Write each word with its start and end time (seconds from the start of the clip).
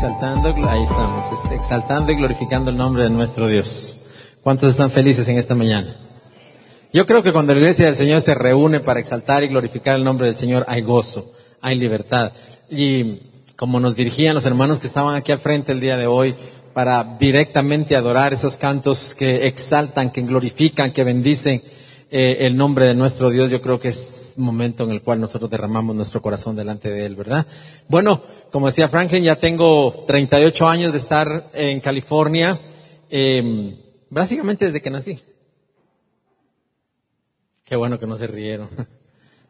Exaltando, 0.00 0.54
ahí 0.70 0.82
estamos, 0.82 1.26
es 1.32 1.50
exaltando 1.50 2.12
y 2.12 2.14
glorificando 2.14 2.70
el 2.70 2.76
nombre 2.76 3.02
de 3.02 3.10
nuestro 3.10 3.48
Dios. 3.48 4.00
¿Cuántos 4.44 4.70
están 4.70 4.92
felices 4.92 5.26
en 5.26 5.38
esta 5.38 5.56
mañana? 5.56 5.96
Yo 6.92 7.04
creo 7.04 7.20
que 7.24 7.32
cuando 7.32 7.52
la 7.52 7.58
iglesia 7.58 7.86
del 7.86 7.96
Señor 7.96 8.20
se 8.20 8.36
reúne 8.36 8.78
para 8.78 9.00
exaltar 9.00 9.42
y 9.42 9.48
glorificar 9.48 9.96
el 9.96 10.04
nombre 10.04 10.28
del 10.28 10.36
Señor, 10.36 10.64
hay 10.68 10.82
gozo, 10.82 11.32
hay 11.60 11.76
libertad. 11.76 12.30
Y 12.70 13.22
como 13.56 13.80
nos 13.80 13.96
dirigían 13.96 14.36
los 14.36 14.46
hermanos 14.46 14.78
que 14.78 14.86
estaban 14.86 15.16
aquí 15.16 15.32
al 15.32 15.40
frente 15.40 15.72
el 15.72 15.80
día 15.80 15.96
de 15.96 16.06
hoy, 16.06 16.36
para 16.72 17.16
directamente 17.18 17.96
adorar 17.96 18.32
esos 18.32 18.56
cantos 18.56 19.16
que 19.16 19.48
exaltan, 19.48 20.12
que 20.12 20.22
glorifican, 20.22 20.92
que 20.92 21.02
bendicen 21.02 21.60
eh, 22.10 22.46
el 22.46 22.56
nombre 22.56 22.86
de 22.86 22.94
nuestro 22.94 23.30
Dios, 23.30 23.50
yo 23.50 23.60
creo 23.60 23.78
que 23.78 23.88
es 23.88 24.34
momento 24.38 24.84
en 24.84 24.90
el 24.92 25.02
cual 25.02 25.20
nosotros 25.20 25.50
derramamos 25.50 25.94
nuestro 25.94 26.22
corazón 26.22 26.56
delante 26.56 26.88
de 26.88 27.04
Él, 27.04 27.16
¿verdad? 27.16 27.46
Bueno, 27.88 28.22
como 28.50 28.66
decía 28.66 28.88
Franklin, 28.88 29.24
ya 29.24 29.36
tengo 29.36 30.04
38 30.06 30.68
años 30.68 30.92
de 30.92 30.98
estar 30.98 31.50
en 31.52 31.80
California, 31.80 32.60
eh, 33.10 33.76
básicamente 34.08 34.66
desde 34.66 34.80
que 34.80 34.90
nací. 34.90 35.18
Qué 37.64 37.76
bueno 37.76 37.98
que 37.98 38.06
no 38.06 38.16
se 38.16 38.26
rieron. 38.26 38.70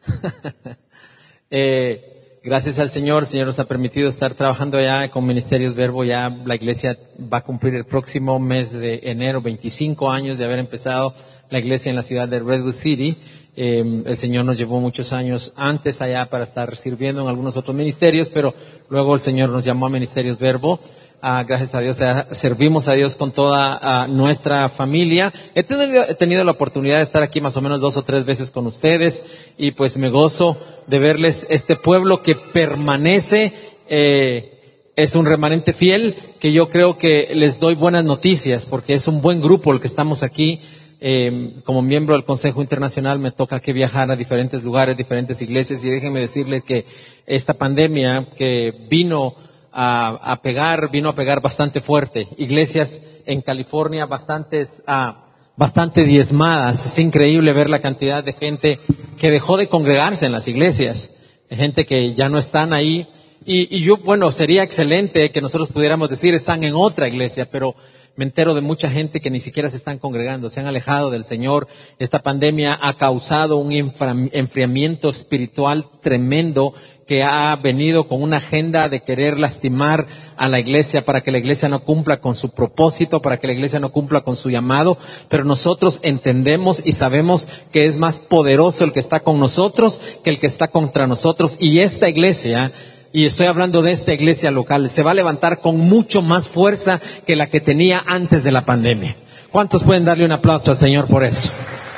eh, 1.49 2.39
gracias 2.43 2.79
al 2.79 2.89
Señor, 2.89 3.23
el 3.23 3.29
Señor 3.29 3.47
nos 3.47 3.59
ha 3.59 3.67
permitido 3.67 4.09
estar 4.09 4.33
trabajando 4.33 4.81
ya 4.81 5.09
con 5.09 5.25
Ministerios 5.25 5.75
Verbo, 5.75 6.03
ya 6.03 6.29
la 6.29 6.55
iglesia 6.55 6.97
va 7.31 7.37
a 7.37 7.43
cumplir 7.43 7.75
el 7.75 7.85
próximo 7.85 8.37
mes 8.37 8.73
de 8.73 8.99
enero 9.03 9.41
25 9.41 10.11
años 10.11 10.37
de 10.37 10.43
haber 10.43 10.59
empezado 10.59 11.13
la 11.49 11.59
iglesia 11.59 11.89
en 11.89 11.95
la 11.95 12.03
ciudad 12.03 12.27
de 12.27 12.39
Redwood 12.39 12.73
City. 12.73 13.17
Eh, 13.55 14.03
el 14.05 14.17
Señor 14.17 14.45
nos 14.45 14.57
llevó 14.57 14.79
muchos 14.79 15.11
años 15.11 15.53
antes 15.55 16.01
allá 16.01 16.29
para 16.29 16.43
estar 16.43 16.75
sirviendo 16.77 17.21
en 17.21 17.27
algunos 17.27 17.57
otros 17.57 17.75
ministerios, 17.75 18.29
pero 18.29 18.53
luego 18.89 19.15
el 19.15 19.19
Señor 19.19 19.49
nos 19.49 19.65
llamó 19.65 19.87
a 19.87 19.89
Ministerios 19.89 20.37
Verbo. 20.37 20.79
Ah, 21.21 21.43
gracias 21.43 21.75
a 21.75 21.81
Dios, 21.81 21.99
servimos 22.31 22.87
a 22.87 22.93
Dios 22.93 23.17
con 23.17 23.33
toda 23.33 23.77
ah, 23.81 24.07
nuestra 24.07 24.69
familia. 24.69 25.33
He 25.53 25.63
tenido, 25.63 26.03
he 26.07 26.15
tenido, 26.15 26.45
la 26.45 26.51
oportunidad 26.51 26.97
de 26.97 27.03
estar 27.03 27.23
aquí 27.23 27.41
más 27.41 27.57
o 27.57 27.61
menos 27.61 27.81
dos 27.81 27.97
o 27.97 28.03
tres 28.03 28.23
veces 28.23 28.51
con 28.51 28.65
ustedes 28.67 29.25
y 29.57 29.71
pues 29.71 29.97
me 29.97 30.09
gozo 30.09 30.57
de 30.87 30.99
verles 30.99 31.45
este 31.49 31.75
pueblo 31.75 32.23
que 32.23 32.35
permanece, 32.35 33.51
eh, 33.89 34.91
es 34.95 35.15
un 35.15 35.25
remanente 35.25 35.73
fiel 35.73 36.15
que 36.39 36.53
yo 36.53 36.69
creo 36.69 36.97
que 36.97 37.27
les 37.33 37.59
doy 37.59 37.75
buenas 37.75 38.05
noticias 38.05 38.65
porque 38.65 38.93
es 38.93 39.07
un 39.09 39.21
buen 39.21 39.41
grupo 39.41 39.73
el 39.73 39.81
que 39.81 39.87
estamos 39.87 40.23
aquí. 40.23 40.61
Eh, 41.01 41.61
como 41.63 41.81
miembro 41.81 42.13
del 42.13 42.25
Consejo 42.25 42.61
Internacional 42.61 43.19
me 43.19 43.31
toca 43.31 43.61
que 43.61 43.71
viajar 43.71 44.11
a 44.11 44.17
diferentes 44.17 44.63
lugares, 44.63 44.97
diferentes 44.97 45.41
iglesias 45.41 45.83
y 45.85 45.89
déjenme 45.89 46.19
decirles 46.19 46.63
que 46.63 46.85
esta 47.25 47.53
pandemia 47.53 48.27
que 48.35 48.73
vino 48.89 49.35
a, 49.71 50.39
pegar, 50.43 50.91
vino 50.91 51.09
a 51.09 51.15
pegar 51.15 51.41
bastante 51.41 51.79
fuerte. 51.79 52.27
Iglesias 52.37 53.01
en 53.25 53.41
California 53.41 54.05
bastantes, 54.05 54.83
ah, 54.87 55.27
bastante 55.55 56.03
diezmadas. 56.03 56.85
Es 56.85 56.99
increíble 56.99 57.53
ver 57.53 57.69
la 57.69 57.79
cantidad 57.79 58.23
de 58.23 58.33
gente 58.33 58.79
que 59.17 59.29
dejó 59.29 59.55
de 59.55 59.69
congregarse 59.69 60.25
en 60.25 60.33
las 60.33 60.47
iglesias. 60.49 61.15
Gente 61.49 61.85
que 61.85 62.13
ya 62.13 62.27
no 62.27 62.39
están 62.39 62.73
ahí. 62.73 63.07
Y, 63.45 63.73
y 63.77 63.81
yo, 63.81 63.97
bueno, 63.97 64.31
sería 64.31 64.63
excelente 64.63 65.31
que 65.31 65.41
nosotros 65.41 65.69
pudiéramos 65.71 66.09
decir 66.09 66.33
están 66.33 66.63
en 66.63 66.75
otra 66.75 67.07
iglesia, 67.07 67.47
pero 67.49 67.75
me 68.19 68.25
entero 68.25 68.53
de 68.53 68.59
mucha 68.59 68.89
gente 68.89 69.21
que 69.21 69.29
ni 69.29 69.39
siquiera 69.39 69.69
se 69.69 69.77
están 69.77 69.97
congregando, 69.97 70.49
se 70.49 70.59
han 70.59 70.65
alejado 70.65 71.09
del 71.09 71.23
Señor. 71.23 71.69
Esta 71.99 72.19
pandemia 72.19 72.77
ha 72.81 72.97
causado 72.97 73.55
un 73.55 73.71
enfriamiento 73.71 75.09
espiritual 75.09 75.85
tremendo 76.01 76.73
que 77.07 77.23
ha 77.23 77.55
venido 77.55 78.09
con 78.09 78.21
una 78.21 78.35
agenda 78.35 78.89
de 78.89 79.03
querer 79.03 79.39
lastimar 79.39 80.05
a 80.35 80.49
la 80.49 80.59
iglesia 80.59 81.05
para 81.05 81.21
que 81.21 81.31
la 81.31 81.37
iglesia 81.37 81.69
no 81.69 81.79
cumpla 81.79 82.19
con 82.19 82.35
su 82.35 82.49
propósito, 82.49 83.21
para 83.21 83.37
que 83.37 83.47
la 83.47 83.53
iglesia 83.53 83.79
no 83.79 83.93
cumpla 83.93 84.19
con 84.19 84.35
su 84.35 84.49
llamado, 84.49 84.97
pero 85.29 85.45
nosotros 85.45 86.01
entendemos 86.01 86.81
y 86.85 86.91
sabemos 86.91 87.47
que 87.71 87.85
es 87.85 87.95
más 87.95 88.19
poderoso 88.19 88.83
el 88.83 88.91
que 88.91 88.99
está 88.99 89.21
con 89.21 89.39
nosotros 89.39 90.01
que 90.25 90.29
el 90.29 90.41
que 90.41 90.47
está 90.47 90.67
contra 90.67 91.07
nosotros 91.07 91.55
y 91.57 91.79
esta 91.79 92.09
iglesia 92.09 92.73
y 93.11 93.25
estoy 93.25 93.47
hablando 93.47 93.81
de 93.81 93.91
esta 93.91 94.13
iglesia 94.13 94.51
local, 94.51 94.89
se 94.89 95.03
va 95.03 95.11
a 95.11 95.15
levantar 95.15 95.61
con 95.61 95.77
mucho 95.77 96.21
más 96.21 96.47
fuerza 96.47 97.01
que 97.25 97.35
la 97.35 97.47
que 97.47 97.61
tenía 97.61 98.03
antes 98.05 98.43
de 98.43 98.51
la 98.51 98.65
pandemia. 98.65 99.15
¿Cuántos 99.51 99.83
pueden 99.83 100.05
darle 100.05 100.25
un 100.25 100.31
aplauso 100.31 100.71
al 100.71 100.77
Señor 100.77 101.07
por 101.07 101.23
eso? 101.23 101.51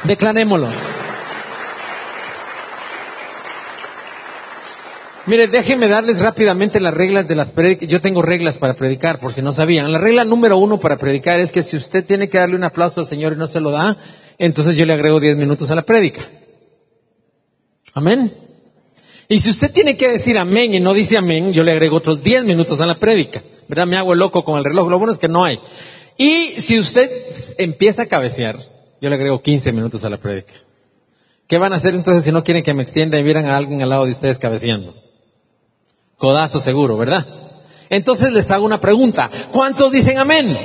Declarémoslo. 0.04 0.70
Mire, 5.28 5.48
déjenme 5.48 5.88
darles 5.88 6.20
rápidamente 6.20 6.80
las 6.80 6.94
reglas 6.94 7.28
de 7.28 7.36
las 7.36 7.52
predicas. 7.52 7.88
Yo 7.88 8.02
tengo 8.02 8.22
reglas 8.22 8.58
para 8.58 8.74
predicar, 8.74 9.20
por 9.20 9.34
si 9.34 9.42
no 9.42 9.54
sabían. 9.54 9.92
La 9.92 10.00
regla 10.00 10.26
número 10.26 10.58
uno 10.58 10.80
para 10.80 10.98
predicar 10.98 11.40
es 11.40 11.52
que 11.52 11.62
si 11.62 11.78
usted 11.78 12.06
tiene 12.06 12.28
que 12.30 12.40
darle 12.40 12.56
un 12.56 12.64
aplauso 12.64 13.02
al 13.02 13.06
Señor 13.06 13.34
y 13.34 13.36
no 13.36 13.48
se 13.48 13.60
lo 13.60 13.70
da, 13.70 13.98
entonces 14.40 14.76
yo 14.76 14.86
le 14.86 14.94
agrego 14.94 15.20
diez 15.20 15.38
minutos 15.38 15.70
a 15.70 15.76
la 15.76 15.84
prédica. 15.84 16.22
Amén. 17.94 18.51
Y 19.32 19.40
si 19.40 19.50
usted 19.50 19.72
tiene 19.72 19.96
que 19.96 20.10
decir 20.10 20.38
amén 20.38 20.74
y 20.74 20.82
no 20.82 20.94
dice 20.94 21.18
amén, 21.18 21.54
yo 21.54 21.64
le 21.64 21.72
agrego 21.72 21.96
otros 21.96 22.22
diez 22.22 22.44
minutos 22.44 22.82
a 22.82 22.86
la 22.86 23.00
prédica. 23.00 23.42
¿Verdad? 23.70 23.88
Me 23.88 23.96
hago 23.96 24.14
loco 24.14 24.44
con 24.44 24.58
el 24.58 24.66
reloj. 24.66 24.90
Lo 24.90 24.98
bueno 24.98 25.14
es 25.14 25.20
que 25.20 25.30
no 25.30 25.46
hay. 25.46 25.58
Y 26.18 26.60
si 26.60 26.78
usted 26.78 27.10
empieza 27.58 28.02
a 28.02 28.06
cabecear, 28.08 28.58
yo 29.00 29.10
le 29.10 29.16
agrego 29.16 29.42
15 29.42 29.72
minutos 29.72 30.04
a 30.04 30.10
la 30.10 30.18
prédica. 30.18 30.52
¿Qué 31.48 31.58
van 31.58 31.72
a 31.72 31.78
hacer 31.78 31.96
entonces 31.96 32.26
si 32.26 32.34
no 32.34 32.44
quieren 32.44 32.62
que 32.62 32.74
me 32.74 32.84
extienda 32.84 33.18
y 33.18 33.24
vieran 33.24 33.46
a 33.46 33.56
alguien 33.56 33.82
al 33.82 33.88
lado 33.88 34.04
de 34.04 34.12
ustedes 34.12 34.38
cabeceando? 34.38 34.96
Codazo 36.18 36.60
seguro, 36.60 36.98
¿verdad? 36.98 37.26
Entonces 37.90 38.34
les 38.34 38.52
hago 38.52 38.66
una 38.66 38.82
pregunta. 38.82 39.32
¿Cuántos 39.54 39.94
dicen 39.94 40.18
amén? 40.18 40.58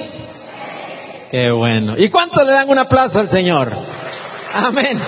Qué 1.31 1.53
bueno. 1.53 1.97
¿Y 1.97 2.11
cuántos 2.11 2.45
le 2.45 2.51
dan 2.51 2.69
un 2.69 2.79
aplauso 2.79 3.21
al 3.21 3.29
Señor? 3.29 3.73
Amén. 4.53 4.99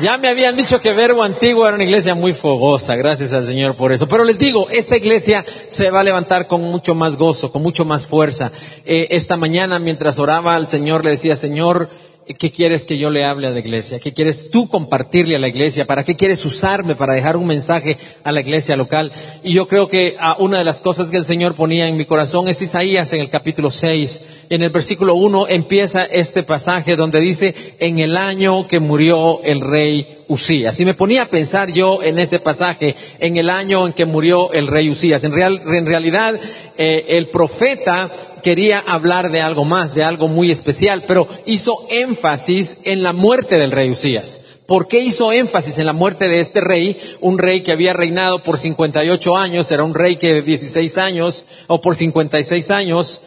Ya 0.00 0.16
me 0.16 0.28
habían 0.28 0.56
dicho 0.56 0.80
que 0.80 0.94
Verbo 0.94 1.22
Antiguo 1.22 1.66
era 1.66 1.74
una 1.74 1.84
iglesia 1.84 2.14
muy 2.14 2.32
fogosa, 2.32 2.96
gracias 2.96 3.34
al 3.34 3.44
Señor 3.44 3.76
por 3.76 3.92
eso. 3.92 4.08
Pero 4.08 4.24
les 4.24 4.38
digo, 4.38 4.70
esta 4.70 4.96
iglesia 4.96 5.44
se 5.68 5.90
va 5.90 6.00
a 6.00 6.04
levantar 6.04 6.46
con 6.46 6.62
mucho 6.62 6.94
más 6.94 7.18
gozo, 7.18 7.52
con 7.52 7.62
mucho 7.62 7.84
más 7.84 8.06
fuerza. 8.06 8.50
Eh, 8.86 9.08
esta 9.10 9.36
mañana 9.36 9.78
mientras 9.78 10.18
oraba 10.18 10.54
al 10.54 10.68
Señor 10.68 11.04
le 11.04 11.10
decía, 11.10 11.36
Señor, 11.36 11.90
¿Qué 12.38 12.50
quieres 12.50 12.84
que 12.84 12.98
yo 12.98 13.10
le 13.10 13.24
hable 13.24 13.46
a 13.46 13.50
la 13.50 13.58
iglesia? 13.58 13.98
¿Qué 13.98 14.12
quieres 14.12 14.50
tú 14.50 14.68
compartirle 14.68 15.36
a 15.36 15.38
la 15.38 15.48
iglesia? 15.48 15.86
¿Para 15.86 16.04
qué 16.04 16.16
quieres 16.16 16.44
usarme 16.44 16.94
para 16.94 17.14
dejar 17.14 17.36
un 17.36 17.46
mensaje 17.46 17.96
a 18.22 18.30
la 18.30 18.40
iglesia 18.40 18.76
local? 18.76 19.10
Y 19.42 19.54
yo 19.54 19.66
creo 19.66 19.88
que 19.88 20.16
ah, 20.20 20.36
una 20.38 20.58
de 20.58 20.64
las 20.64 20.80
cosas 20.80 21.10
que 21.10 21.16
el 21.16 21.24
Señor 21.24 21.56
ponía 21.56 21.88
en 21.88 21.96
mi 21.96 22.06
corazón 22.06 22.48
es 22.48 22.62
Isaías 22.62 23.12
en 23.12 23.20
el 23.20 23.30
capítulo 23.30 23.70
6. 23.70 24.22
En 24.50 24.62
el 24.62 24.70
versículo 24.70 25.14
1 25.14 25.48
empieza 25.48 26.04
este 26.04 26.42
pasaje 26.42 26.94
donde 26.94 27.20
dice, 27.20 27.54
en 27.78 27.98
el 27.98 28.16
año 28.16 28.66
que 28.68 28.80
murió 28.80 29.42
el 29.42 29.60
rey 29.60 30.20
Usías. 30.30 30.78
Y 30.78 30.84
me 30.84 30.94
ponía 30.94 31.22
a 31.22 31.26
pensar 31.26 31.72
yo 31.72 32.04
en 32.04 32.20
ese 32.20 32.38
pasaje, 32.38 32.94
en 33.18 33.36
el 33.36 33.50
año 33.50 33.88
en 33.88 33.92
que 33.92 34.04
murió 34.04 34.52
el 34.52 34.68
rey 34.68 34.88
Usías. 34.88 35.24
En, 35.24 35.32
real, 35.32 35.60
en 35.66 35.86
realidad, 35.86 36.38
eh, 36.78 37.04
el 37.08 37.30
profeta 37.30 38.12
quería 38.42 38.78
hablar 38.78 39.30
de 39.30 39.40
algo 39.40 39.64
más, 39.64 39.94
de 39.94 40.04
algo 40.04 40.28
muy 40.28 40.50
especial, 40.50 41.04
pero 41.06 41.26
hizo 41.46 41.86
énfasis 41.90 42.78
en 42.84 43.02
la 43.02 43.12
muerte 43.12 43.56
del 43.56 43.70
rey 43.70 43.90
Usías. 43.90 44.42
¿Por 44.66 44.86
qué 44.86 45.00
hizo 45.00 45.32
énfasis 45.32 45.78
en 45.78 45.86
la 45.86 45.92
muerte 45.92 46.28
de 46.28 46.38
este 46.38 46.60
rey? 46.60 46.96
Un 47.20 47.38
rey 47.38 47.62
que 47.62 47.72
había 47.72 47.92
reinado 47.92 48.44
por 48.44 48.56
58 48.56 49.36
años, 49.36 49.72
era 49.72 49.82
un 49.82 49.94
rey 49.94 50.16
que 50.16 50.34
de 50.34 50.42
16 50.42 50.96
años, 50.98 51.44
o 51.66 51.80
por 51.80 51.96
56 51.96 52.70
años, 52.70 53.20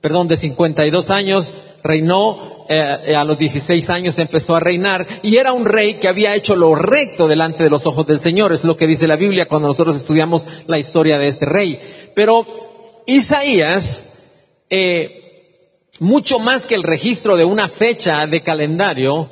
perdón, 0.00 0.26
de 0.26 0.36
52 0.36 1.10
años, 1.10 1.54
reinó, 1.84 2.66
eh, 2.68 3.14
a 3.14 3.24
los 3.24 3.38
16 3.38 3.88
años 3.90 4.18
empezó 4.18 4.56
a 4.56 4.60
reinar, 4.60 5.06
y 5.22 5.36
era 5.36 5.52
un 5.52 5.66
rey 5.66 5.94
que 5.94 6.08
había 6.08 6.34
hecho 6.34 6.56
lo 6.56 6.74
recto 6.74 7.28
delante 7.28 7.62
de 7.62 7.70
los 7.70 7.86
ojos 7.86 8.06
del 8.06 8.18
Señor, 8.18 8.52
es 8.52 8.64
lo 8.64 8.76
que 8.76 8.88
dice 8.88 9.06
la 9.06 9.14
Biblia 9.16 9.46
cuando 9.46 9.68
nosotros 9.68 9.96
estudiamos 9.96 10.46
la 10.66 10.78
historia 10.78 11.16
de 11.16 11.28
este 11.28 11.46
rey. 11.46 11.78
Pero 12.14 12.44
Isaías, 13.06 14.17
eh, 14.70 15.28
mucho 16.00 16.38
más 16.38 16.66
que 16.66 16.74
el 16.74 16.82
registro 16.82 17.36
de 17.36 17.44
una 17.44 17.68
fecha 17.68 18.26
de 18.26 18.42
calendario, 18.42 19.30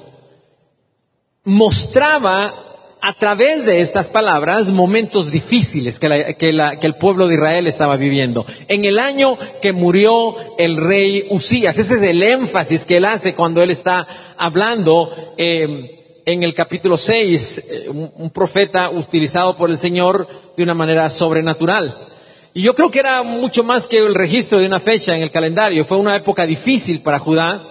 mostraba 1.44 2.66
a 3.00 3.12
través 3.12 3.64
de 3.64 3.80
estas 3.80 4.08
palabras 4.08 4.70
momentos 4.70 5.30
difíciles 5.30 6.00
que, 6.00 6.08
el 6.08 6.94
pueblo 6.96 7.28
de 7.28 7.34
Israel 7.34 7.66
estaba 7.68 7.96
viviendo. 7.96 8.44
En 8.66 8.84
el 8.84 8.98
año 8.98 9.38
que 9.62 9.72
murió 9.72 10.34
el 10.58 10.76
rey 10.76 11.26
Usías, 11.30 11.78
ese 11.78 11.94
es 11.94 12.02
el 12.02 12.22
énfasis 12.22 12.84
que 12.84 12.96
él 12.96 13.04
hace 13.04 13.34
cuando 13.34 13.62
él 13.62 13.70
está 13.70 14.08
hablando 14.36 15.34
eh, 15.36 16.22
en 16.24 16.42
el 16.42 16.52
capítulo 16.52 16.96
6, 16.96 17.58
eh, 17.58 17.88
un 17.88 18.30
profeta 18.30 18.90
utilizado 18.90 19.56
por 19.56 19.70
el 19.70 19.78
Señor 19.78 20.26
de 20.56 20.64
una 20.64 20.74
manera 20.74 21.08
sobrenatural. 21.08 22.15
Y 22.56 22.62
yo 22.62 22.74
creo 22.74 22.90
que 22.90 23.00
era 23.00 23.22
mucho 23.22 23.62
más 23.64 23.86
que 23.86 23.98
el 23.98 24.14
registro 24.14 24.58
de 24.58 24.64
una 24.64 24.80
fecha 24.80 25.14
en 25.14 25.22
el 25.22 25.30
calendario. 25.30 25.84
Fue 25.84 25.98
una 25.98 26.16
época 26.16 26.46
difícil 26.46 27.02
para 27.02 27.18
Judá, 27.18 27.66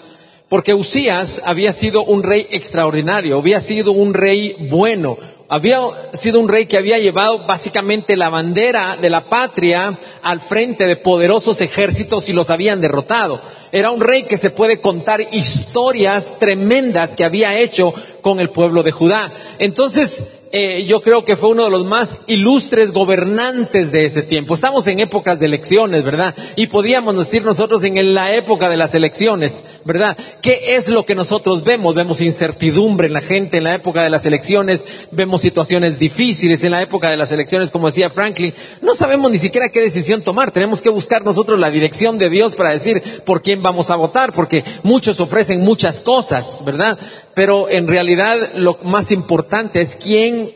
porque 0.48 0.76
Usías 0.76 1.42
había 1.44 1.74
sido 1.74 2.04
un 2.04 2.22
rey 2.22 2.46
extraordinario, 2.52 3.40
había 3.40 3.60
sido 3.60 3.94
un 3.94 4.14
rey 4.14 4.70
bueno, 4.70 5.18
había 5.50 5.80
sido 6.14 6.40
un 6.40 6.48
rey 6.48 6.68
que 6.68 6.78
había 6.78 7.00
llevado 7.00 7.48
básicamente 7.48 8.16
la 8.16 8.30
bandera 8.30 8.96
de 8.96 9.10
la 9.10 9.28
patria 9.28 9.98
al 10.22 10.40
frente 10.40 10.86
de 10.86 10.98
poderosos 10.98 11.62
ejércitos 11.62 12.30
y 12.30 12.34
los 12.34 12.52
habían 12.52 12.80
derrotado. 12.80 13.42
Era 13.72 13.90
un 13.90 14.02
rey 14.02 14.26
que 14.26 14.38
se 14.38 14.52
puede 14.52 14.82
contar 14.82 15.20
historias 15.32 16.38
tremendas 16.38 17.16
que 17.16 17.26
había 17.26 17.58
hecho 17.58 17.92
con 18.22 18.40
el 18.40 18.52
pueblo 18.52 18.84
de 18.84 18.92
Judá. 18.92 19.34
Entonces, 19.58 20.28
eh, 20.52 20.86
yo 20.86 21.02
creo 21.02 21.26
que 21.26 21.36
fue 21.36 21.50
uno 21.50 21.66
de 21.66 21.70
los 21.70 21.86
más 21.86 22.20
ilustres 22.28 22.92
gobernantes 22.92 23.92
de 23.92 24.06
ese 24.06 24.22
tiempo. 24.22 24.54
Estamos 24.54 24.88
en 24.88 25.00
épocas 25.00 25.40
de 25.40 25.48
elecciones, 25.48 26.04
¿verdad? 26.04 26.36
Y 26.56 26.68
podíamos 26.68 27.18
decir 27.18 27.44
nosotros 27.44 27.84
en 27.84 28.14
la 28.14 28.34
época 28.36 28.70
de 28.70 28.78
las 28.78 28.96
elecciones, 28.96 29.64
¿verdad? 29.84 30.18
¿Qué 30.42 30.76
es 30.76 30.88
lo 30.88 31.06
que 31.06 31.16
nosotros 31.16 31.64
vemos? 31.64 31.96
Vemos 31.96 32.22
incertidumbre 32.22 33.08
en 33.08 33.14
la 33.14 33.22
gente 33.22 33.58
en 33.58 33.64
la 33.66 33.76
época 33.76 34.04
de 34.04 34.10
las 34.10 34.26
elecciones, 34.26 34.86
vemos 35.12 35.42
situaciones 35.42 36.00
difíciles 36.00 36.64
en 36.64 36.72
la 36.72 36.82
época 36.82 37.10
de 37.10 37.18
las 37.18 37.32
elecciones, 37.32 37.70
como 37.70 37.88
decía 37.88 38.10
Franklin. 38.10 38.54
No 38.82 38.94
sabemos 38.96 39.32
ni 39.32 39.40
siquiera 39.40 39.70
qué 39.70 39.82
decisión 39.82 40.22
tomar. 40.22 40.52
Tenemos 40.52 40.82
que 40.82 40.90
buscar 40.90 41.24
nosotros 41.24 41.60
la 41.60 41.70
dirección 41.70 42.18
de 42.18 42.30
Dios 42.30 42.56
para 42.56 42.72
decir 42.72 43.02
por 43.26 43.42
quién 43.42 43.62
vamos 43.62 43.90
a 43.90 43.96
votar, 43.96 44.34
porque 44.34 44.64
muchos 44.84 45.20
ofrecen 45.20 45.62
muchas 45.62 46.00
cosas, 46.00 46.62
¿verdad? 46.66 46.98
Pero 47.36 47.70
en 47.70 47.88
realidad 47.88 48.54
lo 48.56 48.80
más 48.84 49.12
importante 49.12 49.82
es 49.82 49.96
quién 49.96 50.54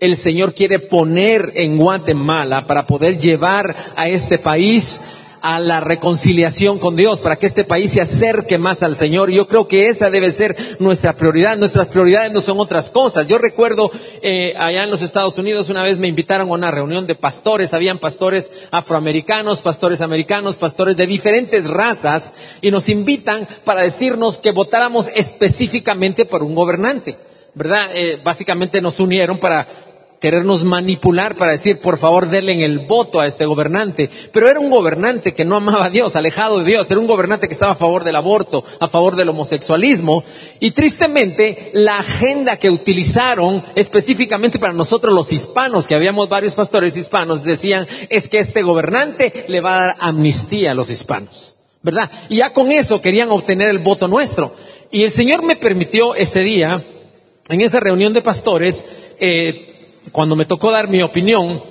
el 0.00 0.16
Señor 0.16 0.54
quiere 0.54 0.78
poner 0.78 1.52
en 1.56 1.76
Guatemala 1.76 2.66
para 2.66 2.86
poder 2.86 3.18
llevar 3.18 3.92
a 3.96 4.08
este 4.08 4.38
país 4.38 5.00
a 5.42 5.58
la 5.58 5.80
reconciliación 5.80 6.78
con 6.78 6.96
Dios, 6.96 7.20
para 7.20 7.36
que 7.36 7.46
este 7.46 7.64
país 7.64 7.92
se 7.92 8.00
acerque 8.00 8.58
más 8.58 8.82
al 8.82 8.96
Señor. 8.96 9.30
Yo 9.30 9.46
creo 9.46 9.68
que 9.68 9.88
esa 9.88 10.10
debe 10.10 10.32
ser 10.32 10.56
nuestra 10.78 11.14
prioridad. 11.14 11.56
Nuestras 11.56 11.88
prioridades 11.88 12.32
no 12.32 12.40
son 12.40 12.58
otras 12.60 12.90
cosas. 12.90 13.26
Yo 13.26 13.38
recuerdo 13.38 13.90
eh, 14.22 14.54
allá 14.56 14.84
en 14.84 14.90
los 14.90 15.02
Estados 15.02 15.38
Unidos 15.38 15.70
una 15.70 15.82
vez 15.82 15.98
me 15.98 16.08
invitaron 16.08 16.48
a 16.48 16.52
una 16.52 16.70
reunión 16.70 17.06
de 17.06 17.14
pastores. 17.14 17.72
Habían 17.72 17.98
pastores 17.98 18.52
afroamericanos, 18.70 19.62
pastores 19.62 20.00
americanos, 20.00 20.56
pastores 20.56 20.96
de 20.96 21.06
diferentes 21.06 21.68
razas 21.68 22.34
y 22.60 22.70
nos 22.70 22.88
invitan 22.88 23.48
para 23.64 23.82
decirnos 23.82 24.36
que 24.36 24.52
votáramos 24.52 25.10
específicamente 25.14 26.24
por 26.24 26.42
un 26.42 26.54
gobernante. 26.54 27.16
¿verdad? 27.54 27.90
Eh, 27.94 28.20
básicamente 28.22 28.80
nos 28.80 29.00
unieron 29.00 29.38
para 29.40 29.89
querernos 30.20 30.64
manipular 30.64 31.36
para 31.36 31.52
decir, 31.52 31.80
por 31.80 31.98
favor, 31.98 32.28
denle 32.28 32.64
el 32.64 32.86
voto 32.86 33.20
a 33.20 33.26
este 33.26 33.46
gobernante. 33.46 34.10
Pero 34.32 34.48
era 34.48 34.60
un 34.60 34.70
gobernante 34.70 35.34
que 35.34 35.44
no 35.44 35.56
amaba 35.56 35.86
a 35.86 35.90
Dios, 35.90 36.14
alejado 36.14 36.58
de 36.58 36.66
Dios. 36.66 36.90
Era 36.90 37.00
un 37.00 37.06
gobernante 37.06 37.48
que 37.48 37.54
estaba 37.54 37.72
a 37.72 37.76
favor 37.76 38.04
del 38.04 38.16
aborto, 38.16 38.64
a 38.78 38.86
favor 38.86 39.16
del 39.16 39.30
homosexualismo. 39.30 40.22
Y 40.60 40.72
tristemente, 40.72 41.70
la 41.72 41.98
agenda 41.98 42.58
que 42.58 42.70
utilizaron 42.70 43.64
específicamente 43.74 44.58
para 44.58 44.74
nosotros 44.74 45.14
los 45.14 45.32
hispanos, 45.32 45.86
que 45.86 45.94
habíamos 45.94 46.28
varios 46.28 46.54
pastores 46.54 46.96
hispanos, 46.96 47.42
decían, 47.42 47.86
es 48.10 48.28
que 48.28 48.38
este 48.38 48.62
gobernante 48.62 49.46
le 49.48 49.60
va 49.60 49.76
a 49.76 49.86
dar 49.86 49.96
amnistía 50.00 50.72
a 50.72 50.74
los 50.74 50.90
hispanos. 50.90 51.56
¿Verdad? 51.82 52.10
Y 52.28 52.36
ya 52.36 52.52
con 52.52 52.70
eso 52.70 53.00
querían 53.00 53.30
obtener 53.30 53.68
el 53.68 53.78
voto 53.78 54.06
nuestro. 54.06 54.54
Y 54.90 55.02
el 55.02 55.12
Señor 55.12 55.42
me 55.42 55.56
permitió 55.56 56.14
ese 56.14 56.40
día 56.40 56.84
en 57.48 57.60
esa 57.62 57.80
reunión 57.80 58.12
de 58.12 58.22
pastores, 58.22 58.86
eh, 59.18 59.69
cuando 60.12 60.36
me 60.36 60.44
tocó 60.44 60.70
dar 60.70 60.88
mi 60.88 61.02
opinión, 61.02 61.62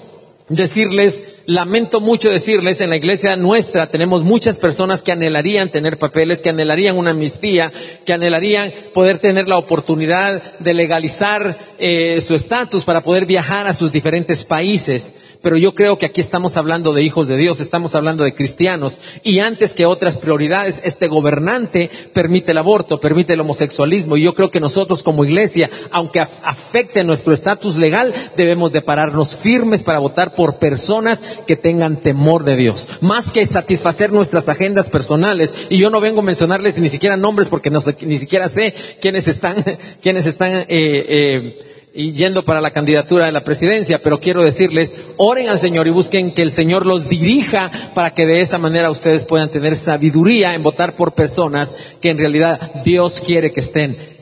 decirles 0.47 1.38
lamento 1.49 1.99
mucho 1.99 2.29
decirles, 2.29 2.79
en 2.79 2.91
la 2.91 2.97
iglesia 2.97 3.35
nuestra 3.35 3.87
tenemos 3.87 4.23
muchas 4.23 4.59
personas 4.59 5.01
que 5.01 5.11
anhelarían 5.11 5.71
tener 5.71 5.97
papeles, 5.97 6.43
que 6.43 6.49
anhelarían 6.49 6.95
una 6.95 7.09
amnistía, 7.09 7.71
que 8.05 8.13
anhelarían 8.13 8.71
poder 8.93 9.17
tener 9.17 9.47
la 9.47 9.57
oportunidad 9.57 10.59
de 10.59 10.73
legalizar 10.75 11.75
eh, 11.79 12.21
su 12.21 12.35
estatus 12.35 12.85
para 12.85 13.01
poder 13.01 13.25
viajar 13.25 13.65
a 13.65 13.73
sus 13.73 13.91
diferentes 13.91 14.45
países. 14.45 15.15
Pero 15.41 15.57
yo 15.57 15.73
creo 15.73 15.97
que 15.97 16.05
aquí 16.05 16.21
estamos 16.21 16.55
hablando 16.55 16.93
de 16.93 17.01
hijos 17.01 17.27
de 17.27 17.37
Dios, 17.37 17.59
estamos 17.61 17.95
hablando 17.95 18.23
de 18.25 18.35
cristianos. 18.35 18.99
Y 19.23 19.39
antes 19.39 19.73
que 19.73 19.85
otras 19.85 20.17
prioridades, 20.17 20.81
este 20.83 21.07
gobernante 21.07 21.89
permite 22.13 22.51
el 22.51 22.57
aborto, 22.59 22.99
permite 22.99 23.33
el 23.33 23.39
homosexualismo. 23.39 24.17
Y 24.17 24.23
yo 24.23 24.35
creo 24.35 24.51
que 24.51 24.59
nosotros 24.59 25.01
como 25.01 25.25
iglesia, 25.25 25.69
aunque 25.89 26.19
afecte 26.19 27.03
nuestro 27.03 27.33
estatus 27.33 27.77
legal, 27.77 28.13
debemos 28.37 28.71
de 28.71 28.81
pararnos 28.81 29.35
firmes 29.35 29.81
para 29.81 29.99
votar 29.99 30.35
por 30.35 30.57
personas 30.57 31.23
que 31.45 31.55
tengan 31.55 31.99
temor 31.99 32.43
de 32.43 32.55
Dios, 32.55 32.89
más 33.01 33.29
que 33.31 33.45
satisfacer 33.45 34.11
nuestras 34.11 34.49
agendas 34.49 34.89
personales. 34.89 35.53
Y 35.69 35.77
yo 35.77 35.89
no 35.89 36.01
vengo 36.01 36.21
a 36.21 36.23
mencionarles 36.23 36.77
ni 36.77 36.89
siquiera 36.89 37.17
nombres 37.17 37.49
porque 37.49 37.69
no 37.69 37.81
ni 38.01 38.17
siquiera 38.17 38.49
sé 38.49 38.73
quiénes 39.01 39.27
están, 39.27 39.63
quiénes 40.01 40.25
están, 40.25 40.65
eh, 40.67 40.67
eh, 40.69 41.57
yendo 41.93 42.45
para 42.45 42.61
la 42.61 42.71
candidatura 42.71 43.25
de 43.25 43.31
la 43.31 43.43
presidencia, 43.43 43.99
pero 44.01 44.19
quiero 44.19 44.43
decirles, 44.43 44.95
oren 45.17 45.49
al 45.49 45.57
Señor 45.57 45.87
y 45.87 45.91
busquen 45.91 46.33
que 46.33 46.41
el 46.41 46.51
Señor 46.51 46.85
los 46.85 47.09
dirija 47.09 47.91
para 47.95 48.13
que 48.13 48.25
de 48.25 48.41
esa 48.41 48.57
manera 48.57 48.91
ustedes 48.91 49.25
puedan 49.25 49.49
tener 49.49 49.75
sabiduría 49.75 50.53
en 50.53 50.63
votar 50.63 50.95
por 50.95 51.13
personas 51.13 51.75
que 51.99 52.11
en 52.11 52.17
realidad 52.17 52.83
Dios 52.85 53.21
quiere 53.25 53.51
que 53.51 53.61
estén 53.61 54.18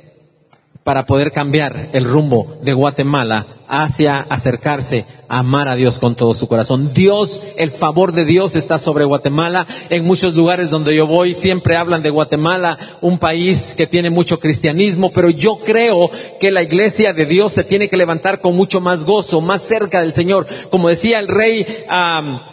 para 0.88 1.06
poder 1.06 1.34
cambiar 1.34 1.90
el 1.92 2.06
rumbo 2.06 2.56
de 2.62 2.72
Guatemala 2.72 3.58
hacia 3.68 4.20
acercarse 4.20 5.06
a 5.28 5.40
amar 5.40 5.68
a 5.68 5.76
Dios 5.76 6.00
con 6.00 6.16
todo 6.16 6.34
su 6.34 6.48
corazón. 6.48 6.94
Dios, 6.94 7.44
el 7.58 7.72
favor 7.72 8.14
de 8.14 8.24
Dios 8.24 8.56
está 8.56 8.78
sobre 8.78 9.04
Guatemala. 9.04 9.68
En 9.90 10.06
muchos 10.06 10.36
lugares 10.36 10.70
donde 10.70 10.96
yo 10.96 11.06
voy 11.06 11.34
siempre 11.34 11.76
hablan 11.76 12.02
de 12.02 12.10
Guatemala, 12.10 12.78
un 13.02 13.20
país 13.20 13.76
que 13.76 13.88
tiene 13.88 14.10
mucho 14.10 14.40
cristianismo, 14.40 15.12
pero 15.12 15.30
yo 15.30 15.58
creo 15.58 16.10
que 16.40 16.52
la 16.52 16.64
iglesia 16.64 17.12
de 17.12 17.26
Dios 17.26 17.52
se 17.52 17.66
tiene 17.66 17.90
que 17.90 17.98
levantar 17.98 18.40
con 18.40 18.56
mucho 18.56 18.80
más 18.80 19.04
gozo, 19.04 19.42
más 19.42 19.62
cerca 19.62 20.00
del 20.00 20.14
Señor. 20.14 20.48
Como 20.70 20.88
decía 20.88 21.20
el 21.20 21.28
rey 21.28 21.66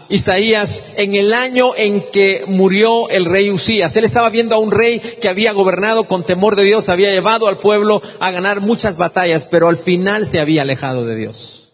Isaías, 0.08 0.84
en 0.96 1.14
el 1.14 1.32
año 1.32 1.76
en 1.76 2.10
que 2.10 2.42
murió 2.48 3.08
el 3.08 3.24
rey 3.24 3.50
Usías, 3.50 3.96
él 3.96 4.04
estaba 4.04 4.30
viendo 4.30 4.56
a 4.56 4.58
un 4.58 4.72
rey 4.72 5.00
que 5.20 5.28
había 5.28 5.52
gobernado 5.52 6.04
con 6.04 6.24
temor 6.24 6.56
de 6.56 6.64
Dios, 6.64 6.88
había 6.88 7.12
llevado 7.12 7.46
al 7.46 7.58
pueblo 7.58 8.02
a 8.26 8.30
ganar 8.30 8.60
muchas 8.60 8.96
batallas, 8.96 9.46
pero 9.46 9.68
al 9.68 9.76
final 9.76 10.26
se 10.26 10.40
había 10.40 10.62
alejado 10.62 11.04
de 11.04 11.16
Dios. 11.16 11.72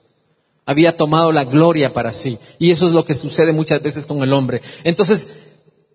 Había 0.66 0.96
tomado 0.96 1.32
la 1.32 1.44
gloria 1.44 1.92
para 1.92 2.12
sí. 2.12 2.38
Y 2.58 2.70
eso 2.70 2.86
es 2.86 2.92
lo 2.92 3.04
que 3.04 3.14
sucede 3.14 3.52
muchas 3.52 3.82
veces 3.82 4.06
con 4.06 4.22
el 4.22 4.32
hombre. 4.32 4.62
Entonces, 4.84 5.28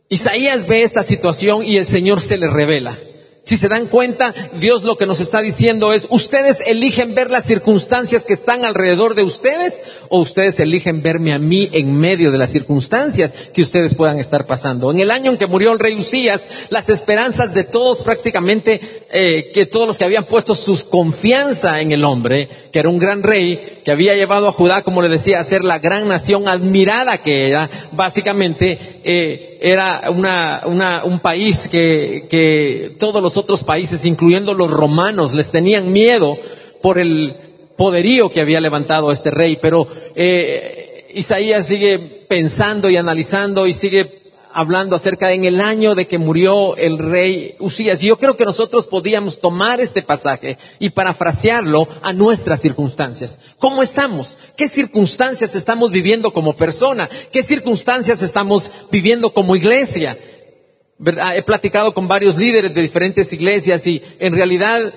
Isaías 0.09 0.67
ve 0.67 0.83
esta 0.83 1.03
situación 1.03 1.63
y 1.63 1.77
el 1.77 1.85
Señor 1.85 2.21
se 2.21 2.37
le 2.37 2.47
revela. 2.47 2.99
Si 3.45 3.57
se 3.57 3.68
dan 3.68 3.86
cuenta, 3.86 4.33
Dios 4.59 4.81
lo 4.81 4.97
que 4.97 5.06
nos 5.06 5.19
está 5.19 5.39
diciendo 5.39 5.93
es, 5.93 6.08
ustedes 6.10 6.63
eligen 6.65 7.13
ver 7.13 7.29
las 7.29 7.46
circunstancias 7.46 8.25
que 8.25 8.34
están 8.34 8.65
alrededor 8.65 9.13
de 9.13 9.22
ustedes 9.22 9.84
o 10.10 10.19
ustedes 10.19 10.60
eligen 10.60 11.03
verme 11.03 11.31
a 11.31 11.38
mí 11.38 11.69
en 11.72 11.96
medio 11.96 12.31
de 12.31 12.39
las 12.39 12.50
circunstancias 12.50 13.36
que 13.53 13.62
ustedes 13.62 13.93
puedan 13.93 14.17
estar 14.17 14.48
pasando. 14.48 14.89
En 14.89 14.98
el 14.98 15.12
año 15.12 15.29
en 15.29 15.38
que 15.38 15.46
murió 15.46 15.72
el 15.74 15.77
rey 15.77 15.96
Usías, 15.96 16.48
las 16.72 16.89
esperanzas 16.89 17.53
de 17.53 17.65
todos 17.65 18.01
prácticamente, 18.01 19.05
eh, 19.12 19.51
que 19.53 19.67
todos 19.67 19.86
los 19.86 20.00
que 20.00 20.05
habían 20.05 20.25
puesto 20.25 20.55
su 20.55 20.89
confianza 20.89 21.81
en 21.81 21.91
el 21.91 22.03
hombre, 22.03 22.50
que 22.72 22.79
era 22.79 22.89
un 22.89 22.98
gran 22.98 23.22
rey, 23.22 23.81
que 23.86 23.91
había 23.91 24.15
llevado 24.15 24.48
a 24.48 24.53
Judá, 24.53 24.81
como 24.81 25.03
le 25.03 25.10
decía, 25.10 25.38
a 25.38 25.43
ser 25.43 25.63
la 25.63 25.77
gran 25.77 26.08
nación 26.08 26.48
admirada 26.48 27.22
que 27.22 27.48
era, 27.50 27.69
básicamente, 27.91 29.01
eh, 29.03 29.60
era 29.62 30.10
una, 30.10 30.63
una, 30.65 31.05
un 31.05 31.19
país 31.19 31.67
que, 31.67 32.25
que 32.27 32.96
todos 32.98 33.22
los 33.22 33.35
otros 33.38 33.63
países, 33.63 34.06
incluyendo 34.06 34.54
los 34.54 34.72
romanos, 34.72 35.34
les 35.34 35.51
tenían 35.51 35.92
miedo 35.92 36.38
por 36.82 37.00
el 37.00 37.36
poderío 37.77 38.30
que 38.30 38.42
había 38.42 38.62
levantado 38.62 39.12
este 39.12 39.32
rey. 39.32 39.58
Pero 39.62 39.88
eh, 40.15 41.12
Isaías 41.13 41.65
sigue 41.65 42.25
pensando 42.27 42.89
y 42.89 42.98
analizando 42.98 43.68
y 43.68 43.74
sigue 43.74 44.25
hablando 44.56 44.96
acerca 44.96 45.27
de 45.27 45.34
en 45.34 45.44
el 45.44 45.60
año 45.60 45.96
de 45.96 46.08
que 46.08 46.18
murió 46.18 46.77
el 46.77 46.98
rey 46.98 47.56
Usías. 47.60 48.01
Y 48.01 48.08
yo 48.08 48.18
creo 48.18 48.38
que 48.38 48.46
nosotros 48.46 48.86
podíamos 48.86 49.42
tomar 49.42 49.82
este 49.82 50.01
pasaje 50.01 50.58
y 50.80 50.92
parafrasearlo 50.92 51.89
a 52.01 52.13
nuestras 52.13 52.62
circunstancias. 52.62 53.42
¿Cómo 53.60 53.84
estamos? 53.84 54.38
¿Qué 54.56 54.70
circunstancias 54.70 55.56
estamos 55.56 55.92
viviendo 55.92 56.32
como 56.32 56.56
persona? 56.56 57.10
¿Qué 57.34 57.44
circunstancias 57.44 58.24
estamos 58.24 58.72
viviendo 58.89 59.34
como 59.34 59.58
iglesia? 59.58 60.18
He 60.97 61.43
platicado 61.43 61.93
con 61.93 62.07
varios 62.07 62.37
líderes 62.37 62.73
de 62.73 62.81
diferentes 62.81 63.31
iglesias 63.33 63.85
y 63.85 64.01
en 64.19 64.33
realidad 64.33 64.93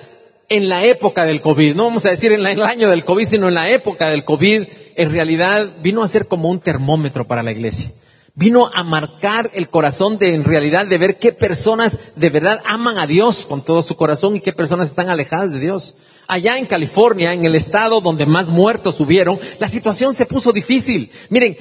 en 0.47 0.69
la 0.69 0.83
época 0.85 1.25
del 1.25 1.41
COVID, 1.41 1.75
no 1.75 1.85
vamos 1.85 2.05
a 2.05 2.09
decir 2.09 2.31
en 2.31 2.45
el 2.45 2.61
año 2.63 2.89
del 2.89 3.05
COVID, 3.05 3.27
sino 3.27 3.49
en 3.49 3.53
la 3.53 3.69
época 3.69 4.09
del 4.09 4.23
COVID, 4.23 4.63
en 4.95 5.11
realidad 5.11 5.73
vino 5.81 6.01
a 6.01 6.07
ser 6.07 6.27
como 6.27 6.49
un 6.49 6.59
termómetro 6.59 7.27
para 7.27 7.43
la 7.43 7.51
iglesia. 7.51 7.91
Vino 8.33 8.71
a 8.73 8.83
marcar 8.83 9.51
el 9.53 9.69
corazón 9.69 10.17
de, 10.17 10.33
en 10.33 10.45
realidad, 10.45 10.87
de 10.87 10.97
ver 10.97 11.19
qué 11.19 11.33
personas 11.33 11.99
de 12.15 12.29
verdad 12.29 12.61
aman 12.65 12.97
a 12.97 13.05
Dios 13.05 13.45
con 13.45 13.63
todo 13.63 13.83
su 13.83 13.95
corazón 13.95 14.35
y 14.35 14.41
qué 14.41 14.53
personas 14.53 14.87
están 14.87 15.09
alejadas 15.09 15.51
de 15.51 15.59
Dios. 15.59 15.97
Allá 16.27 16.57
en 16.57 16.65
California, 16.65 17.33
en 17.33 17.43
el 17.43 17.55
estado 17.55 18.01
donde 18.01 18.25
más 18.25 18.47
muertos 18.47 18.99
hubieron, 19.01 19.39
la 19.59 19.67
situación 19.67 20.13
se 20.13 20.25
puso 20.25 20.53
difícil. 20.53 21.11
Miren, 21.29 21.57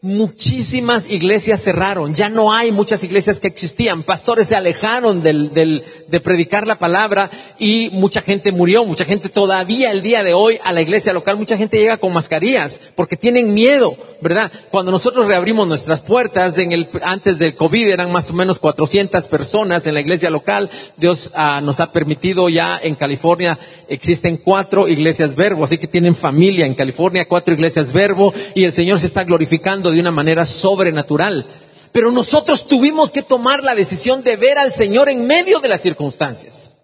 muchísimas 0.00 1.10
iglesias 1.10 1.60
cerraron, 1.60 2.14
ya 2.14 2.28
no 2.28 2.52
hay 2.52 2.70
muchas 2.70 3.02
iglesias 3.02 3.40
que 3.40 3.48
existían, 3.48 4.04
pastores 4.04 4.46
se 4.46 4.54
alejaron 4.54 5.22
del, 5.22 5.52
del, 5.52 5.82
de 6.06 6.20
predicar 6.20 6.68
la 6.68 6.78
palabra 6.78 7.30
y 7.58 7.90
mucha 7.90 8.20
gente 8.20 8.52
murió, 8.52 8.84
mucha 8.84 9.04
gente 9.04 9.28
todavía 9.28 9.90
el 9.90 10.02
día 10.02 10.22
de 10.22 10.34
hoy 10.34 10.60
a 10.62 10.72
la 10.72 10.82
iglesia 10.82 11.12
local, 11.12 11.36
mucha 11.36 11.56
gente 11.56 11.78
llega 11.78 11.96
con 11.96 12.12
mascarillas 12.12 12.80
porque 12.94 13.16
tienen 13.16 13.54
miedo, 13.54 13.96
¿verdad? 14.20 14.52
Cuando 14.70 14.92
nosotros 14.92 15.26
reabrimos 15.26 15.66
nuestras 15.66 16.00
puertas, 16.00 16.58
en 16.58 16.70
el, 16.70 16.88
antes 17.02 17.38
del 17.40 17.56
COVID 17.56 17.88
eran 17.88 18.12
más 18.12 18.30
o 18.30 18.34
menos 18.34 18.60
400 18.60 19.26
personas 19.26 19.84
en 19.86 19.94
la 19.94 20.00
iglesia 20.00 20.30
local, 20.30 20.70
Dios 20.96 21.32
ah, 21.34 21.60
nos 21.60 21.80
ha 21.80 21.90
permitido 21.90 22.48
ya 22.48 22.78
en 22.80 22.94
California, 22.94 23.58
existen 23.88 24.36
cuatro 24.36 24.86
iglesias 24.86 25.34
verbo, 25.34 25.64
así 25.64 25.76
que 25.76 25.88
tienen 25.88 26.14
familia 26.14 26.66
en 26.66 26.76
California, 26.76 27.26
cuatro 27.28 27.52
iglesias 27.52 27.92
verbo 27.92 28.32
y 28.54 28.62
el 28.62 28.72
Señor 28.72 29.00
se 29.00 29.08
está 29.08 29.24
glorificando 29.24 29.87
de 29.90 30.00
una 30.00 30.10
manera 30.10 30.46
sobrenatural. 30.46 31.46
Pero 31.92 32.12
nosotros 32.12 32.66
tuvimos 32.66 33.10
que 33.10 33.22
tomar 33.22 33.62
la 33.62 33.74
decisión 33.74 34.22
de 34.22 34.36
ver 34.36 34.58
al 34.58 34.72
Señor 34.72 35.08
en 35.08 35.26
medio 35.26 35.60
de 35.60 35.68
las 35.68 35.80
circunstancias. 35.80 36.82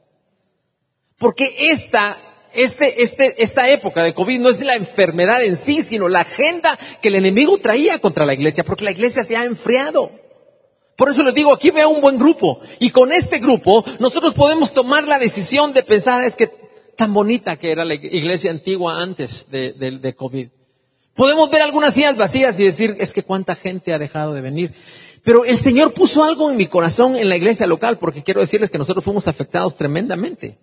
Porque 1.19 1.55
esta, 1.71 2.17
este, 2.53 3.03
este, 3.03 3.43
esta 3.43 3.69
época 3.71 4.03
de 4.03 4.15
COVID 4.15 4.41
no 4.41 4.49
es 4.49 4.63
la 4.65 4.75
enfermedad 4.75 5.43
en 5.45 5.57
sí, 5.57 5.83
sino 5.83 6.09
la 6.09 6.21
agenda 6.21 6.79
que 7.01 7.09
el 7.09 7.17
enemigo 7.17 7.59
traía 7.59 7.99
contra 7.99 8.27
la 8.27 8.35
iglesia, 8.35 8.65
porque 8.65 8.85
la 8.85 8.91
iglesia 8.91 9.25
se 9.25 9.37
ha 9.37 9.45
enfriado. 9.45 10.11
Por 10.97 11.11
eso 11.11 11.23
les 11.23 11.35
digo, 11.35 11.53
aquí 11.53 11.71
veo 11.71 11.91
un 11.91 12.01
buen 12.01 12.19
grupo. 12.19 12.61
Y 12.79 12.91
con 12.91 13.13
este 13.13 13.39
grupo 13.39 13.85
nosotros 13.99 14.35
podemos 14.35 14.73
tomar 14.73 15.05
la 15.05 15.19
decisión 15.19 15.73
de 15.73 15.83
pensar, 15.83 16.25
es 16.25 16.37
que 16.37 16.51
tan 16.97 17.13
bonita 17.13 17.57
que 17.57 17.73
era 17.73 17.85
la 17.85 17.95
iglesia 17.95 18.51
antigua 18.51 19.03
antes 19.03 19.51
de 19.51 20.15
COVID. 20.17 20.49
Podemos 21.15 21.49
ver 21.51 21.63
algunas 21.63 21.95
sillas 21.95 22.17
vacías 22.17 22.59
y 22.59 22.65
decir, 22.65 22.97
es 22.99 23.13
que 23.13 23.23
cuánta 23.23 23.55
gente 23.55 23.93
ha 23.93 23.99
dejado 23.99 24.35
de 24.35 24.41
venir. 24.41 24.75
Pero 25.23 25.45
el 25.45 25.59
Señor 25.59 25.95
puso 25.95 26.25
algo 26.25 26.51
en 26.51 26.57
mi 26.57 26.69
corazón 26.69 27.17
en 27.17 27.29
la 27.29 27.37
iglesia 27.37 27.67
local, 27.67 27.99
porque 27.99 28.23
quiero 28.23 28.41
decirles 28.41 28.71
que 28.71 28.79
nosotros 28.79 29.05
fuimos 29.05 29.29
afectados 29.29 29.77
tremendamente. 29.77 30.59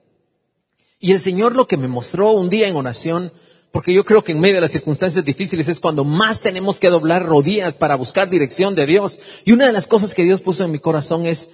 Y 0.99 1.13
el 1.13 1.19
Señor 1.19 1.55
lo 1.55 1.67
que 1.67 1.77
me 1.77 1.87
mostró 1.87 2.31
un 2.31 2.49
día 2.49 2.67
en 2.67 2.75
oración, 2.75 3.31
porque 3.71 3.93
yo 3.93 4.03
creo 4.03 4.23
que 4.23 4.33
en 4.33 4.39
medio 4.39 4.55
de 4.55 4.61
las 4.61 4.71
circunstancias 4.71 5.25
difíciles 5.25 5.67
es 5.67 5.79
cuando 5.79 6.03
más 6.03 6.41
tenemos 6.41 6.79
que 6.79 6.89
doblar 6.89 7.25
rodillas 7.25 7.73
para 7.73 7.95
buscar 7.95 8.29
dirección 8.29 8.75
de 8.75 8.85
Dios. 8.85 9.19
Y 9.45 9.53
una 9.53 9.65
de 9.65 9.71
las 9.71 9.87
cosas 9.87 10.13
que 10.13 10.23
Dios 10.23 10.41
puso 10.41 10.65
en 10.65 10.71
mi 10.71 10.79
corazón 10.79 11.25
es, 11.25 11.49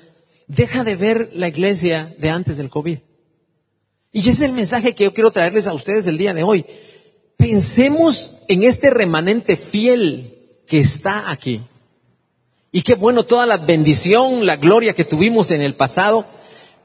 deja 0.48 0.84
de 0.84 0.96
ver 0.96 1.30
la 1.34 1.48
iglesia 1.48 2.13
de 2.18 2.30
antes 2.30 2.58
del 2.58 2.70
COVID. 2.70 2.98
Y 4.12 4.20
ese 4.20 4.32
es 4.32 4.42
el 4.42 4.54
mensaje 4.54 4.96
que 4.96 5.04
yo 5.04 5.13
quiero 5.13 5.32
traerles 5.32 5.68
a 5.68 5.74
ustedes 5.74 6.08
el 6.08 6.18
día 6.18 6.34
de 6.34 6.44
hoy. 6.44 6.66
Pensemos 7.38 8.39
en 8.48 8.63
este 8.63 8.89
remanente 8.89 9.58
fiel 9.58 10.34
que 10.67 10.79
está 10.79 11.29
aquí. 11.29 11.62
Y 12.72 12.82
qué 12.82 12.96
bueno 12.96 13.24
toda 13.24 13.46
la 13.46 13.58
bendición, 13.58 14.46
la 14.46 14.58
gloria 14.58 14.94
que 14.94 15.06
tuvimos 15.06 15.51
en 15.51 15.62
el 15.62 15.75
pasado, 15.75 16.25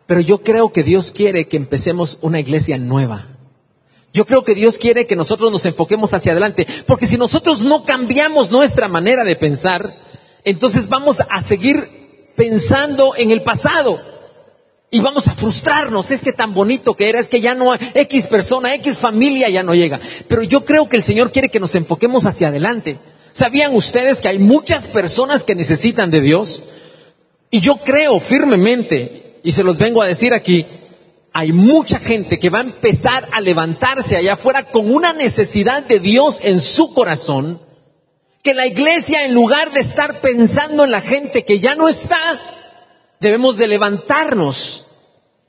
pero 0.06 0.20
yo 0.20 0.42
creo 0.42 0.72
que 0.72 0.82
Dios 0.82 1.10
quiere 1.10 1.48
que 1.48 1.56
empecemos 1.56 2.18
una 2.20 2.38
iglesia 2.38 2.78
nueva. 2.78 3.28
Yo 4.12 4.26
creo 4.26 4.44
que 4.44 4.54
Dios 4.54 4.76
quiere 4.76 5.06
que 5.06 5.16
nosotros 5.16 5.50
nos 5.50 5.64
enfoquemos 5.64 6.12
hacia 6.12 6.32
adelante, 6.32 6.66
porque 6.86 7.06
si 7.06 7.16
nosotros 7.16 7.62
no 7.62 7.84
cambiamos 7.84 8.50
nuestra 8.50 8.88
manera 8.88 9.24
de 9.24 9.36
pensar, 9.36 9.96
entonces 10.44 10.88
vamos 10.88 11.22
a 11.28 11.42
seguir 11.42 12.32
pensando 12.36 13.14
en 13.16 13.30
el 13.30 13.42
pasado. 13.42 14.00
Y 14.94 15.00
vamos 15.00 15.26
a 15.26 15.34
frustrarnos, 15.34 16.10
es 16.10 16.20
que 16.20 16.34
tan 16.34 16.52
bonito 16.52 16.92
que 16.94 17.08
era, 17.08 17.18
es 17.18 17.30
que 17.30 17.40
ya 17.40 17.54
no, 17.54 17.72
X 17.72 18.26
persona, 18.26 18.74
X 18.74 18.98
familia 18.98 19.48
ya 19.48 19.62
no 19.62 19.74
llega. 19.74 19.98
Pero 20.28 20.42
yo 20.42 20.66
creo 20.66 20.86
que 20.86 20.96
el 20.96 21.02
Señor 21.02 21.32
quiere 21.32 21.48
que 21.48 21.58
nos 21.58 21.74
enfoquemos 21.74 22.26
hacia 22.26 22.48
adelante. 22.48 22.98
¿Sabían 23.30 23.74
ustedes 23.74 24.20
que 24.20 24.28
hay 24.28 24.38
muchas 24.38 24.84
personas 24.84 25.44
que 25.44 25.54
necesitan 25.54 26.10
de 26.10 26.20
Dios? 26.20 26.62
Y 27.50 27.60
yo 27.60 27.78
creo 27.78 28.20
firmemente, 28.20 29.40
y 29.42 29.52
se 29.52 29.64
los 29.64 29.78
vengo 29.78 30.02
a 30.02 30.06
decir 30.06 30.34
aquí, 30.34 30.66
hay 31.32 31.52
mucha 31.52 31.98
gente 31.98 32.38
que 32.38 32.50
va 32.50 32.58
a 32.58 32.64
empezar 32.64 33.30
a 33.32 33.40
levantarse 33.40 34.18
allá 34.18 34.34
afuera 34.34 34.70
con 34.70 34.92
una 34.92 35.14
necesidad 35.14 35.84
de 35.84 36.00
Dios 36.00 36.38
en 36.42 36.60
su 36.60 36.92
corazón, 36.92 37.62
que 38.42 38.52
la 38.52 38.66
iglesia 38.66 39.24
en 39.24 39.32
lugar 39.32 39.72
de 39.72 39.80
estar 39.80 40.20
pensando 40.20 40.84
en 40.84 40.90
la 40.90 41.00
gente 41.00 41.46
que 41.46 41.60
ya 41.60 41.74
no 41.76 41.88
está, 41.88 42.61
debemos 43.22 43.56
de 43.56 43.68
levantarnos 43.68 44.84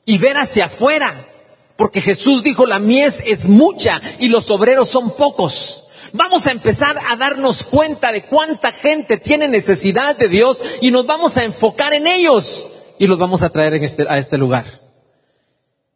y 0.06 0.16
ver 0.18 0.38
hacia 0.38 0.66
afuera, 0.66 1.28
porque 1.76 2.00
Jesús 2.00 2.44
dijo, 2.44 2.66
la 2.66 2.78
mies 2.78 3.20
es 3.26 3.48
mucha 3.48 4.00
y 4.20 4.28
los 4.28 4.48
obreros 4.50 4.88
son 4.88 5.10
pocos. 5.16 5.84
Vamos 6.12 6.46
a 6.46 6.52
empezar 6.52 6.96
a 7.08 7.16
darnos 7.16 7.64
cuenta 7.64 8.12
de 8.12 8.26
cuánta 8.26 8.70
gente 8.70 9.16
tiene 9.18 9.48
necesidad 9.48 10.16
de 10.16 10.28
Dios 10.28 10.62
y 10.80 10.92
nos 10.92 11.04
vamos 11.04 11.36
a 11.36 11.42
enfocar 11.42 11.92
en 11.92 12.06
ellos 12.06 12.68
y 13.00 13.08
los 13.08 13.18
vamos 13.18 13.42
a 13.42 13.50
traer 13.50 13.74
en 13.74 13.82
este, 13.82 14.06
a 14.08 14.18
este 14.18 14.38
lugar. 14.38 14.80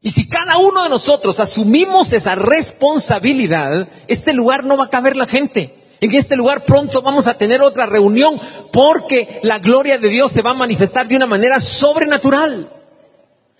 Y 0.00 0.10
si 0.10 0.28
cada 0.28 0.58
uno 0.58 0.82
de 0.82 0.88
nosotros 0.88 1.38
asumimos 1.38 2.12
esa 2.12 2.34
responsabilidad, 2.34 3.88
este 4.08 4.32
lugar 4.32 4.64
no 4.64 4.76
va 4.76 4.86
a 4.86 4.90
caber 4.90 5.16
la 5.16 5.26
gente. 5.26 5.77
En 6.00 6.14
este 6.14 6.36
lugar 6.36 6.64
pronto 6.64 7.02
vamos 7.02 7.26
a 7.26 7.34
tener 7.34 7.60
otra 7.60 7.86
reunión 7.86 8.40
porque 8.72 9.40
la 9.42 9.58
gloria 9.58 9.98
de 9.98 10.08
Dios 10.08 10.30
se 10.30 10.42
va 10.42 10.50
a 10.50 10.54
manifestar 10.54 11.08
de 11.08 11.16
una 11.16 11.26
manera 11.26 11.58
sobrenatural. 11.58 12.70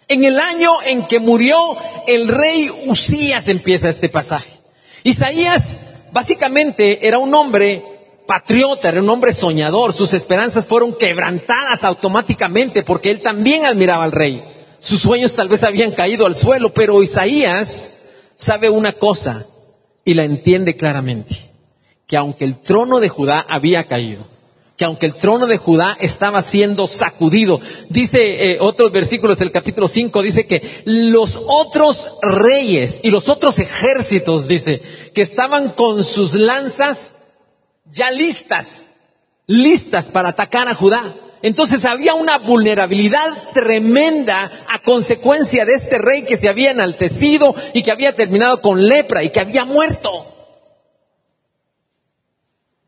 En 0.07 0.25
el 0.25 0.38
año 0.38 0.80
en 0.87 1.07
que 1.07 1.18
murió 1.18 1.76
el 2.07 2.28
rey 2.28 2.71
Usías 2.87 3.49
empieza 3.49 3.88
este 3.88 4.09
pasaje. 4.09 4.49
Isaías 5.02 5.78
básicamente 6.12 7.07
era 7.07 7.18
un 7.18 7.35
hombre 7.35 7.83
patriota, 8.26 8.88
era 8.88 9.02
un 9.02 9.09
hombre 9.09 9.33
soñador. 9.33 9.92
Sus 9.92 10.14
esperanzas 10.14 10.64
fueron 10.64 10.95
quebrantadas 10.95 11.83
automáticamente 11.83 12.85
porque 12.85 13.11
él 13.11 13.21
también 13.21 13.64
admiraba 13.64 14.04
al 14.04 14.12
rey. 14.12 14.45
Sus 14.78 15.00
sueños 15.00 15.35
tal 15.35 15.49
vez 15.49 15.64
habían 15.64 15.90
caído 15.90 16.25
al 16.25 16.37
suelo, 16.37 16.73
pero 16.73 17.02
Isaías 17.02 17.92
sabe 18.37 18.71
una 18.71 18.92
cosa 18.92 19.47
y 20.04 20.14
la 20.14 20.23
entiende 20.23 20.76
claramente 20.76 21.47
que 22.08 22.16
aunque 22.16 22.44
el 22.46 22.56
trono 22.56 22.98
de 22.98 23.10
Judá 23.10 23.44
había 23.48 23.86
caído, 23.86 24.26
que 24.78 24.86
aunque 24.86 25.06
el 25.06 25.14
trono 25.14 25.46
de 25.46 25.58
Judá 25.58 25.96
estaba 26.00 26.40
siendo 26.40 26.86
sacudido, 26.86 27.60
dice 27.90 28.52
eh, 28.52 28.58
otros 28.60 28.90
versículos 28.90 29.38
del 29.38 29.52
capítulo 29.52 29.88
5, 29.88 30.22
dice 30.22 30.46
que 30.46 30.82
los 30.86 31.38
otros 31.46 32.16
reyes 32.22 33.00
y 33.02 33.10
los 33.10 33.28
otros 33.28 33.58
ejércitos, 33.58 34.48
dice, 34.48 34.80
que 35.14 35.20
estaban 35.20 35.72
con 35.72 36.02
sus 36.02 36.32
lanzas 36.34 37.14
ya 37.92 38.10
listas, 38.10 38.90
listas 39.46 40.08
para 40.08 40.30
atacar 40.30 40.68
a 40.68 40.74
Judá. 40.74 41.14
Entonces 41.42 41.84
había 41.84 42.14
una 42.14 42.38
vulnerabilidad 42.38 43.52
tremenda 43.52 44.50
a 44.66 44.82
consecuencia 44.82 45.66
de 45.66 45.74
este 45.74 45.98
rey 45.98 46.22
que 46.22 46.38
se 46.38 46.48
había 46.48 46.70
enaltecido 46.70 47.54
y 47.74 47.82
que 47.82 47.92
había 47.92 48.14
terminado 48.14 48.62
con 48.62 48.86
lepra 48.86 49.22
y 49.22 49.30
que 49.30 49.40
había 49.40 49.66
muerto. 49.66 50.38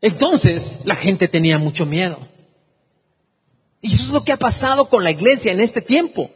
Entonces 0.01 0.79
la 0.83 0.95
gente 0.95 1.27
tenía 1.27 1.57
mucho 1.57 1.85
miedo. 1.85 2.17
Y 3.81 3.93
eso 3.93 4.03
es 4.03 4.09
lo 4.09 4.23
que 4.23 4.31
ha 4.31 4.37
pasado 4.37 4.85
con 4.85 5.03
la 5.03 5.11
iglesia 5.11 5.51
en 5.51 5.59
este 5.59 5.81
tiempo. 5.81 6.29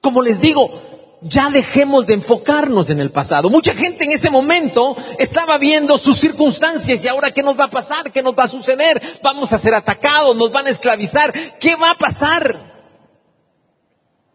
Como 0.00 0.22
les 0.22 0.40
digo, 0.40 0.80
ya 1.20 1.50
dejemos 1.50 2.06
de 2.06 2.14
enfocarnos 2.14 2.90
en 2.90 3.00
el 3.00 3.10
pasado. 3.10 3.50
Mucha 3.50 3.74
gente 3.74 4.04
en 4.04 4.12
ese 4.12 4.30
momento 4.30 4.96
estaba 5.18 5.58
viendo 5.58 5.98
sus 5.98 6.18
circunstancias 6.18 7.04
y 7.04 7.08
ahora 7.08 7.32
qué 7.32 7.42
nos 7.42 7.58
va 7.58 7.64
a 7.64 7.70
pasar, 7.70 8.12
qué 8.12 8.22
nos 8.22 8.38
va 8.38 8.44
a 8.44 8.48
suceder, 8.48 9.02
vamos 9.22 9.52
a 9.52 9.58
ser 9.58 9.74
atacados, 9.74 10.36
nos 10.36 10.52
van 10.52 10.66
a 10.66 10.70
esclavizar, 10.70 11.32
¿qué 11.58 11.76
va 11.76 11.92
a 11.92 11.98
pasar? 11.98 12.68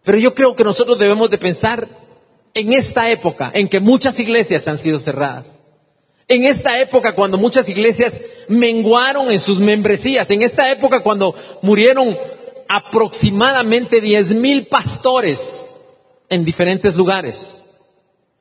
Pero 0.04 0.18
yo 0.18 0.36
creo 0.36 0.56
que 0.56 0.64
nosotros 0.64 1.00
debemos 1.00 1.30
de 1.30 1.38
pensar 1.38 1.88
en 2.54 2.74
esta 2.74 3.10
época 3.10 3.52
en 3.54 3.70
que 3.70 3.80
muchas 3.80 4.20
iglesias 4.20 4.68
han 4.68 4.78
sido 4.78 5.00
cerradas. 5.00 5.63
En 6.28 6.46
esta 6.46 6.80
época 6.80 7.16
cuando 7.16 7.38
muchas 7.38 7.68
iglesias 7.70 8.22
menguaron 8.48 9.32
en 9.32 9.40
sus 9.40 9.60
membresías, 9.60 10.30
en 10.32 10.42
esta 10.42 10.72
época 10.72 11.02
cuando 11.02 11.36
murieron 11.62 12.18
aproximadamente 12.68 14.02
diez 14.02 14.34
mil 14.34 14.68
pastores 14.68 15.70
en 16.30 16.46
diferentes 16.46 16.96
lugares. 16.96 17.62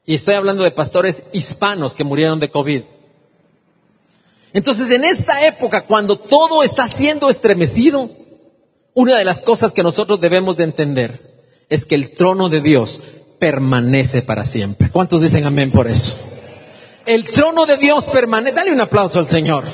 Y 0.05 0.15
estoy 0.15 0.35
hablando 0.35 0.65
de 0.65 0.71
pastores 0.71 1.23
hispanos 1.33 1.95
que 1.95 2.05
murieron 2.05 2.41
de 2.41 2.51
COVID. 2.51 2.83
Entonces, 4.53 4.91
en 4.91 5.05
esta 5.05 5.47
época, 5.47 5.87
cuando 5.87 6.19
todo 6.19 6.63
está 6.63 6.87
siendo 6.89 7.31
estremecido, 7.31 8.11
una 8.95 9.17
de 9.17 9.25
las 9.25 9.41
cosas 9.41 9.73
que 9.73 9.83
nosotros 9.83 10.21
debemos 10.21 10.57
de 10.57 10.65
entender 10.65 11.45
es 11.69 11.87
que 11.87 11.95
el 11.95 12.11
trono 12.15 12.49
de 12.49 12.61
Dios 12.61 13.01
permanece 13.39 14.23
para 14.23 14.45
siempre. 14.45 14.91
¿Cuántos 14.91 15.23
dicen 15.23 15.47
amén 15.47 15.71
por 15.71 15.89
eso? 15.89 16.17
El 17.07 17.25
trono 17.31 17.67
de 17.67 17.77
Dios 17.77 18.07
permanece. 18.07 18.55
Dale 18.55 18.73
un 18.73 18.81
aplauso 18.81 19.19
al 19.19 19.27
Señor. 19.27 19.65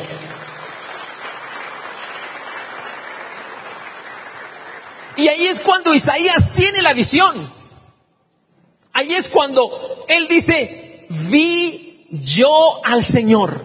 Y 5.17 5.27
ahí 5.27 5.47
es 5.49 5.61
cuando 5.61 5.95
Isaías 5.95 6.51
tiene 6.55 6.81
la 6.81 6.93
visión. 6.93 7.53
Ahí 8.93 9.13
es 9.13 9.29
cuando 9.29 10.05
él 10.09 10.29
dice, 10.29 11.07
vi 11.09 12.07
yo 12.11 12.81
al 12.85 13.05
Señor. 13.05 13.65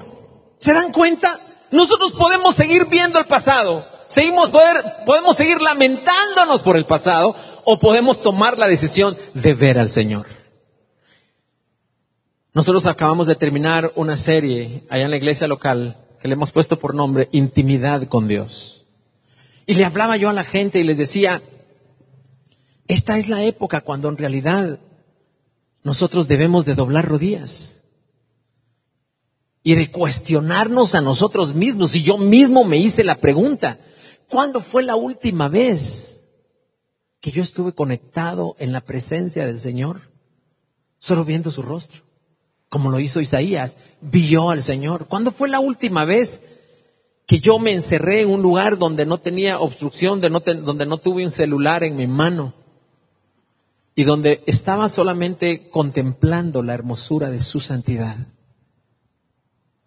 ¿Se 0.58 0.74
dan 0.74 0.92
cuenta? 0.92 1.40
Nosotros 1.72 2.14
podemos 2.14 2.56
seguir 2.56 2.86
viendo 2.86 3.20
el 3.20 3.26
pasado, 3.26 3.88
seguimos 4.08 4.50
poder, 4.50 4.98
podemos 5.06 5.36
seguir 5.36 5.60
lamentándonos 5.60 6.62
por 6.62 6.78
el 6.78 6.86
pasado 6.86 7.36
o 7.64 7.80
podemos 7.80 8.22
tomar 8.22 8.60
la 8.60 8.68
decisión 8.68 9.18
de 9.34 9.54
ver 9.56 9.80
al 9.80 9.90
Señor. 9.90 10.43
Nosotros 12.54 12.86
acabamos 12.86 13.26
de 13.26 13.36
terminar 13.36 13.92
una 13.96 14.16
serie 14.16 14.84
allá 14.90 15.06
en 15.06 15.12
la 15.12 15.18
iglesia 15.18 15.48
local 15.48 16.06
que 16.22 16.28
le 16.28 16.36
hemos 16.36 16.52
puesto 16.52 16.78
por 16.78 16.94
nombre 16.94 17.28
Intimidad 17.32 18.08
con 18.08 18.28
Dios. 18.28 18.86
Y 19.66 19.74
le 19.74 19.86
hablaba 19.86 20.18
yo 20.18 20.30
a 20.30 20.34
la 20.34 20.44
gente 20.44 20.80
y 20.80 20.84
les 20.84 20.98
decía, 20.98 21.42
esta 22.88 23.18
es 23.18 23.28
la 23.28 23.44
época 23.44 23.82
cuando 23.82 24.08
en 24.10 24.18
realidad 24.18 24.80
nosotros 25.84 26.28
debemos 26.28 26.66
de 26.66 26.76
doblar 26.76 27.08
rodillas 27.08 27.84
y 29.64 29.74
de 29.76 29.92
cuestionarnos 29.92 30.94
a 30.94 31.02
nosotros 31.02 31.56
mismos. 31.56 31.96
Y 31.96 32.04
yo 32.04 32.20
mismo 32.20 32.66
me 32.66 32.78
hice 32.78 33.04
la 33.04 33.20
pregunta, 33.20 33.80
¿cuándo 34.30 34.60
fue 34.60 34.84
la 34.84 34.96
última 34.96 35.48
vez 35.48 36.24
que 37.20 37.32
yo 37.32 37.42
estuve 37.42 37.74
conectado 37.74 38.56
en 38.60 38.74
la 38.74 38.82
presencia 38.82 39.46
del 39.46 39.60
Señor? 39.60 40.12
Solo 41.00 41.26
viendo 41.26 41.50
su 41.50 41.64
rostro, 41.64 42.04
como 42.74 42.90
lo 42.90 43.00
hizo 43.00 43.22
Isaías, 43.22 43.78
vio 44.02 44.50
al 44.50 44.64
Señor. 44.64 45.06
¿Cuándo 45.06 45.30
fue 45.30 45.48
la 45.48 45.60
última 45.60 46.06
vez 46.06 46.42
que 47.28 47.38
yo 47.38 47.60
me 47.60 47.72
encerré 47.72 48.24
en 48.24 48.32
un 48.32 48.42
lugar 48.42 48.80
donde 48.80 49.06
no 49.06 49.20
tenía 49.20 49.60
obstrucción, 49.60 50.20
donde 50.20 50.86
no 50.88 50.98
tuve 50.98 51.24
un 51.24 51.30
celular 51.30 51.84
en 51.84 51.96
mi 51.96 52.08
mano? 52.08 52.56
y 53.96 54.06
donde 54.06 54.42
estaba 54.48 54.90
solamente 54.90 55.70
contemplando 55.70 56.64
la 56.64 56.74
hermosura 56.74 57.30
de 57.30 57.40
su 57.40 57.60
santidad. 57.60 58.18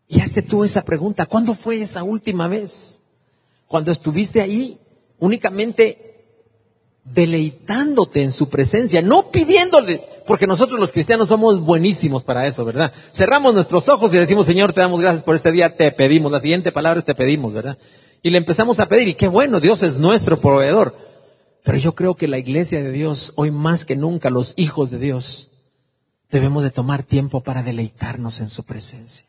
Y 0.07 0.21
hazte 0.21 0.43
tú 0.43 0.63
esa 0.63 0.85
pregunta, 0.85 1.27
¿cuándo 1.27 1.55
fue 1.55 1.81
esa 1.81 2.05
última 2.05 2.47
vez? 2.47 3.01
Cuando 3.67 3.91
estuviste 3.91 4.41
ahí 4.41 4.79
únicamente 5.19 6.25
deleitándote 7.03 8.23
en 8.23 8.31
su 8.31 8.49
presencia, 8.49 9.03
no 9.03 9.33
pidiéndole, 9.33 10.16
porque 10.27 10.47
nosotros 10.47 10.79
los 10.79 10.93
cristianos 10.93 11.29
somos 11.29 11.61
buenísimos 11.61 12.25
para 12.25 12.47
eso, 12.47 12.65
¿verdad? 12.65 12.93
Cerramos 13.13 13.55
nuestros 13.55 13.89
ojos 13.89 14.13
y 14.15 14.19
decimos, 14.19 14.47
Señor, 14.47 14.73
te 14.73 14.81
damos 14.81 15.01
gracias 15.01 15.23
por 15.23 15.35
este 15.35 15.53
día, 15.53 15.77
te 15.77 15.91
pedimos. 15.93 16.33
La 16.33 16.41
siguiente 16.41 16.73
palabra 16.73 17.01
es 17.01 17.07
te 17.07 17.15
pedimos, 17.15 17.53
¿verdad? 17.53 17.79
Y 18.23 18.31
le 18.31 18.39
empezamos 18.39 18.81
a 18.81 18.87
pedir, 18.87 19.09
y 19.09 19.15
qué 19.15 19.29
bueno, 19.29 19.61
Dios 19.61 19.83
es 19.83 19.99
nuestro 19.99 20.41
proveedor. 20.41 20.97
Pero 21.63 21.79
yo 21.79 21.95
creo 21.95 22.15
que 22.15 22.29
la 22.29 22.39
iglesia 22.39 22.83
de 22.83 22.93
Dios, 22.93 23.33
hoy 23.37 23.51
más 23.51 23.85
que 23.85 23.97
nunca, 23.97 24.31
los 24.31 24.55
hijos 24.57 24.91
de 24.91 24.99
Dios, 24.99 25.51
debemos 26.31 26.63
de 26.63 26.71
tomar 26.71 27.03
tiempo 27.03 27.43
para 27.43 27.63
deleitarnos 27.63 28.41
en 28.41 28.49
su 28.49 28.65
presencia, 28.65 29.27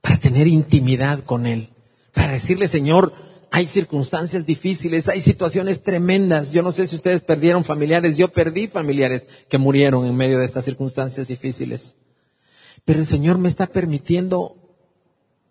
para 0.00 0.18
tener 0.18 0.46
intimidad 0.46 1.20
con 1.24 1.46
Él, 1.46 1.70
para 2.12 2.32
decirle, 2.32 2.66
Señor, 2.68 3.12
hay 3.50 3.66
circunstancias 3.66 4.46
difíciles, 4.46 5.08
hay 5.08 5.20
situaciones 5.20 5.82
tremendas. 5.82 6.52
Yo 6.52 6.62
no 6.62 6.72
sé 6.72 6.86
si 6.86 6.96
ustedes 6.96 7.22
perdieron 7.22 7.64
familiares, 7.64 8.16
yo 8.16 8.28
perdí 8.28 8.68
familiares 8.68 9.26
que 9.48 9.58
murieron 9.58 10.06
en 10.06 10.16
medio 10.16 10.38
de 10.38 10.44
estas 10.44 10.64
circunstancias 10.64 11.26
difíciles. 11.26 11.96
Pero 12.84 13.00
el 13.00 13.06
Señor 13.06 13.38
me 13.38 13.48
está 13.48 13.66
permitiendo 13.66 14.56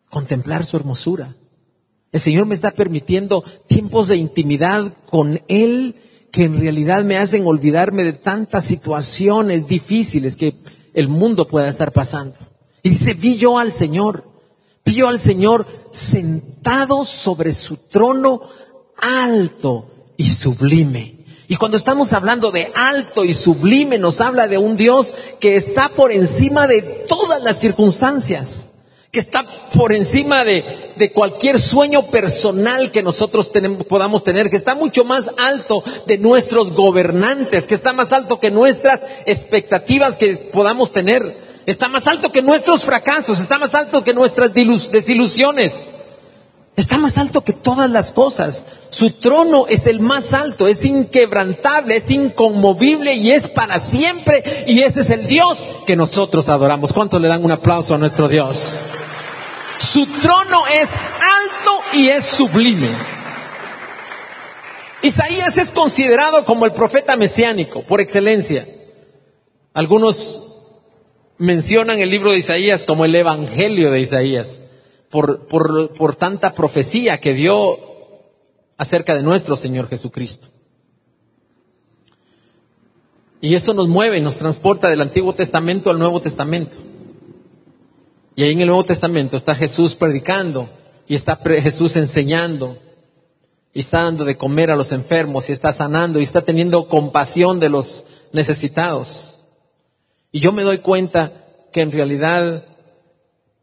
contemplar 0.10 0.66
su 0.66 0.78
hermosura. 0.78 1.36
El 2.12 2.20
Señor 2.20 2.46
me 2.46 2.56
está 2.56 2.72
permitiendo 2.72 3.44
tiempos 3.68 4.08
de 4.08 4.16
intimidad 4.16 4.94
con 5.10 5.42
Él 5.48 5.96
que 6.32 6.46
en 6.46 6.60
realidad 6.60 7.04
me 7.04 7.18
hacen 7.18 7.46
olvidarme 7.46 8.04
de 8.04 8.14
tantas 8.14 8.64
situaciones 8.64 9.68
difíciles 9.68 10.36
que 10.36 10.56
el 10.94 11.08
mundo 11.08 11.48
pueda 11.48 11.68
estar 11.68 11.92
pasando. 11.92 12.36
Y 12.82 12.90
dice, 12.90 13.14
vi 13.14 13.38
yo 13.38 13.60
al 13.60 13.72
Señor, 13.72 14.24
vi 14.90 14.96
yo 14.96 15.08
al 15.08 15.20
Señor 15.20 15.68
sentado 15.92 17.06
sobre 17.06 17.52
su 17.54 17.78
trono 17.78 18.42
alto 18.98 19.86
y 20.18 20.30
sublime. 20.30 21.26
Y 21.48 21.56
cuando 21.58 21.78
estamos 21.78 22.12
hablando 22.14 22.52
de 22.52 22.72
alto 22.76 23.24
y 23.24 23.34
sublime, 23.34 23.98
nos 23.98 24.20
habla 24.20 24.48
de 24.48 24.58
un 24.58 24.78
Dios 24.78 25.14
que 25.40 25.56
está 25.56 25.90
por 25.90 26.12
encima 26.12 26.68
de 26.68 26.82
todas 27.08 27.42
las 27.44 27.60
circunstancias 27.60 28.66
que 29.12 29.20
está 29.20 29.44
por 29.74 29.92
encima 29.92 30.44
de, 30.44 30.94
de 30.96 31.12
cualquier 31.12 31.60
sueño 31.60 32.12
personal 32.12 32.92
que 32.92 33.02
nosotros 33.02 33.52
tenemos, 33.52 33.84
podamos 33.88 34.24
tener, 34.24 34.52
que 34.52 34.56
está 34.56 34.76
mucho 34.76 35.04
más 35.04 35.32
alto 35.38 35.84
de 36.06 36.20
nuestros 36.20 36.74
gobernantes, 36.74 37.66
que 37.66 37.74
está 37.74 37.92
más 37.92 38.14
alto 38.14 38.40
que 38.40 38.52
nuestras 38.52 39.04
expectativas 39.26 40.16
que 40.16 40.36
podamos 40.36 40.92
tener, 40.92 41.49
está 41.72 41.88
más 41.88 42.08
alto 42.08 42.32
que 42.32 42.42
nuestros 42.42 42.84
fracasos, 42.84 43.40
está 43.40 43.60
más 43.60 43.76
alto 43.76 44.04
que 44.04 44.14
nuestras 44.14 44.52
desilusiones, 44.54 45.88
está 46.76 46.98
más 46.98 47.18
alto 47.18 47.42
que 47.42 47.54
todas 47.54 47.90
las 47.90 48.12
cosas. 48.12 48.66
Su 48.90 49.12
trono 49.12 49.68
es 49.68 49.86
el 49.86 50.00
más 50.00 50.34
alto, 50.34 50.68
es 50.68 50.84
inquebrantable, 50.84 51.98
es 51.98 52.10
inconmovible 52.10 53.14
y 53.14 53.32
es 53.32 53.48
para 53.48 53.80
siempre. 53.80 54.66
Y 54.66 54.82
ese 54.82 55.02
es 55.02 55.12
el 55.12 55.28
Dios 55.28 55.60
que 55.86 55.96
nosotros 55.96 56.50
adoramos. 56.50 56.92
¿Cuántos 56.92 57.22
le 57.22 57.28
dan 57.28 57.46
un 57.46 57.52
aplauso 57.52 57.94
a 57.94 58.00
nuestro 58.00 58.28
Dios? 58.28 58.80
Su 59.78 60.08
trono 60.08 60.66
es 60.68 60.90
alto 60.92 61.82
y 61.94 62.10
es 62.10 62.26
sublime. 62.26 62.96
Isaías 65.04 65.58
es 65.58 65.70
considerado 65.70 66.46
como 66.46 66.66
el 66.66 66.74
profeta 66.74 67.16
mesiánico 67.16 67.84
por 67.84 68.02
excelencia. 68.02 68.68
Algunos 69.74 70.49
mencionan 71.40 72.00
el 72.00 72.10
libro 72.12 72.32
de 72.32 72.38
Isaías 72.38 72.84
como 72.84 73.06
el 73.06 73.16
Evangelio 73.16 73.90
de 73.90 74.02
Isaías 74.02 74.62
por, 75.10 75.48
por, 75.48 75.94
por 75.94 76.16
tanta 76.16 76.54
profecía 76.54 77.20
que 77.20 77.34
dio 77.34 77.80
acerca 78.78 79.16
de 79.16 79.24
nuestro 79.24 79.56
Señor 79.56 79.88
Jesucristo. 79.88 80.50
Y 83.42 83.56
esto 83.56 83.74
nos 83.74 83.88
mueve, 83.88 84.20
nos 84.20 84.38
transporta 84.38 84.90
del 84.90 85.02
Antiguo 85.02 85.34
Testamento 85.34 85.90
al 85.90 85.98
Nuevo 85.98 86.20
Testamento. 86.20 86.78
Y 88.36 88.44
ahí 88.44 88.52
en 88.52 88.62
el 88.62 88.68
Nuevo 88.68 88.84
Testamento 88.84 89.38
está 89.38 89.56
Jesús 89.56 89.96
predicando 89.96 90.70
y 91.08 91.16
está 91.16 91.38
Jesús 91.38 91.96
enseñando 91.96 92.78
y 93.74 93.80
está 93.80 94.04
dando 94.04 94.26
de 94.26 94.38
comer 94.38 94.72
a 94.72 94.76
los 94.76 94.92
enfermos 94.92 95.50
y 95.50 95.54
está 95.54 95.72
sanando 95.72 96.20
y 96.20 96.24
está 96.24 96.42
teniendo 96.42 96.88
compasión 96.88 97.60
de 97.60 97.70
los 97.70 98.06
necesitados. 98.34 99.29
Y 100.32 100.40
yo 100.40 100.52
me 100.52 100.64
doy 100.64 100.80
cuenta 100.80 101.34
que 101.72 101.82
en 101.82 101.92
realidad 101.92 102.66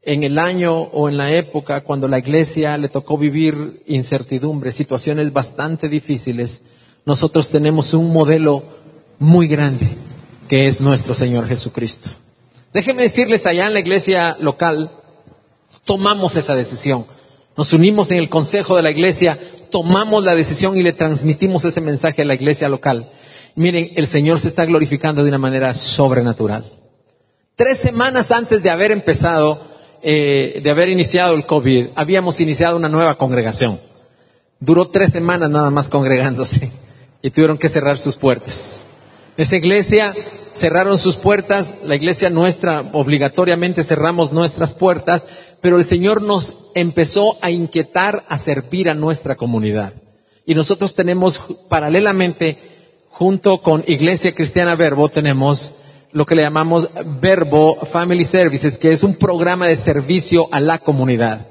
en 0.03 0.23
el 0.23 0.39
año 0.39 0.73
o 0.73 1.09
en 1.09 1.17
la 1.17 1.33
época 1.33 1.83
cuando 1.83 2.09
la 2.09 2.19
iglesia 2.19 2.79
le 2.79 2.89
tocó 2.89 3.19
vivir 3.19 3.83
incertidumbre, 3.87 4.71
situaciones 4.73 5.33
bastante 5.33 5.89
difíciles, 5.89 6.65
nosotros 7.05 7.51
tenemos 7.51 7.93
un 7.95 8.13
modelo 8.13 8.63
muy 9.19 9.49
grande 9.49 9.97
que 10.49 10.67
es 10.67 10.81
nuestro 10.81 11.15
Señor 11.15 11.49
Jesucristo. 11.49 12.11
Déjenme 12.73 13.03
decirles, 13.03 13.47
allá 13.47 13.67
en 13.67 13.75
la 13.75 13.81
iglesia 13.81 14.37
local, 14.39 14.93
tomamos 15.85 16.37
esa 16.37 16.55
decisión. 16.55 17.07
Nos 17.57 17.73
unimos 17.73 18.11
en 18.11 18.19
el 18.19 18.29
consejo 18.29 18.77
de 18.77 18.83
la 18.83 18.91
iglesia, 18.91 19.39
tomamos 19.71 20.23
la 20.25 20.35
decisión 20.35 20.77
y 20.77 20.83
le 20.83 20.93
transmitimos 20.93 21.65
ese 21.65 21.81
mensaje 21.81 22.23
a 22.23 22.27
la 22.27 22.35
iglesia 22.35 22.69
local. 22.69 23.11
Miren, 23.57 23.93
el 23.97 24.07
Señor 24.07 24.39
se 24.39 24.49
está 24.49 24.67
glorificando 24.67 25.23
de 25.23 25.31
una 25.31 25.39
manera 25.39 25.73
sobrenatural. 25.73 26.71
Tres 27.57 27.79
semanas 27.79 28.31
antes 28.31 28.63
de 28.63 28.69
haber 28.69 28.93
empezado, 28.93 29.67
eh, 30.03 30.61
de 30.63 30.71
haber 30.71 30.91
iniciado 30.91 31.35
el 31.35 31.47
COVID, 31.47 31.89
habíamos 31.95 32.39
iniciado 32.41 32.77
una 32.77 32.91
nueva 32.91 33.17
congregación. 33.17 33.81
Duró 34.61 34.89
tres 34.89 35.13
semanas 35.13 35.49
nada 35.49 35.71
más 35.71 35.89
congregándose 35.89 36.71
y 37.23 37.31
tuvieron 37.31 37.57
que 37.57 37.71
cerrar 37.71 37.97
sus 37.97 38.15
puertas. 38.15 38.85
Esa 39.39 39.57
iglesia 39.57 40.15
cerraron 40.53 40.99
sus 40.99 41.17
puertas, 41.17 41.77
la 41.83 41.97
iglesia 41.97 42.29
nuestra 42.29 42.81
obligatoriamente 42.93 43.83
cerramos 43.85 44.33
nuestras 44.33 44.75
puertas, 44.75 45.27
pero 45.63 45.79
el 45.79 45.87
Señor 45.87 46.21
nos 46.21 46.71
empezó 46.75 47.39
a 47.41 47.51
inquietar 47.51 48.27
a 48.29 48.37
servir 48.37 48.91
a 48.91 48.95
nuestra 48.95 49.37
comunidad. 49.37 49.95
Y 50.45 50.55
nosotros 50.55 50.95
tenemos 50.95 51.43
paralelamente, 51.69 52.76
junto 53.19 53.63
con 53.63 53.83
Iglesia 53.87 54.35
Cristiana 54.35 54.77
Verbo, 54.77 55.09
tenemos 55.09 55.75
lo 56.13 56.27
que 56.27 56.35
le 56.35 56.43
llamamos 56.43 56.91
Verbo 57.19 57.79
Family 57.87 58.27
Services, 58.27 58.77
que 58.77 58.93
es 58.93 59.03
un 59.03 59.15
programa 59.15 59.67
de 59.69 59.77
servicio 59.77 60.49
a 60.53 60.61
la 60.61 60.81
comunidad. 60.81 61.47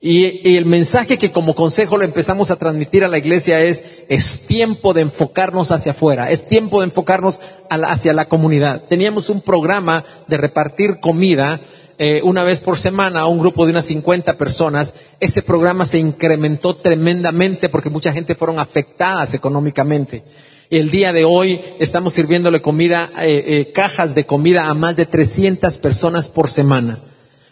Y, 0.00 0.56
el 0.56 0.64
mensaje 0.64 1.18
que 1.18 1.32
como 1.32 1.56
consejo 1.56 1.96
lo 1.96 2.04
empezamos 2.04 2.52
a 2.52 2.56
transmitir 2.56 3.02
a 3.02 3.08
la 3.08 3.18
iglesia 3.18 3.62
es, 3.62 3.84
es 4.08 4.46
tiempo 4.46 4.94
de 4.94 5.00
enfocarnos 5.00 5.72
hacia 5.72 5.90
afuera, 5.90 6.30
es 6.30 6.46
tiempo 6.46 6.78
de 6.78 6.86
enfocarnos 6.86 7.40
hacia 7.68 8.12
la 8.12 8.26
comunidad. 8.26 8.84
Teníamos 8.88 9.28
un 9.28 9.40
programa 9.40 10.04
de 10.28 10.36
repartir 10.36 11.00
comida 11.00 11.62
eh, 11.98 12.20
una 12.22 12.44
vez 12.44 12.60
por 12.60 12.78
semana 12.78 13.20
a 13.20 13.26
un 13.26 13.38
grupo 13.38 13.64
de 13.64 13.70
unas 13.70 13.86
50 13.86 14.36
personas. 14.36 14.94
Ese 15.20 15.42
programa 15.42 15.86
se 15.86 15.98
incrementó 15.98 16.76
tremendamente 16.76 17.68
porque 17.68 17.90
mucha 17.90 18.12
gente 18.12 18.34
fueron 18.34 18.58
afectadas 18.58 19.34
económicamente. 19.34 20.22
El 20.68 20.90
día 20.90 21.12
de 21.12 21.24
hoy 21.24 21.60
estamos 21.78 22.14
sirviéndole 22.14 22.60
comida, 22.60 23.10
eh, 23.18 23.44
eh, 23.46 23.72
cajas 23.72 24.14
de 24.14 24.26
comida 24.26 24.66
a 24.66 24.74
más 24.74 24.96
de 24.96 25.06
300 25.06 25.78
personas 25.78 26.28
por 26.28 26.50
semana. 26.50 27.04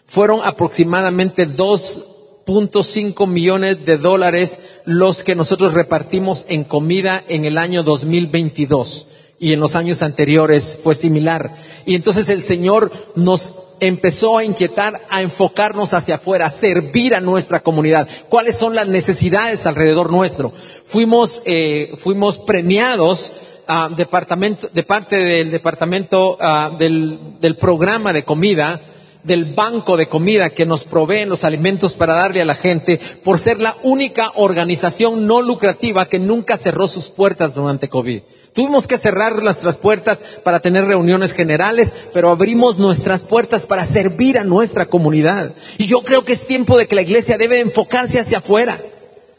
Fueron 0.05 0.41
aproximadamente 0.43 1.45
dos 1.45 2.11
2.5 2.45 3.27
millones 3.27 3.85
de 3.85 3.97
dólares 3.97 4.59
los 4.85 5.23
que 5.23 5.33
nosotros 5.33 5.73
repartimos 5.73 6.45
en 6.47 6.63
comida 6.63 7.23
en 7.27 7.43
el 7.45 7.57
año 7.57 7.81
2022 7.81 9.07
y 9.39 9.53
en 9.53 9.59
los 9.59 9.75
años 9.75 10.03
anteriores 10.03 10.79
fue 10.81 10.93
similar. 10.93 11.55
Y 11.85 11.95
entonces 11.95 12.29
el 12.29 12.43
Señor 12.43 12.91
nos 13.15 13.51
empezó 13.87 14.37
a 14.37 14.43
inquietar, 14.43 15.01
a 15.09 15.21
enfocarnos 15.21 15.93
hacia 15.93 16.15
afuera, 16.15 16.47
a 16.47 16.49
servir 16.49 17.15
a 17.15 17.21
nuestra 17.21 17.61
comunidad. 17.61 18.07
¿Cuáles 18.29 18.55
son 18.55 18.75
las 18.75 18.87
necesidades 18.87 19.65
alrededor 19.65 20.11
nuestro? 20.11 20.53
Fuimos, 20.85 21.41
eh, 21.45 21.91
fuimos 21.97 22.37
premiados 22.37 23.33
ah, 23.67 23.89
departamento, 23.95 24.69
de 24.71 24.83
parte 24.83 25.17
del 25.17 25.51
departamento 25.51 26.37
ah, 26.39 26.71
del, 26.77 27.39
del 27.39 27.57
programa 27.57 28.13
de 28.13 28.23
comida 28.23 28.81
del 29.25 29.53
banco 29.55 29.97
de 29.97 30.07
comida 30.07 30.51
que 30.51 30.65
nos 30.65 30.83
proveen 30.83 31.29
los 31.29 31.43
alimentos 31.43 31.93
para 31.93 32.13
darle 32.13 32.41
a 32.41 32.45
la 32.45 32.55
gente 32.55 32.99
por 33.23 33.39
ser 33.39 33.59
la 33.59 33.75
única 33.83 34.31
organización 34.35 35.25
no 35.25 35.41
lucrativa 35.41 36.07
que 36.07 36.19
nunca 36.19 36.57
cerró 36.57 36.87
sus 36.87 37.09
puertas 37.09 37.55
durante 37.55 37.89
COVID. 37.89 38.21
Tuvimos 38.53 38.87
que 38.87 38.97
cerrar 38.97 39.43
nuestras 39.43 39.77
puertas 39.77 40.23
para 40.43 40.61
tener 40.61 40.85
reuniones 40.85 41.33
generales, 41.33 41.91
pero 42.13 42.29
abrimos 42.29 42.77
nuestras 42.77 43.21
puertas 43.21 43.65
para 43.65 43.85
servir 43.85 44.37
a 44.37 44.45
nuestra 44.45 44.85
comunidad. 44.85 45.53
Y 45.77 45.87
yo 45.87 46.03
creo 46.03 46.23
que 46.23 46.31
es 46.31 46.47
tiempo 46.47 46.77
de 46.77 46.87
que 46.87 46.95
la 46.95 47.01
iglesia 47.01 47.37
debe 47.37 47.59
enfocarse 47.59 48.21
hacia 48.21 48.37
afuera. 48.37 48.81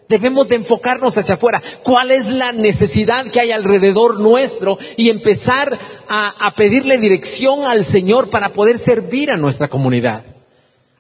Debemos 0.09 0.49
de 0.49 0.57
enfocarnos 0.57 1.19
hacia 1.19 1.35
afuera. 1.35 1.63
¿Cuál 1.83 2.11
es 2.11 2.29
la 2.29 2.53
necesidad 2.53 3.31
que 3.31 3.41
hay 3.41 3.51
alrededor 3.51 4.21
nuestro? 4.21 4.79
Y 4.97 5.11
empezar 5.11 5.79
a, 6.09 6.47
a 6.47 6.55
pedirle 6.55 6.99
dirección 6.99 7.67
al 7.67 7.85
Señor 7.85 8.31
para 8.31 8.51
poder 8.51 8.79
servir 8.79 9.31
a 9.31 9.37
nuestra 9.37 9.69
comunidad. 9.69 10.25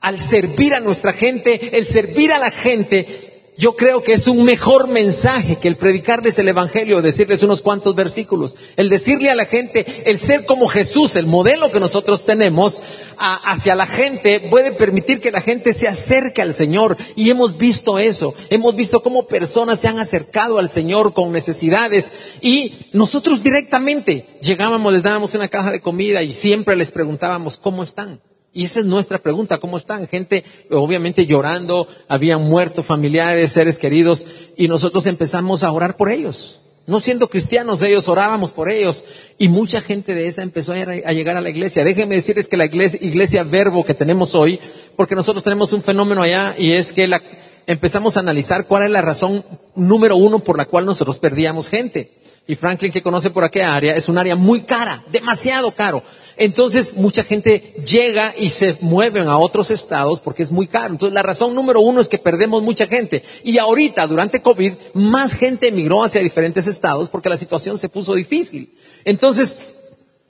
Al 0.01 0.21
servir 0.21 0.75
a 0.75 0.81
nuestra 0.81 1.13
gente, 1.13 1.79
el 1.79 1.87
servir 1.87 2.33
a 2.33 2.39
la 2.39 2.51
gente 2.51 3.36
yo 3.59 3.75
creo 3.75 4.03
que 4.03 4.13
es 4.13 4.27
un 4.27 4.45
mejor 4.45 4.87
mensaje 4.89 5.57
que 5.57 5.69
el 5.69 5.77
predicarles 5.77 6.39
el 6.39 6.49
Evangelio, 6.49 7.01
decirles 7.01 7.43
unos 7.43 7.63
cuantos 7.63 7.95
versículos, 7.95 8.55
el 8.77 8.91
decirle 8.91 9.31
a 9.31 9.35
la 9.35 9.47
gente, 9.47 10.05
el 10.11 10.19
ser 10.19 10.45
como 10.45 10.69
Jesús, 10.69 11.17
el 11.17 11.27
modelo 11.27 11.73
que 11.73 11.81
nosotros 11.81 12.25
tenemos 12.25 12.83
hacia 13.19 13.75
la 13.75 13.87
gente, 13.87 14.41
puede 14.51 14.73
permitir 14.73 15.21
que 15.21 15.31
la 15.31 15.41
gente 15.41 15.73
se 15.73 15.89
acerque 15.89 16.43
al 16.43 16.53
Señor. 16.53 16.99
Y 17.15 17.31
hemos 17.31 17.57
visto 17.57 17.99
eso, 17.99 18.35
hemos 18.51 18.77
visto 18.77 19.03
cómo 19.03 19.27
personas 19.27 19.81
se 19.81 19.89
han 19.89 19.99
acercado 19.99 20.59
al 20.59 20.69
Señor 20.69 21.15
con 21.15 21.33
necesidades 21.33 22.13
y 22.43 22.87
nosotros 22.93 23.43
directamente 23.43 24.39
llegábamos, 24.43 24.93
les 24.93 25.03
dábamos 25.03 25.35
una 25.35 25.49
caja 25.49 25.71
de 25.71 25.81
comida 25.81 26.23
y 26.23 26.35
siempre 26.35 26.77
les 26.77 26.91
preguntábamos, 26.91 27.57
¿cómo 27.57 27.83
están? 27.83 28.21
Y 28.57 28.65
esa 28.65 28.81
es 28.81 28.87
nuestra 28.87 29.19
pregunta, 29.19 29.59
¿cómo 29.59 29.77
están? 29.77 30.09
Gente 30.09 30.43
obviamente 30.71 31.27
llorando, 31.27 31.89
habían 32.09 32.41
muerto 32.41 32.83
familiares, 32.83 33.53
seres 33.53 33.79
queridos, 33.79 34.27
y 34.57 34.67
nosotros 34.67 35.05
empezamos 35.05 35.63
a 35.63 35.71
orar 35.71 35.99
por 35.99 36.09
ellos. 36.09 36.59
No 36.87 37.01
siendo 37.01 37.29
cristianos, 37.29 37.83
ellos 37.83 38.09
orábamos 38.09 38.53
por 38.53 38.71
ellos. 38.71 39.05
Y 39.37 39.49
mucha 39.49 39.83
gente 39.83 40.15
de 40.15 40.27
esa 40.27 40.43
empezó 40.43 40.73
a 40.73 41.13
llegar 41.13 41.37
a 41.37 41.43
la 41.43 41.51
iglesia. 41.51 41.85
Déjenme 41.85 42.15
decirles 42.15 42.49
que 42.49 42.57
la 42.57 42.65
iglesia, 42.65 42.99
iglesia 43.03 43.45
verbo 43.45 43.85
que 43.85 43.93
tenemos 43.93 44.35
hoy, 44.35 44.59
porque 44.97 45.15
nosotros 45.15 45.45
tenemos 45.45 45.75
un 45.75 45.83
fenómeno 45.83 46.23
allá, 46.23 46.55
y 46.57 46.73
es 46.73 46.95
que 46.95 47.07
la, 47.07 47.21
empezamos 47.67 48.17
a 48.17 48.21
analizar 48.21 48.67
cuál 48.67 48.85
es 48.85 48.91
la 48.91 49.03
razón 49.03 49.45
número 49.75 50.17
uno 50.17 50.43
por 50.43 50.57
la 50.57 50.65
cual 50.65 50.87
nosotros 50.87 51.19
perdíamos 51.19 51.69
gente. 51.69 52.11
Y 52.47 52.55
Franklin, 52.55 52.93
que 52.93 53.03
conoce 53.03 53.31
por 53.31 53.45
aquella 53.45 53.75
área, 53.75 53.95
es 53.95 54.09
un 54.09 54.17
área 54.17 54.37
muy 54.37 54.63
cara, 54.63 55.05
demasiado 55.11 55.73
caro. 55.73 56.03
Entonces, 56.39 56.95
mucha 56.95 57.23
gente 57.23 57.75
llega 57.87 58.35
y 58.37 58.51
se 58.51 58.77
mueven 58.83 59.27
a 59.27 59.39
otros 59.39 59.71
estados 59.71 60.21
porque 60.21 60.43
es 60.43 60.53
muy 60.53 60.67
caro. 60.67 60.93
Entonces, 60.93 61.15
la 61.15 61.23
razón 61.23 61.55
número 61.55 61.81
uno 61.81 62.01
es 62.01 62.09
que 62.09 62.19
perdemos 62.19 62.63
mucha 62.63 62.87
gente. 62.87 63.23
Y 63.43 63.59
ahorita, 63.59 64.07
durante 64.07 64.43
COVID, 64.43 64.75
más 64.93 65.33
gente 65.33 65.69
emigró 65.69 66.05
hacia 66.05 66.21
diferentes 66.21 66.67
estados 66.67 67.09
porque 67.09 67.31
la 67.31 67.39
situación 67.39 67.79
se 67.79 67.89
puso 67.89 68.15
difícil. 68.15 68.77
Entonces, 69.05 69.77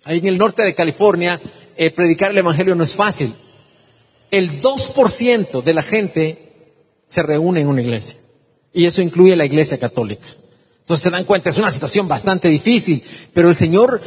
ahí 0.04 0.18
en 0.18 0.26
el 0.26 0.38
norte 0.38 0.62
de 0.62 0.76
California, 0.76 1.40
eh, 1.76 1.90
predicar 1.90 2.30
el 2.30 2.38
evangelio 2.38 2.76
no 2.76 2.84
es 2.84 2.94
fácil. 2.94 3.34
El 4.30 4.60
2% 4.60 5.62
de 5.62 5.74
la 5.74 5.82
gente 5.82 6.46
se 7.08 7.22
reúne 7.22 7.62
en 7.62 7.68
una 7.68 7.82
iglesia. 7.82 8.18
Y 8.72 8.86
eso 8.86 9.02
incluye 9.02 9.34
la 9.34 9.44
iglesia 9.44 9.78
católica. 9.78 10.26
Entonces 10.80 11.02
se 11.02 11.10
dan 11.10 11.24
cuenta, 11.24 11.50
es 11.50 11.58
una 11.58 11.70
situación 11.72 12.06
bastante 12.06 12.48
difícil, 12.48 13.02
pero 13.34 13.48
el 13.48 13.56
Señor 13.56 14.00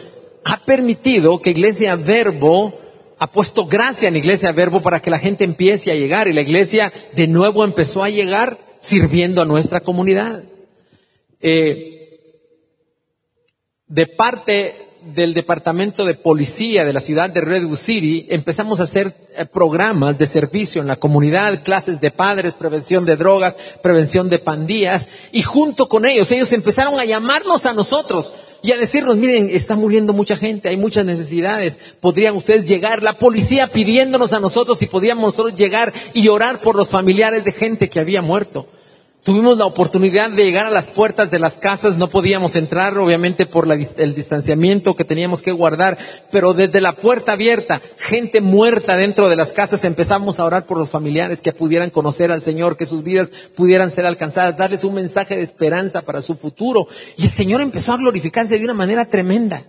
ha 0.44 0.64
permitido 0.66 1.42
que 1.42 1.52
Iglesia 1.52 1.96
Verbo 1.96 2.74
ha 3.20 3.28
puesto 3.32 3.66
gracia 3.66 4.08
en 4.08 4.16
Iglesia 4.16 4.52
Verbo 4.54 4.82
para 4.82 5.02
que 5.02 5.10
la 5.10 5.20
gente 5.20 5.44
empiece 5.44 5.92
a 5.92 5.96
llegar 5.96 6.28
y 6.28 6.34
la 6.34 6.42
iglesia 6.42 6.92
de 7.14 7.28
nuevo 7.28 7.66
empezó 7.66 8.02
a 8.02 8.10
llegar 8.10 8.58
sirviendo 8.80 9.42
a 9.42 9.46
nuestra 9.46 9.82
comunidad. 9.82 10.44
Eh, 11.42 11.96
de 13.88 14.08
parte 14.08 14.90
del 15.02 15.34
departamento 15.34 16.06
de 16.06 16.14
policía 16.14 16.86
de 16.86 16.94
la 16.94 17.00
ciudad 17.00 17.30
de 17.30 17.42
Redwood 17.42 17.78
City, 17.78 18.28
empezamos 18.30 18.80
a 18.80 18.84
hacer 18.84 19.14
eh, 19.36 19.46
programas 19.46 20.18
de 20.18 20.28
servicio 20.28 20.82
en 20.82 20.88
la 20.88 20.98
comunidad, 20.98 21.64
clases 21.64 22.00
de 22.00 22.12
padres, 22.12 22.54
prevención 22.54 23.06
de 23.06 23.16
drogas, 23.16 23.58
prevención 23.82 24.30
de 24.30 24.40
pandillas, 24.40 25.10
y 25.32 25.42
junto 25.42 25.90
con 25.90 26.06
ellos, 26.06 26.32
ellos 26.32 26.52
empezaron 26.54 27.00
a 27.00 27.06
llamarnos 27.06 27.66
a 27.66 27.74
nosotros 27.74 28.34
y 28.62 28.72
a 28.72 28.78
decirnos, 28.78 29.16
miren, 29.16 29.50
está 29.50 29.76
muriendo 29.76 30.14
mucha 30.14 30.36
gente, 30.36 30.70
hay 30.70 30.78
muchas 30.78 31.06
necesidades, 31.06 31.80
podrían 32.00 32.36
ustedes 32.36 32.68
llegar, 32.68 33.04
la 33.04 33.18
policía 33.18 33.68
pidiéndonos 33.68 34.34
a 34.34 34.40
nosotros 34.40 34.80
si 34.80 34.86
podíamos 34.86 35.32
nosotros 35.32 35.56
llegar 35.56 35.94
y 36.14 36.28
orar 36.28 36.62
por 36.62 36.76
los 36.76 36.90
familiares 36.90 37.44
de 37.44 37.52
gente 37.52 37.90
que 37.90 38.00
había 38.00 38.22
muerto. 38.22 38.68
Tuvimos 39.24 39.58
la 39.58 39.66
oportunidad 39.66 40.30
de 40.30 40.46
llegar 40.46 40.66
a 40.66 40.70
las 40.70 40.88
puertas 40.88 41.30
de 41.30 41.40
las 41.40 41.58
casas, 41.58 41.98
no 41.98 42.10
podíamos 42.10 42.56
entrar 42.56 42.98
obviamente 42.98 43.46
por 43.46 43.68
el 43.70 44.16
distanciamiento 44.16 44.96
que 44.96 45.04
teníamos 45.04 45.42
que 45.42 45.52
guardar, 45.52 45.98
pero 46.32 46.54
desde 46.54 46.80
la 46.80 46.96
puerta 46.96 47.34
abierta, 47.34 47.82
gente 47.98 48.40
muerta 48.40 48.96
dentro 48.96 49.28
de 49.28 49.36
las 49.36 49.52
casas, 49.52 49.84
empezamos 49.84 50.40
a 50.40 50.46
orar 50.46 50.66
por 50.66 50.78
los 50.78 50.90
familiares 50.90 51.42
que 51.42 51.52
pudieran 51.52 51.90
conocer 51.90 52.32
al 52.32 52.42
Señor, 52.42 52.78
que 52.78 52.86
sus 52.86 53.04
vidas 53.04 53.32
pudieran 53.58 53.92
ser 53.92 54.06
alcanzadas, 54.06 54.58
darles 54.58 54.86
un 54.86 54.94
mensaje 54.94 55.36
de 55.36 55.44
esperanza 55.44 56.02
para 56.02 56.22
su 56.22 56.36
futuro. 56.36 56.88
Y 57.18 57.26
el 57.26 57.32
Señor 57.32 57.60
empezó 57.60 57.92
a 57.92 57.98
glorificarse 57.98 58.58
de 58.58 58.64
una 58.64 58.74
manera 58.74 59.04
tremenda. 59.04 59.66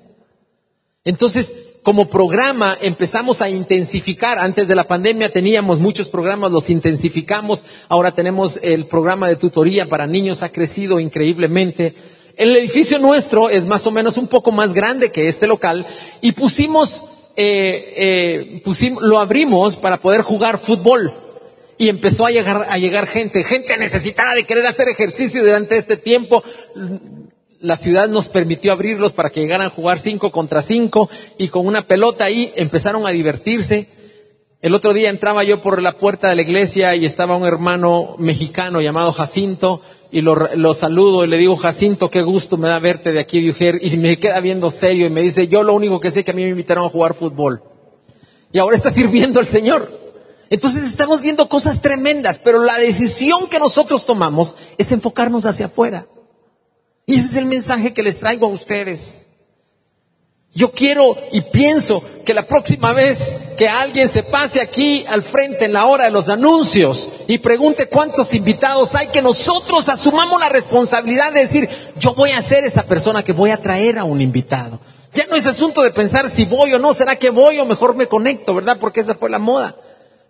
Entonces, 1.05 1.70
como 1.83 2.09
programa 2.09 2.77
empezamos 2.81 3.41
a 3.41 3.49
intensificar. 3.49 4.39
Antes 4.39 4.69
de 4.69 4.75
la 4.75 4.87
pandemia 4.87 5.33
teníamos 5.33 5.79
muchos 5.79 6.09
programas, 6.09 6.53
los 6.53 6.71
intensificamos. 6.71 7.65
Ahora 7.89 8.13
tenemos 8.13 8.59
el 8.63 8.87
programa 8.87 9.29
de 9.29 9.37
tutoría 9.37 9.87
para 9.87 10.07
niños, 10.07 10.43
ha 10.43 10.51
crecido 10.51 11.01
increíblemente. 11.01 11.95
El 12.37 12.57
edificio 12.57 12.99
nuestro 12.99 13.51
es 13.51 13.67
más 13.67 13.87
o 13.87 13.91
menos 13.91 14.17
un 14.17 14.29
poco 14.29 14.53
más 14.53 14.73
grande 14.73 15.11
que 15.11 15.29
este 15.29 15.47
local 15.47 15.87
y 16.21 16.33
pusimos, 16.33 17.05
eh, 17.37 17.95
eh, 17.97 18.63
pusimos, 18.65 19.03
lo 19.03 19.19
abrimos 19.19 19.77
para 19.77 19.99
poder 19.99 20.23
jugar 20.23 20.59
fútbol. 20.59 21.15
Y 21.79 21.89
empezó 21.89 22.27
a 22.27 22.31
llegar, 22.31 22.67
a 22.69 22.77
llegar 22.77 23.07
gente, 23.07 23.43
gente 23.43 23.79
necesitada 23.79 24.35
de 24.35 24.45
querer 24.45 24.67
hacer 24.67 24.87
ejercicio 24.91 25.43
durante 25.43 25.79
este 25.79 25.97
tiempo 25.97 26.43
la 27.61 27.77
ciudad 27.77 28.09
nos 28.09 28.29
permitió 28.29 28.73
abrirlos 28.73 29.13
para 29.13 29.31
que 29.31 29.41
llegaran 29.41 29.67
a 29.67 29.71
jugar 29.71 29.99
cinco 29.99 30.33
contra 30.33 30.63
cinco 30.63 31.11
y 31.39 31.49
con 31.49 31.67
una 31.67 31.87
pelota 31.87 32.25
ahí 32.25 32.53
empezaron 32.57 33.07
a 33.07 33.11
divertirse. 33.11 33.89
El 34.63 34.75
otro 34.75 34.93
día 34.93 35.11
entraba 35.11 35.45
yo 35.45 35.63
por 35.63 35.81
la 35.81 35.99
puerta 35.99 36.29
de 36.29 36.37
la 36.37 36.43
iglesia 36.43 36.95
y 36.97 37.05
estaba 37.05 37.37
un 37.37 37.47
hermano 37.47 38.17
mexicano 38.19 38.81
llamado 38.81 39.13
Jacinto 39.13 39.83
y 40.11 40.23
lo, 40.23 40.75
saludo 40.75 41.25
y 41.25 41.29
le 41.29 41.37
digo, 41.37 41.57
Jacinto, 41.57 42.11
qué 42.11 42.23
gusto 42.23 42.57
me 42.57 42.69
da 42.69 42.79
verte 42.79 43.13
de 43.13 43.21
aquí, 43.21 43.41
mujer. 43.41 43.79
Y 43.81 43.97
me 43.97 44.19
queda 44.19 44.41
viendo 44.41 44.71
serio 44.71 45.07
y 45.07 45.11
me 45.11 45.23
dice, 45.23 45.47
yo 45.47 45.63
lo 45.63 45.75
único 45.75 46.01
que 46.01 46.11
sé 46.11 46.21
es 46.21 46.25
que 46.25 46.33
a 46.33 46.35
mí 46.35 46.43
me 46.43 46.51
invitaron 46.51 46.85
a 46.85 46.91
jugar 46.91 47.15
fútbol. 47.15 47.63
Y 48.53 48.59
ahora 48.59 48.77
está 48.77 48.91
sirviendo 48.91 49.39
al 49.39 49.47
Señor. 49.47 49.99
Entonces 50.49 50.83
estamos 50.83 51.21
viendo 51.21 51.49
cosas 51.49 51.81
tremendas, 51.81 52.41
pero 52.43 52.59
la 52.59 52.79
decisión 52.79 53.49
que 53.49 53.61
nosotros 53.61 54.05
tomamos 54.05 54.57
es 54.79 54.91
enfocarnos 54.91 55.47
hacia 55.47 55.67
afuera. 55.67 56.07
Y 57.11 57.17
ese 57.17 57.31
es 57.31 57.37
el 57.39 57.47
mensaje 57.47 57.93
que 57.93 58.05
les 58.05 58.21
traigo 58.21 58.47
a 58.47 58.51
ustedes. 58.51 59.27
Yo 60.55 60.71
quiero 60.71 61.17
y 61.33 61.41
pienso 61.41 62.05
que 62.25 62.33
la 62.33 62.47
próxima 62.47 62.93
vez 62.93 63.19
que 63.59 63.69
alguien 63.69 64.09
se 64.09 64.23
pase 64.23 64.61
aquí 64.61 65.05
al 65.09 65.25
frente 65.25 65.65
en 65.65 65.73
la 65.73 65.87
hora 65.87 66.05
de 66.05 66.13
los 66.13 66.29
anuncios 66.29 67.09
y 67.27 67.39
pregunte 67.39 67.89
cuántos 67.89 68.33
invitados 68.33 68.95
hay, 68.95 69.09
que 69.09 69.23
nosotros 69.23 69.89
asumamos 69.89 70.39
la 70.39 70.51
responsabilidad 70.51 71.33
de 71.33 71.41
decir, 71.41 71.69
yo 71.99 72.15
voy 72.15 72.31
a 72.31 72.43
ser 72.43 72.63
esa 72.63 72.85
persona 72.85 73.25
que 73.25 73.33
voy 73.33 73.51
a 73.51 73.61
traer 73.61 73.99
a 73.99 74.05
un 74.05 74.21
invitado. 74.21 74.79
Ya 75.13 75.27
no 75.27 75.35
es 75.35 75.49
asunto 75.49 75.83
de 75.83 75.91
pensar 75.91 76.31
si 76.31 76.45
voy 76.45 76.75
o 76.75 76.79
no, 76.79 76.95
será 76.95 77.17
que 77.17 77.31
voy 77.31 77.59
o 77.59 77.67
mejor 77.67 77.97
me 77.97 78.07
conecto, 78.07 78.55
¿verdad? 78.55 78.79
Porque 78.81 79.01
esa 79.01 79.17
fue 79.17 79.31
la 79.31 79.41
moda, 79.41 79.75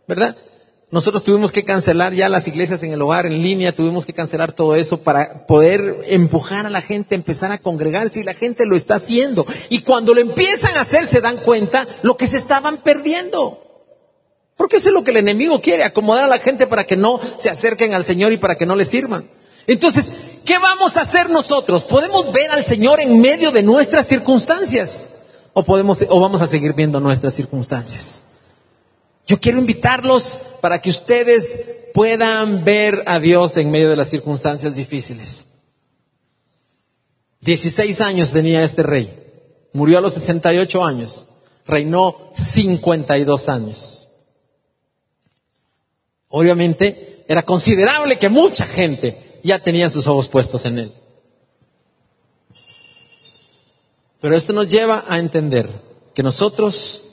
¿verdad? 0.08 0.34
Nosotros 0.90 1.22
tuvimos 1.22 1.52
que 1.52 1.64
cancelar 1.64 2.14
ya 2.14 2.28
las 2.28 2.48
iglesias 2.48 2.82
en 2.82 2.90
el 2.90 3.00
hogar, 3.00 3.24
en 3.24 3.42
línea, 3.42 3.72
tuvimos 3.72 4.04
que 4.04 4.12
cancelar 4.12 4.52
todo 4.52 4.74
eso 4.74 5.00
para 5.02 5.46
poder 5.46 6.04
empujar 6.08 6.66
a 6.66 6.70
la 6.70 6.82
gente 6.82 7.14
a 7.14 7.18
empezar 7.18 7.52
a 7.52 7.58
congregarse 7.58 8.20
y 8.20 8.24
la 8.24 8.34
gente 8.34 8.66
lo 8.66 8.74
está 8.74 8.96
haciendo. 8.96 9.46
Y 9.68 9.82
cuando 9.82 10.14
lo 10.14 10.20
empiezan 10.20 10.76
a 10.76 10.80
hacer 10.80 11.06
se 11.06 11.20
dan 11.20 11.36
cuenta 11.36 11.86
lo 12.02 12.16
que 12.16 12.26
se 12.26 12.38
estaban 12.38 12.78
perdiendo. 12.78 13.70
Porque 14.56 14.78
eso 14.78 14.88
es 14.88 14.94
lo 14.94 15.04
que 15.04 15.12
el 15.12 15.18
enemigo 15.18 15.60
quiere, 15.60 15.84
acomodar 15.84 16.24
a 16.24 16.28
la 16.28 16.40
gente 16.40 16.66
para 16.66 16.84
que 16.84 16.96
no 16.96 17.20
se 17.36 17.50
acerquen 17.50 17.94
al 17.94 18.04
Señor 18.04 18.32
y 18.32 18.38
para 18.38 18.56
que 18.56 18.66
no 18.66 18.74
le 18.74 18.84
sirvan. 18.84 19.30
Entonces, 19.68 20.12
¿qué 20.44 20.58
vamos 20.58 20.96
a 20.96 21.02
hacer 21.02 21.30
nosotros? 21.30 21.84
¿Podemos 21.84 22.32
ver 22.32 22.50
al 22.50 22.64
Señor 22.64 23.00
en 23.00 23.20
medio 23.20 23.52
de 23.52 23.62
nuestras 23.62 24.08
circunstancias? 24.08 25.12
¿O, 25.52 25.62
podemos, 25.62 26.04
o 26.08 26.20
vamos 26.20 26.42
a 26.42 26.48
seguir 26.48 26.72
viendo 26.72 26.98
nuestras 26.98 27.34
circunstancias? 27.34 28.24
Yo 29.26 29.38
quiero 29.40 29.58
invitarlos 29.58 30.38
para 30.60 30.80
que 30.80 30.90
ustedes 30.90 31.58
puedan 31.94 32.64
ver 32.64 33.02
a 33.06 33.18
Dios 33.18 33.56
en 33.56 33.70
medio 33.70 33.90
de 33.90 33.96
las 33.96 34.08
circunstancias 34.08 34.74
difíciles. 34.74 35.48
16 37.40 38.00
años 38.00 38.32
tenía 38.32 38.62
este 38.62 38.82
rey. 38.82 39.16
Murió 39.72 39.98
a 39.98 40.00
los 40.00 40.14
68 40.14 40.84
años. 40.84 41.28
Reinó 41.66 42.32
52 42.34 43.48
años. 43.48 44.08
Obviamente 46.28 47.24
era 47.28 47.44
considerable 47.44 48.18
que 48.18 48.28
mucha 48.28 48.66
gente 48.66 49.40
ya 49.42 49.58
tenía 49.60 49.88
sus 49.88 50.06
ojos 50.06 50.28
puestos 50.28 50.64
en 50.66 50.78
él. 50.78 50.92
Pero 54.20 54.36
esto 54.36 54.52
nos 54.52 54.68
lleva 54.68 55.04
a 55.08 55.18
entender 55.18 55.70
que 56.14 56.22
nosotros, 56.22 57.04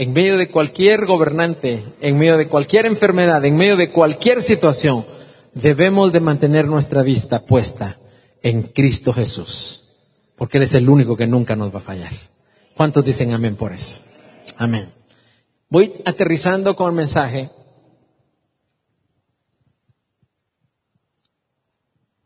en 0.00 0.14
medio 0.14 0.38
de 0.38 0.50
cualquier 0.50 1.04
gobernante, 1.04 1.84
en 2.00 2.16
medio 2.16 2.38
de 2.38 2.48
cualquier 2.48 2.86
enfermedad, 2.86 3.44
en 3.44 3.54
medio 3.54 3.76
de 3.76 3.92
cualquier 3.92 4.40
situación, 4.40 5.04
debemos 5.52 6.10
de 6.10 6.20
mantener 6.20 6.64
nuestra 6.64 7.02
vista 7.02 7.44
puesta 7.44 7.98
en 8.40 8.62
Cristo 8.62 9.12
Jesús, 9.12 9.90
porque 10.36 10.56
Él 10.56 10.62
es 10.62 10.72
el 10.72 10.88
único 10.88 11.18
que 11.18 11.26
nunca 11.26 11.54
nos 11.54 11.74
va 11.74 11.80
a 11.80 11.82
fallar. 11.82 12.14
¿Cuántos 12.74 13.04
dicen 13.04 13.34
amén 13.34 13.56
por 13.56 13.74
eso? 13.74 14.00
Amén. 14.56 14.90
Voy 15.68 16.00
aterrizando 16.06 16.74
con 16.74 16.88
el 16.88 16.96
mensaje. 16.96 17.50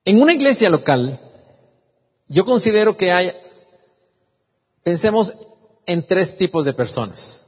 En 0.05 0.23
una 0.23 0.33
iglesia 0.33 0.71
local, 0.71 1.21
yo 2.29 2.45
considero 2.45 2.97
que 2.97 3.11
hay, 3.11 3.33
pensemos 4.85 5.35
en 5.87 6.07
tres 6.07 6.39
tipos 6.39 6.65
de 6.65 6.73
personas. 6.73 7.44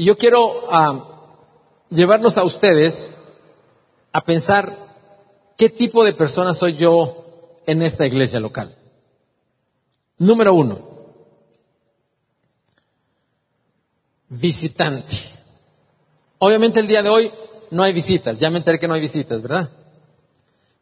Y 0.00 0.06
yo 0.06 0.16
quiero 0.16 0.46
uh, 0.46 1.02
llevarlos 1.90 2.38
a 2.38 2.44
ustedes 2.44 3.20
a 4.12 4.24
pensar 4.24 4.96
qué 5.58 5.68
tipo 5.68 6.02
de 6.04 6.14
persona 6.14 6.54
soy 6.54 6.74
yo 6.74 7.58
en 7.66 7.82
esta 7.82 8.06
iglesia 8.06 8.40
local. 8.40 8.78
Número 10.16 10.54
uno, 10.54 10.78
visitante. 14.30 15.18
Obviamente 16.38 16.80
el 16.80 16.86
día 16.86 17.02
de 17.02 17.10
hoy 17.10 17.30
no 17.70 17.82
hay 17.82 17.92
visitas, 17.92 18.40
ya 18.40 18.48
me 18.48 18.56
enteré 18.56 18.78
que 18.78 18.88
no 18.88 18.94
hay 18.94 19.02
visitas, 19.02 19.42
¿verdad? 19.42 19.68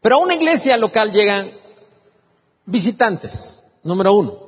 Pero 0.01 0.15
a 0.15 0.21
una 0.21 0.37
iglesia 0.37 0.77
local 0.77 1.11
llegan 1.11 1.51
visitantes, 2.67 3.65
número 3.83 4.13
uno. 4.13 4.48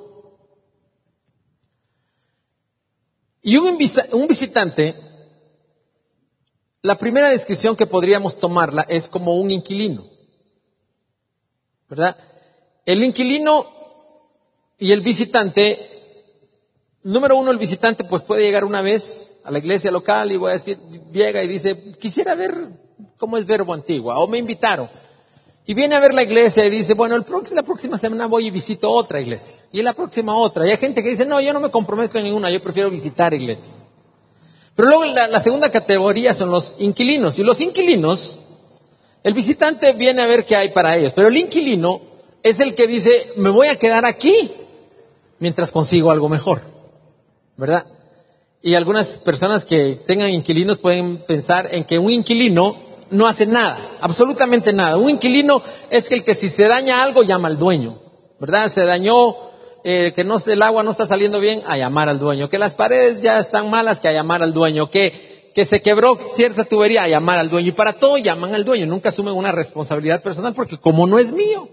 Y 3.42 3.57
un, 3.57 3.79
un 4.12 4.29
visitante, 4.29 4.96
la 6.83 6.98
primera 6.98 7.31
descripción 7.31 7.76
que 7.76 7.87
podríamos 7.87 8.38
tomarla 8.38 8.83
es 8.88 9.09
como 9.09 9.37
un 9.37 9.50
inquilino. 9.50 10.11
¿verdad? 11.90 12.16
El 12.87 13.03
inquilino 13.03 13.66
y 14.79 14.92
el 14.92 15.00
visitante, 15.00 15.90
número 17.03 17.37
uno, 17.37 17.50
el 17.50 17.59
visitante 17.59 18.05
pues 18.05 18.22
puede 18.22 18.42
llegar 18.42 18.64
una 18.64 18.81
vez 18.81 19.40
a 19.44 19.50
la 19.50 19.59
iglesia 19.59 19.90
local 19.90 20.31
y 20.31 20.37
voy 20.37 20.50
a 20.50 20.55
decir, 20.55 20.79
llega 21.12 21.42
y 21.42 21.48
dice, 21.48 21.92
quisiera 22.00 22.37
ver 22.37 22.68
cómo 23.18 23.37
es 23.37 23.44
verbo 23.44 23.74
antigua, 23.74 24.18
o 24.18 24.29
me 24.29 24.38
invitaron. 24.38 24.88
Y 25.70 25.74
viene 25.74 25.94
a 25.94 26.00
ver 26.00 26.12
la 26.12 26.24
iglesia 26.24 26.64
y 26.64 26.70
dice, 26.70 26.94
bueno, 26.94 27.14
el 27.14 27.24
la 27.52 27.62
próxima 27.62 27.96
semana 27.96 28.26
voy 28.26 28.48
y 28.48 28.50
visito 28.50 28.90
otra 28.90 29.20
iglesia. 29.20 29.56
Y 29.70 29.83
la 29.83 29.92
próxima 29.92 30.37
otra. 30.37 30.66
Y 30.66 30.70
hay 30.72 30.78
gente 30.78 31.00
que 31.00 31.11
dice, 31.11 31.24
no, 31.24 31.40
yo 31.40 31.52
no 31.52 31.61
me 31.61 31.70
comprometo 31.70 32.18
en 32.18 32.24
ninguna, 32.24 32.50
yo 32.50 32.61
prefiero 32.61 32.90
visitar 32.90 33.33
iglesias. 33.35 33.87
Pero 34.74 34.88
luego 34.88 35.04
la, 35.04 35.28
la 35.28 35.38
segunda 35.38 35.70
categoría 35.70 36.35
son 36.35 36.50
los 36.50 36.74
inquilinos. 36.80 37.38
Y 37.38 37.44
los 37.44 37.61
inquilinos 37.61 38.44
el 39.22 39.33
visitante 39.33 39.92
viene 39.92 40.22
a 40.22 40.26
ver 40.26 40.44
qué 40.44 40.56
hay 40.56 40.70
para 40.70 40.96
ellos, 40.96 41.12
pero 41.14 41.28
el 41.28 41.37
inquilino 41.37 42.00
es 42.42 42.59
el 42.59 42.74
que 42.74 42.88
dice, 42.88 43.28
me 43.37 43.50
voy 43.50 43.68
a 43.68 43.78
quedar 43.78 44.04
aquí 44.04 44.50
mientras 45.38 45.70
consigo 45.70 46.11
algo 46.11 46.28
mejor, 46.28 46.62
¿verdad? 47.56 47.87
Y 48.61 48.74
algunas 48.74 49.18
personas 49.18 49.64
que 49.64 50.00
tengan 50.04 50.30
inquilinos 50.30 50.80
pueden 50.80 51.18
pensar 51.26 51.68
en 51.72 51.85
que 51.85 51.96
un 51.96 52.11
inquilino 52.11 52.89
no 53.11 53.27
hace 53.27 53.46
nada, 53.46 53.99
absolutamente 54.01 54.73
nada. 54.73 54.96
Un 54.96 55.11
inquilino 55.11 55.62
es 55.90 56.11
el 56.11 56.25
que 56.25 56.35
si 56.35 56.49
se 56.49 56.66
daña 56.66 57.03
algo 57.03 57.23
llama 57.23 57.49
al 57.49 57.59
dueño, 57.59 58.01
¿verdad? 58.38 58.68
Se 58.68 58.85
dañó, 58.85 59.37
eh, 59.85 60.12
que 60.14 60.25
no, 60.25 60.37
el 60.44 60.62
agua 60.62 60.83
no 60.83 60.92
está 60.92 61.07
saliendo 61.07 61.40
bien, 61.40 61.62
a 61.66 61.77
llamar 61.77 62.09
al 62.09 62.18
dueño. 62.18 62.49
Que 62.49 62.59
las 62.59 62.75
paredes 62.75 63.23
ya 63.23 63.38
están 63.38 63.70
malas, 63.70 64.01
que 64.01 64.09
a 64.09 64.12
llamar 64.12 64.42
al 64.42 64.53
dueño. 64.53 64.90
Que 64.90 65.40
que 65.55 65.64
se 65.64 65.83
quebró 65.83 66.18
cierta 66.35 66.64
tubería 66.64 67.03
a 67.03 67.09
llamar 67.09 67.38
al 67.38 67.51
dueño. 67.51 67.68
Y 67.68 67.73
para 67.73 67.94
todo 67.94 68.18
llaman 68.18 68.55
al 68.55 68.64
dueño. 68.64 68.87
Nunca 68.87 69.09
asumen 69.09 69.35
una 69.35 69.53
responsabilidad 69.53 70.23
personal 70.23 70.55
porque 70.55 70.79
como 70.79 71.07
no 71.07 71.18
es 71.18 71.33
mío, 71.33 71.68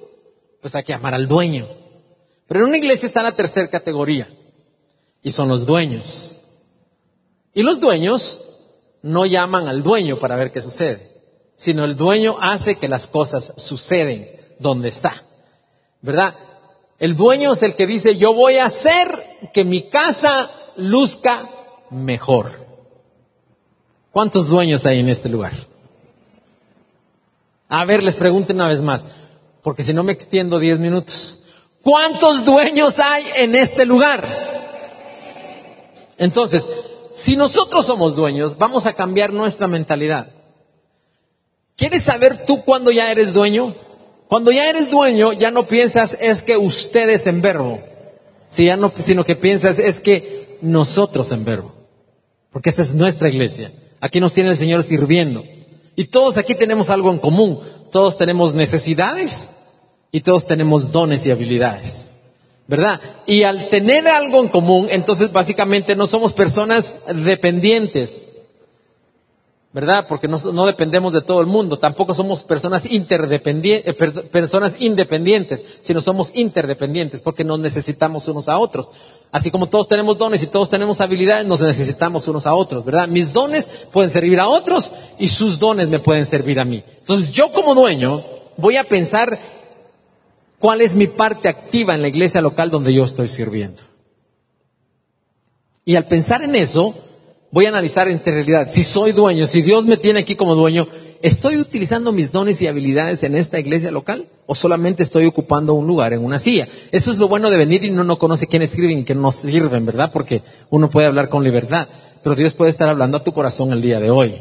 pues 0.62 0.76
hay 0.76 0.84
que 0.84 0.94
llamar 0.94 1.14
al 1.14 1.28
dueño. 1.28 1.68
Pero 2.48 2.62
en 2.62 2.68
una 2.68 2.78
iglesia 2.78 3.08
está 3.08 3.24
la 3.24 3.36
tercera 3.36 3.70
categoría. 3.70 4.30
Y 5.22 5.32
son 5.32 5.50
los 5.50 5.66
dueños. 5.66 6.44
Y 7.54 7.64
los 7.64 7.80
dueños 7.80 8.44
no 9.02 9.26
llaman 9.26 9.68
al 9.68 9.84
dueño 9.84 10.20
para 10.20 10.36
ver 10.36 10.52
qué 10.52 10.62
sucede. 10.62 11.17
Sino 11.58 11.84
el 11.84 11.98
dueño 11.98 12.38
hace 12.40 12.76
que 12.76 12.88
las 12.88 13.08
cosas 13.08 13.54
suceden 13.58 14.30
donde 14.60 14.88
está. 14.88 15.24
¿Verdad? 16.02 16.36
El 17.00 17.18
dueño 17.18 17.52
es 17.52 17.64
el 17.64 17.76
que 17.76 17.86
dice, 17.86 18.16
yo 18.16 18.34
voy 18.34 18.58
a 18.58 18.66
hacer 18.66 19.50
que 19.54 19.66
mi 19.66 19.90
casa 19.90 20.50
luzca 20.78 21.50
mejor. 21.90 22.66
¿Cuántos 24.12 24.48
dueños 24.48 24.86
hay 24.86 25.00
en 25.00 25.10
este 25.10 25.28
lugar? 25.30 25.54
A 27.68 27.86
ver, 27.86 28.02
les 28.02 28.16
pregunto 28.16 28.54
una 28.54 28.68
vez 28.68 28.82
más, 28.82 29.06
porque 29.62 29.84
si 29.84 29.94
no 29.94 30.04
me 30.04 30.14
extiendo 30.14 30.60
diez 30.60 30.80
minutos. 30.80 31.44
¿Cuántos 31.84 32.46
dueños 32.46 33.00
hay 33.00 33.26
en 33.36 33.56
este 33.56 33.86
lugar? 33.86 34.26
Entonces, 36.18 36.68
si 37.12 37.36
nosotros 37.36 37.86
somos 37.86 38.16
dueños, 38.16 38.58
vamos 38.58 38.86
a 38.86 38.94
cambiar 38.94 39.34
nuestra 39.34 39.68
mentalidad. 39.68 40.37
¿Quieres 41.78 42.04
saber 42.04 42.46
tú 42.46 42.64
cuándo 42.64 42.92
ya 42.92 43.12
eres 43.12 43.32
dueño? 43.32 43.76
Cuando 44.28 44.52
ya 44.52 44.70
eres 44.70 44.92
dueño, 44.92 45.32
ya 45.32 45.52
no 45.52 45.68
piensas 45.68 46.18
es 46.20 46.42
que 46.42 46.58
ustedes 46.58 47.28
en 47.28 47.42
verbo, 47.42 47.80
sino 48.50 49.24
que 49.24 49.36
piensas 49.36 49.80
es 49.80 50.02
que 50.02 50.58
nosotros 50.62 51.32
en 51.32 51.46
verbo, 51.46 51.74
porque 52.52 52.70
esta 52.70 52.82
es 52.82 52.94
nuestra 52.94 53.30
iglesia. 53.30 53.72
Aquí 54.02 54.20
nos 54.20 54.34
tiene 54.34 54.50
el 54.50 54.58
Señor 54.58 54.84
sirviendo. 54.84 55.44
Y 55.96 56.06
todos 56.06 56.38
aquí 56.38 56.56
tenemos 56.56 56.90
algo 56.90 57.12
en 57.12 57.20
común. 57.20 57.60
Todos 57.92 58.18
tenemos 58.18 58.54
necesidades 58.54 59.50
y 60.12 60.22
todos 60.22 60.46
tenemos 60.46 60.92
dones 60.92 61.26
y 61.26 61.32
habilidades. 61.32 62.12
¿Verdad? 62.68 63.02
Y 63.26 63.44
al 63.44 63.70
tener 63.70 64.08
algo 64.08 64.42
en 64.42 64.50
común, 64.50 64.88
entonces 64.90 65.32
básicamente 65.32 65.96
no 65.96 66.06
somos 66.06 66.34
personas 66.34 66.98
dependientes. 67.08 68.27
¿Verdad? 69.78 70.08
Porque 70.10 70.28
no, 70.28 70.40
no, 70.54 70.66
dependemos 70.66 71.14
de 71.14 71.22
todo 71.22 71.40
el 71.40 71.46
mundo, 71.46 71.78
tampoco 71.78 72.12
somos 72.12 72.44
personas 72.44 72.90
interdependientes, 72.90 73.94
eh, 73.96 74.22
personas 74.32 74.76
independientes, 74.80 75.64
sino 75.82 76.02
somos 76.02 76.32
interdependientes, 76.34 77.22
porque 77.22 77.44
nos 77.44 77.60
necesitamos 77.60 78.28
unos 78.28 78.50
a 78.50 78.58
otros. 78.58 78.90
Así 79.32 79.52
como 79.52 79.68
todos 79.68 79.88
tenemos 79.88 80.18
dones 80.18 80.42
y 80.42 80.48
todos 80.48 80.72
tenemos 80.72 81.00
habilidades, 81.00 81.46
nos 81.46 81.62
necesitamos 81.62 82.28
unos 82.28 82.48
a 82.48 82.56
otros, 82.56 82.84
¿verdad? 82.84 83.08
Mis 83.08 83.32
dones 83.32 83.70
pueden 83.92 84.10
servir 84.10 84.40
a 84.40 84.48
otros 84.48 84.92
y 85.20 85.28
sus 85.28 85.60
dones 85.60 85.88
me 85.90 86.00
pueden 86.00 86.26
servir 86.26 86.60
a 86.60 86.66
mí. 86.66 86.84
Entonces 87.02 87.32
yo 87.32 87.52
como 87.52 87.76
dueño 87.76 88.24
voy 88.58 88.78
a 88.78 88.84
pensar 88.84 89.40
cuál 90.58 90.82
es 90.82 90.96
mi 90.96 91.06
parte 91.06 91.50
activa 91.50 91.94
en 91.94 92.02
la 92.02 92.08
iglesia 92.08 92.42
local 92.42 92.72
donde 92.72 92.96
yo 92.96 93.04
estoy 93.04 93.28
sirviendo. 93.28 93.84
Y 95.86 95.98
al 95.98 96.08
pensar 96.08 96.42
en 96.42 96.56
eso, 96.56 96.96
voy 97.52 97.66
a 97.66 97.70
analizar 97.70 98.08
en 98.08 98.22
realidad, 98.24 98.68
si 98.70 98.84
soy 98.84 99.12
dueño, 99.12 99.48
si 99.48 99.62
Dios 99.62 99.86
me 99.86 99.98
tiene 99.98 100.22
aquí 100.22 100.36
como 100.36 100.56
dueño, 100.56 100.88
¿estoy 101.22 101.58
utilizando 101.58 102.12
mis 102.12 102.32
dones 102.32 102.62
y 102.62 102.68
habilidades 102.68 103.24
en 103.24 103.36
esta 103.36 103.60
iglesia 103.60 103.92
local? 103.92 104.28
¿O 104.46 104.56
solamente 104.56 105.04
estoy 105.04 105.26
ocupando 105.26 105.74
un 105.74 105.88
lugar 105.88 106.14
en 106.14 106.24
una 106.24 106.40
silla? 106.40 106.68
Eso 106.92 107.12
es 107.12 107.18
lo 107.18 107.28
bueno 107.28 107.50
de 107.50 107.58
venir 107.58 107.84
y 107.84 107.90
uno 107.90 108.04
no 108.04 108.18
conoce 108.18 108.48
quién 108.48 108.62
escriben 108.62 109.00
y 109.00 109.06
quién 109.06 109.22
no 109.22 109.32
sirven, 109.32 109.86
¿verdad? 109.86 110.12
Porque 110.12 110.42
uno 110.70 110.90
puede 110.90 111.08
hablar 111.08 111.30
con 111.30 111.44
libertad, 111.44 111.88
pero 112.24 112.36
Dios 112.36 112.54
puede 112.54 112.72
estar 112.72 112.90
hablando 112.90 113.18
a 113.18 113.24
tu 113.24 113.32
corazón 113.32 113.72
el 113.72 113.82
día 113.82 114.00
de 114.00 114.10
hoy. 114.10 114.36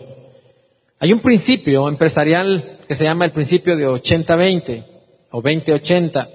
Hay 0.98 1.12
un 1.12 1.20
principio 1.20 1.88
empresarial 1.88 2.78
que 2.88 2.94
se 2.94 3.04
llama 3.04 3.26
el 3.26 3.32
principio 3.32 3.76
de 3.76 3.86
80-20 3.86 4.84
o 5.30 5.42
20-80. 5.42 6.28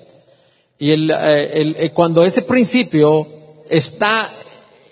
Y 0.78 0.92
el, 0.92 1.12
eh, 1.12 1.86
eh, 1.86 1.92
cuando 1.94 2.24
ese 2.24 2.44
principio 2.44 3.28
está 3.70 4.34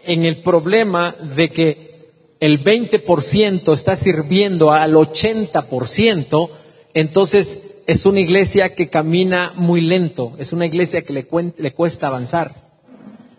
en 0.10 0.26
el 0.26 0.42
problema 0.42 1.16
de 1.36 1.50
que 1.50 2.36
el 2.40 2.64
20% 2.64 3.72
está 3.74 3.96
sirviendo 3.96 4.72
al 4.72 4.94
80%, 4.94 6.50
entonces 6.96 7.84
es 7.86 8.06
una 8.08 8.20
iglesia 8.20 8.74
que 8.74 8.90
camina 8.90 9.54
muy 9.56 9.82
lento, 9.82 10.34
es 10.40 10.52
una 10.52 10.66
iglesia 10.66 11.04
que 11.04 11.14
le, 11.14 11.28
le 11.58 11.74
cuesta 11.74 12.08
avanzar. 12.08 12.70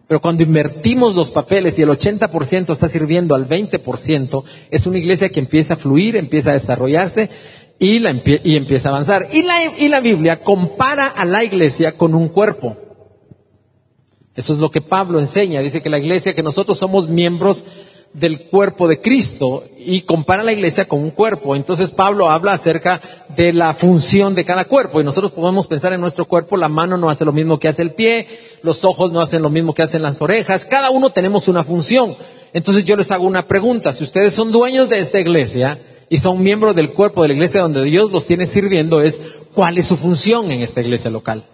Pero 0.07 0.21
cuando 0.21 0.45
invertimos 0.45 1.15
los 1.17 1.33
papeles 1.33 1.77
y 1.79 1.83
el 1.83 1.89
80% 1.89 2.73
está 2.73 2.89
sirviendo 2.89 3.35
al 3.35 3.49
20%, 3.49 4.45
es 4.71 4.87
una 4.87 4.99
iglesia 4.99 5.29
que 5.29 5.41
empieza 5.41 5.75
a 5.75 5.77
fluir, 5.77 6.15
empieza 6.15 6.51
a 6.51 6.55
desarrollarse 6.55 7.31
y, 7.81 7.99
la 7.99 8.13
y 8.45 8.57
empieza 8.57 8.89
a 8.89 8.93
avanzar. 8.93 9.27
Y 9.33 9.43
la, 9.43 9.55
y 9.77 9.89
la 9.89 10.01
Biblia 10.01 10.43
compara 10.43 11.09
a 11.09 11.25
la 11.25 11.43
iglesia 11.43 11.97
con 11.97 12.15
un 12.15 12.29
cuerpo. 12.29 12.77
Eso 14.37 14.53
es 14.53 14.59
lo 14.59 14.71
que 14.71 14.81
Pablo 14.81 15.19
enseña. 15.19 15.61
Dice 15.61 15.83
que 15.83 15.91
la 15.91 15.99
iglesia, 15.99 16.35
que 16.35 16.43
nosotros 16.43 16.79
somos 16.79 17.09
miembros 17.09 17.65
del 18.13 18.49
cuerpo 18.49 18.89
de 18.89 19.01
Cristo 19.01 19.65
y 19.79 20.03
compara 20.03 20.43
la 20.43 20.53
iglesia 20.53 20.89
con 20.89 21.01
un 21.01 21.11
cuerpo. 21.11 21.55
Entonces 21.55 21.91
Pablo 21.91 22.31
habla 22.31 22.53
acerca 22.53 23.01
de 23.37 23.53
la 23.53 23.73
función 23.75 24.35
de 24.35 24.45
cada 24.45 24.65
cuerpo 24.65 25.01
y 25.01 25.05
nosotros 25.05 25.33
podemos 25.33 25.67
pensar 25.67 25.93
en 25.93 26.01
nuestro 26.01 26.25
cuerpo, 26.25 26.57
la 26.57 26.69
mano 26.69 26.97
no 26.97 27.09
hace 27.09 27.25
lo 27.25 27.33
mismo 27.33 27.59
que 27.59 27.69
hace 27.69 27.83
el 27.83 27.95
pie, 27.95 28.27
los 28.63 28.85
ojos 28.85 29.13
no 29.13 29.21
hacen 29.21 29.43
lo 29.43 29.51
mismo 29.51 29.75
que 29.75 29.83
hacen 29.83 30.03
las 30.03 30.21
orejas, 30.21 30.65
cada 30.65 30.91
uno 30.91 31.11
tenemos 31.11 31.47
una 31.47 31.63
función. 31.63 32.17
Entonces 32.53 32.85
yo 32.85 32.97
les 32.97 33.13
hago 33.13 33.27
una 33.27 33.47
pregunta, 33.47 33.93
si 33.93 34.03
ustedes 34.03 34.35
son 34.35 34.51
dueños 34.51 34.89
de 34.89 34.99
esta 34.99 35.21
iglesia 35.21 35.81
y 36.09 36.17
son 36.17 36.43
miembros 36.43 36.75
del 36.75 36.93
cuerpo 36.93 37.23
de 37.23 37.29
la 37.29 37.35
iglesia 37.35 37.63
donde 37.63 37.85
Dios 37.85 38.11
los 38.11 38.27
tiene 38.27 38.49
sirviendo, 38.49 39.01
es 39.01 39.21
cuál 39.55 39.79
es 39.79 39.87
su 39.87 39.97
función 39.97 40.51
en 40.51 40.63
esta 40.63 40.81
iglesia 40.81 41.11
local. 41.11 41.45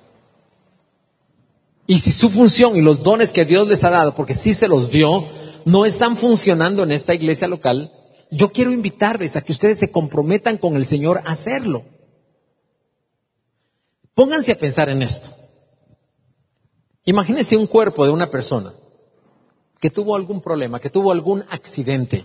Y 1.86 1.98
si 1.98 2.12
su 2.12 2.30
función 2.30 2.76
y 2.76 2.82
los 2.82 3.02
dones 3.02 3.32
que 3.32 3.44
Dios 3.44 3.68
les 3.68 3.84
ha 3.84 3.90
dado, 3.90 4.14
porque 4.14 4.34
sí 4.34 4.54
se 4.54 4.68
los 4.68 4.90
dio, 4.90 5.28
no 5.64 5.86
están 5.86 6.16
funcionando 6.16 6.82
en 6.82 6.92
esta 6.92 7.14
iglesia 7.14 7.46
local, 7.46 7.92
yo 8.30 8.50
quiero 8.50 8.72
invitarles 8.72 9.36
a 9.36 9.42
que 9.42 9.52
ustedes 9.52 9.78
se 9.78 9.90
comprometan 9.90 10.58
con 10.58 10.76
el 10.76 10.86
Señor 10.86 11.22
a 11.24 11.32
hacerlo. 11.32 11.84
Pónganse 14.14 14.52
a 14.52 14.58
pensar 14.58 14.88
en 14.88 15.02
esto. 15.02 15.28
Imagínense 17.04 17.56
un 17.56 17.66
cuerpo 17.66 18.04
de 18.04 18.10
una 18.10 18.30
persona 18.30 18.74
que 19.78 19.90
tuvo 19.90 20.16
algún 20.16 20.40
problema, 20.40 20.80
que 20.80 20.90
tuvo 20.90 21.12
algún 21.12 21.44
accidente, 21.50 22.24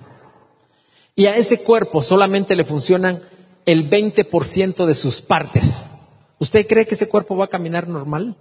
y 1.16 1.26
a 1.28 1.36
ese 1.36 1.62
cuerpo 1.62 2.02
solamente 2.02 2.56
le 2.56 2.64
funcionan 2.64 3.22
el 3.66 3.90
20% 3.90 4.86
de 4.86 4.94
sus 4.96 5.22
partes. 5.22 5.90
¿Usted 6.40 6.66
cree 6.66 6.88
que 6.88 6.96
ese 6.96 7.10
cuerpo 7.10 7.36
va 7.36 7.46
a 7.46 7.50
caminar 7.50 7.88
normal? 7.88 8.38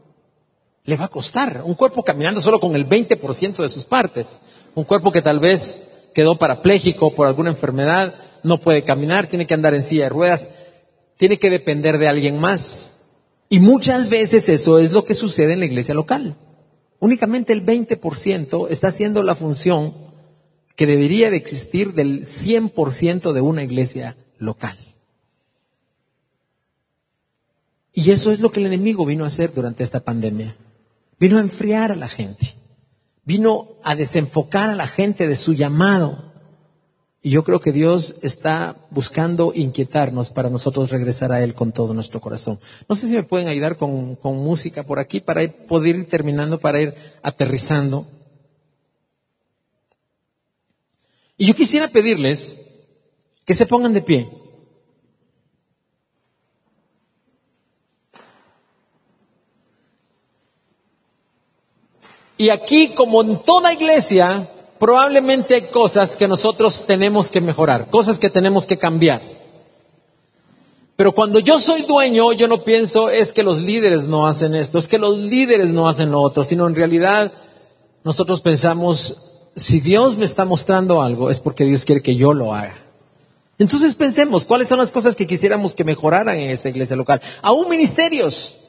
Le 0.84 0.96
va 0.96 1.06
a 1.06 1.08
costar. 1.08 1.62
Un 1.64 1.74
cuerpo 1.74 2.02
caminando 2.02 2.40
solo 2.40 2.58
con 2.58 2.74
el 2.74 2.88
20% 2.88 3.56
de 3.56 3.68
sus 3.68 3.84
partes. 3.84 4.40
Un 4.74 4.84
cuerpo 4.84 5.12
que 5.12 5.22
tal 5.22 5.40
vez 5.40 5.86
quedó 6.14 6.38
parapléjico 6.38 7.14
por 7.14 7.26
alguna 7.26 7.50
enfermedad, 7.50 8.14
no 8.42 8.60
puede 8.60 8.84
caminar, 8.84 9.26
tiene 9.26 9.46
que 9.46 9.54
andar 9.54 9.74
en 9.74 9.82
silla 9.82 10.04
de 10.04 10.10
ruedas, 10.10 10.48
tiene 11.16 11.38
que 11.38 11.50
depender 11.50 11.98
de 11.98 12.08
alguien 12.08 12.38
más. 12.38 13.00
Y 13.48 13.60
muchas 13.60 14.08
veces 14.08 14.48
eso 14.48 14.78
es 14.78 14.92
lo 14.92 15.04
que 15.04 15.14
sucede 15.14 15.52
en 15.52 15.60
la 15.60 15.66
iglesia 15.66 15.94
local. 15.94 16.36
Únicamente 16.98 17.52
el 17.52 17.64
20% 17.64 18.68
está 18.70 18.88
haciendo 18.88 19.22
la 19.22 19.34
función 19.34 19.94
que 20.76 20.86
debería 20.86 21.30
de 21.30 21.36
existir 21.36 21.92
del 21.94 22.24
100% 22.24 23.32
de 23.32 23.40
una 23.40 23.64
iglesia 23.64 24.16
local. 24.38 24.78
Y 27.92 28.12
eso 28.12 28.30
es 28.32 28.40
lo 28.40 28.52
que 28.52 28.60
el 28.60 28.66
enemigo 28.66 29.04
vino 29.04 29.24
a 29.24 29.28
hacer 29.28 29.52
durante 29.52 29.82
esta 29.82 30.00
pandemia. 30.00 30.56
Vino 31.20 31.36
a 31.36 31.40
enfriar 31.40 31.92
a 31.92 31.96
la 31.96 32.08
gente 32.08 32.60
vino 33.30 33.76
a 33.84 33.94
desenfocar 33.94 34.70
a 34.70 34.74
la 34.74 34.88
gente 34.88 35.28
de 35.28 35.36
su 35.36 35.54
llamado. 35.54 36.32
Y 37.22 37.30
yo 37.30 37.44
creo 37.44 37.60
que 37.60 37.70
Dios 37.70 38.16
está 38.22 38.88
buscando 38.90 39.52
inquietarnos 39.54 40.30
para 40.30 40.50
nosotros 40.50 40.90
regresar 40.90 41.30
a 41.30 41.40
Él 41.40 41.54
con 41.54 41.70
todo 41.70 41.94
nuestro 41.94 42.20
corazón. 42.20 42.58
No 42.88 42.96
sé 42.96 43.06
si 43.06 43.14
me 43.14 43.22
pueden 43.22 43.46
ayudar 43.46 43.76
con, 43.76 44.18
música 44.22 44.82
por 44.82 44.98
aquí 44.98 45.20
para 45.20 45.46
poder 45.68 45.94
ir 45.94 46.08
terminando, 46.08 46.58
para 46.58 46.82
ir 46.82 46.94
aterrizando. 47.22 48.04
Y 51.36 51.46
yo 51.46 51.54
quisiera 51.54 51.86
pedirles 51.86 52.58
que 53.44 53.54
se 53.54 53.66
pongan 53.66 53.92
de 53.92 54.02
pie. 54.02 54.28
Y 62.40 62.48
aquí, 62.48 62.88
como 62.94 63.20
en 63.20 63.42
toda 63.42 63.70
iglesia, 63.70 64.50
probablemente 64.78 65.56
hay 65.56 65.68
cosas 65.68 66.16
que 66.16 66.26
nosotros 66.26 66.86
tenemos 66.86 67.28
que 67.28 67.42
mejorar, 67.42 67.90
cosas 67.90 68.18
que 68.18 68.30
tenemos 68.30 68.66
que 68.66 68.78
cambiar. 68.78 69.20
Pero 70.96 71.12
cuando 71.12 71.38
yo 71.38 71.58
soy 71.58 71.82
dueño, 71.82 72.32
yo 72.32 72.48
no 72.48 72.64
pienso 72.64 73.10
es 73.10 73.34
que 73.34 73.42
los 73.42 73.60
líderes 73.60 74.04
no 74.04 74.26
hacen 74.26 74.54
esto, 74.54 74.78
es 74.78 74.88
que 74.88 74.96
los 74.96 75.18
líderes 75.18 75.68
no 75.68 75.86
hacen 75.86 76.10
lo 76.10 76.22
otro, 76.22 76.42
sino 76.42 76.66
en 76.66 76.74
realidad 76.74 77.30
nosotros 78.04 78.40
pensamos, 78.40 79.50
si 79.54 79.80
Dios 79.80 80.16
me 80.16 80.24
está 80.24 80.46
mostrando 80.46 81.02
algo, 81.02 81.28
es 81.28 81.40
porque 81.40 81.66
Dios 81.66 81.84
quiere 81.84 82.00
que 82.00 82.16
yo 82.16 82.32
lo 82.32 82.54
haga. 82.54 82.86
Entonces 83.58 83.94
pensemos, 83.94 84.46
¿cuáles 84.46 84.66
son 84.66 84.78
las 84.78 84.92
cosas 84.92 85.14
que 85.14 85.26
quisiéramos 85.26 85.74
que 85.74 85.84
mejoraran 85.84 86.38
en 86.38 86.48
esta 86.48 86.70
iglesia 86.70 86.96
local? 86.96 87.20
Aún 87.42 87.68
ministerios. 87.68 88.59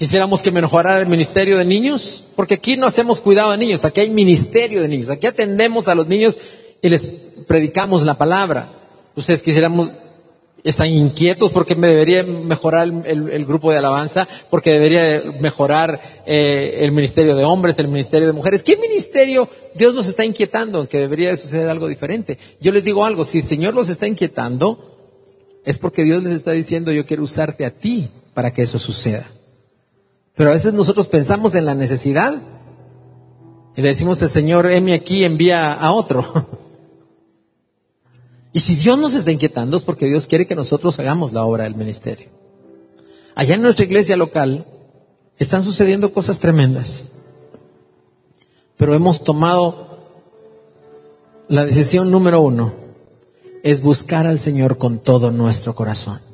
Quisiéramos 0.00 0.40
que 0.40 0.50
mejorara 0.50 0.98
el 0.98 1.08
ministerio 1.08 1.58
de 1.58 1.64
niños, 1.66 2.24
porque 2.34 2.54
aquí 2.54 2.74
no 2.78 2.86
hacemos 2.86 3.20
cuidado 3.20 3.50
de 3.50 3.58
niños, 3.58 3.84
aquí 3.84 4.00
hay 4.00 4.08
ministerio 4.08 4.80
de 4.80 4.88
niños, 4.88 5.10
aquí 5.10 5.26
atendemos 5.26 5.88
a 5.88 5.94
los 5.94 6.06
niños 6.06 6.38
y 6.80 6.88
les 6.88 7.06
predicamos 7.46 8.02
la 8.02 8.16
palabra. 8.16 8.72
Ustedes 9.14 9.42
quisiéramos, 9.42 9.90
están 10.64 10.86
inquietos 10.86 11.50
porque 11.50 11.74
me 11.74 11.88
debería 11.88 12.22
mejorar 12.22 12.88
el, 13.04 13.44
grupo 13.44 13.72
de 13.72 13.76
alabanza, 13.76 14.26
porque 14.48 14.70
debería 14.70 15.22
mejorar 15.38 16.22
eh, 16.24 16.78
el 16.82 16.92
ministerio 16.92 17.36
de 17.36 17.44
hombres, 17.44 17.78
el 17.78 17.88
ministerio 17.88 18.26
de 18.26 18.32
mujeres. 18.32 18.62
¿Qué 18.62 18.78
ministerio 18.78 19.50
Dios 19.74 19.94
nos 19.94 20.08
está 20.08 20.24
inquietando 20.24 20.88
que 20.88 20.96
debería 20.96 21.36
suceder 21.36 21.68
algo 21.68 21.88
diferente? 21.88 22.38
Yo 22.58 22.72
les 22.72 22.84
digo 22.84 23.04
algo, 23.04 23.26
si 23.26 23.40
el 23.40 23.44
Señor 23.44 23.74
los 23.74 23.90
está 23.90 24.06
inquietando, 24.06 24.96
es 25.62 25.78
porque 25.78 26.04
Dios 26.04 26.22
les 26.22 26.32
está 26.32 26.52
diciendo 26.52 26.90
yo 26.90 27.04
quiero 27.04 27.22
usarte 27.22 27.66
a 27.66 27.70
ti 27.70 28.08
para 28.32 28.50
que 28.50 28.62
eso 28.62 28.78
suceda. 28.78 29.30
Pero 30.34 30.50
a 30.50 30.54
veces 30.54 30.72
nosotros 30.72 31.06
pensamos 31.06 31.54
en 31.54 31.66
la 31.66 31.74
necesidad 31.74 32.42
y 33.76 33.82
le 33.82 33.88
decimos 33.88 34.22
al 34.22 34.30
Señor, 34.30 34.70
heme 34.70 34.94
aquí, 34.94 35.24
envía 35.24 35.72
a 35.72 35.92
otro. 35.92 36.24
y 38.52 38.60
si 38.60 38.74
Dios 38.74 38.98
nos 38.98 39.14
está 39.14 39.30
inquietando 39.30 39.76
es 39.76 39.84
porque 39.84 40.06
Dios 40.06 40.26
quiere 40.26 40.46
que 40.46 40.54
nosotros 40.54 40.98
hagamos 40.98 41.32
la 41.32 41.44
obra 41.44 41.64
del 41.64 41.74
ministerio. 41.74 42.28
Allá 43.34 43.54
en 43.54 43.62
nuestra 43.62 43.84
iglesia 43.84 44.16
local 44.16 44.66
están 45.38 45.62
sucediendo 45.62 46.12
cosas 46.12 46.38
tremendas, 46.38 47.10
pero 48.76 48.94
hemos 48.94 49.24
tomado 49.24 49.88
la 51.48 51.64
decisión 51.64 52.10
número 52.10 52.40
uno, 52.40 52.74
es 53.62 53.82
buscar 53.82 54.26
al 54.26 54.38
Señor 54.38 54.78
con 54.78 55.00
todo 55.00 55.30
nuestro 55.30 55.74
corazón. 55.74 56.29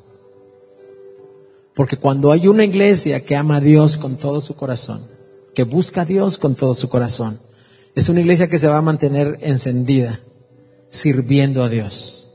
Porque 1.77 1.99
cuando 1.99 2.33
hay 2.33 2.49
una 2.49 2.65
iglesia 2.65 3.23
que 3.23 3.37
ama 3.37 3.57
a 3.57 3.61
Dios 3.61 3.99
con 3.99 4.17
todo 4.17 4.41
su 4.41 4.57
corazón, 4.57 5.09
que 5.55 5.65
busca 5.65 6.01
a 6.01 6.05
Dios 6.07 6.39
con 6.39 6.55
todo 6.55 6.73
su 6.73 6.89
corazón, 6.89 7.39
es 7.95 8.09
una 8.09 8.21
iglesia 8.21 8.49
que 8.49 8.59
se 8.59 8.67
va 8.67 8.79
a 8.79 8.83
mantener 8.83 9.39
encendida, 9.43 10.21
sirviendo 10.89 11.63
a 11.63 11.69
Dios. 11.69 12.31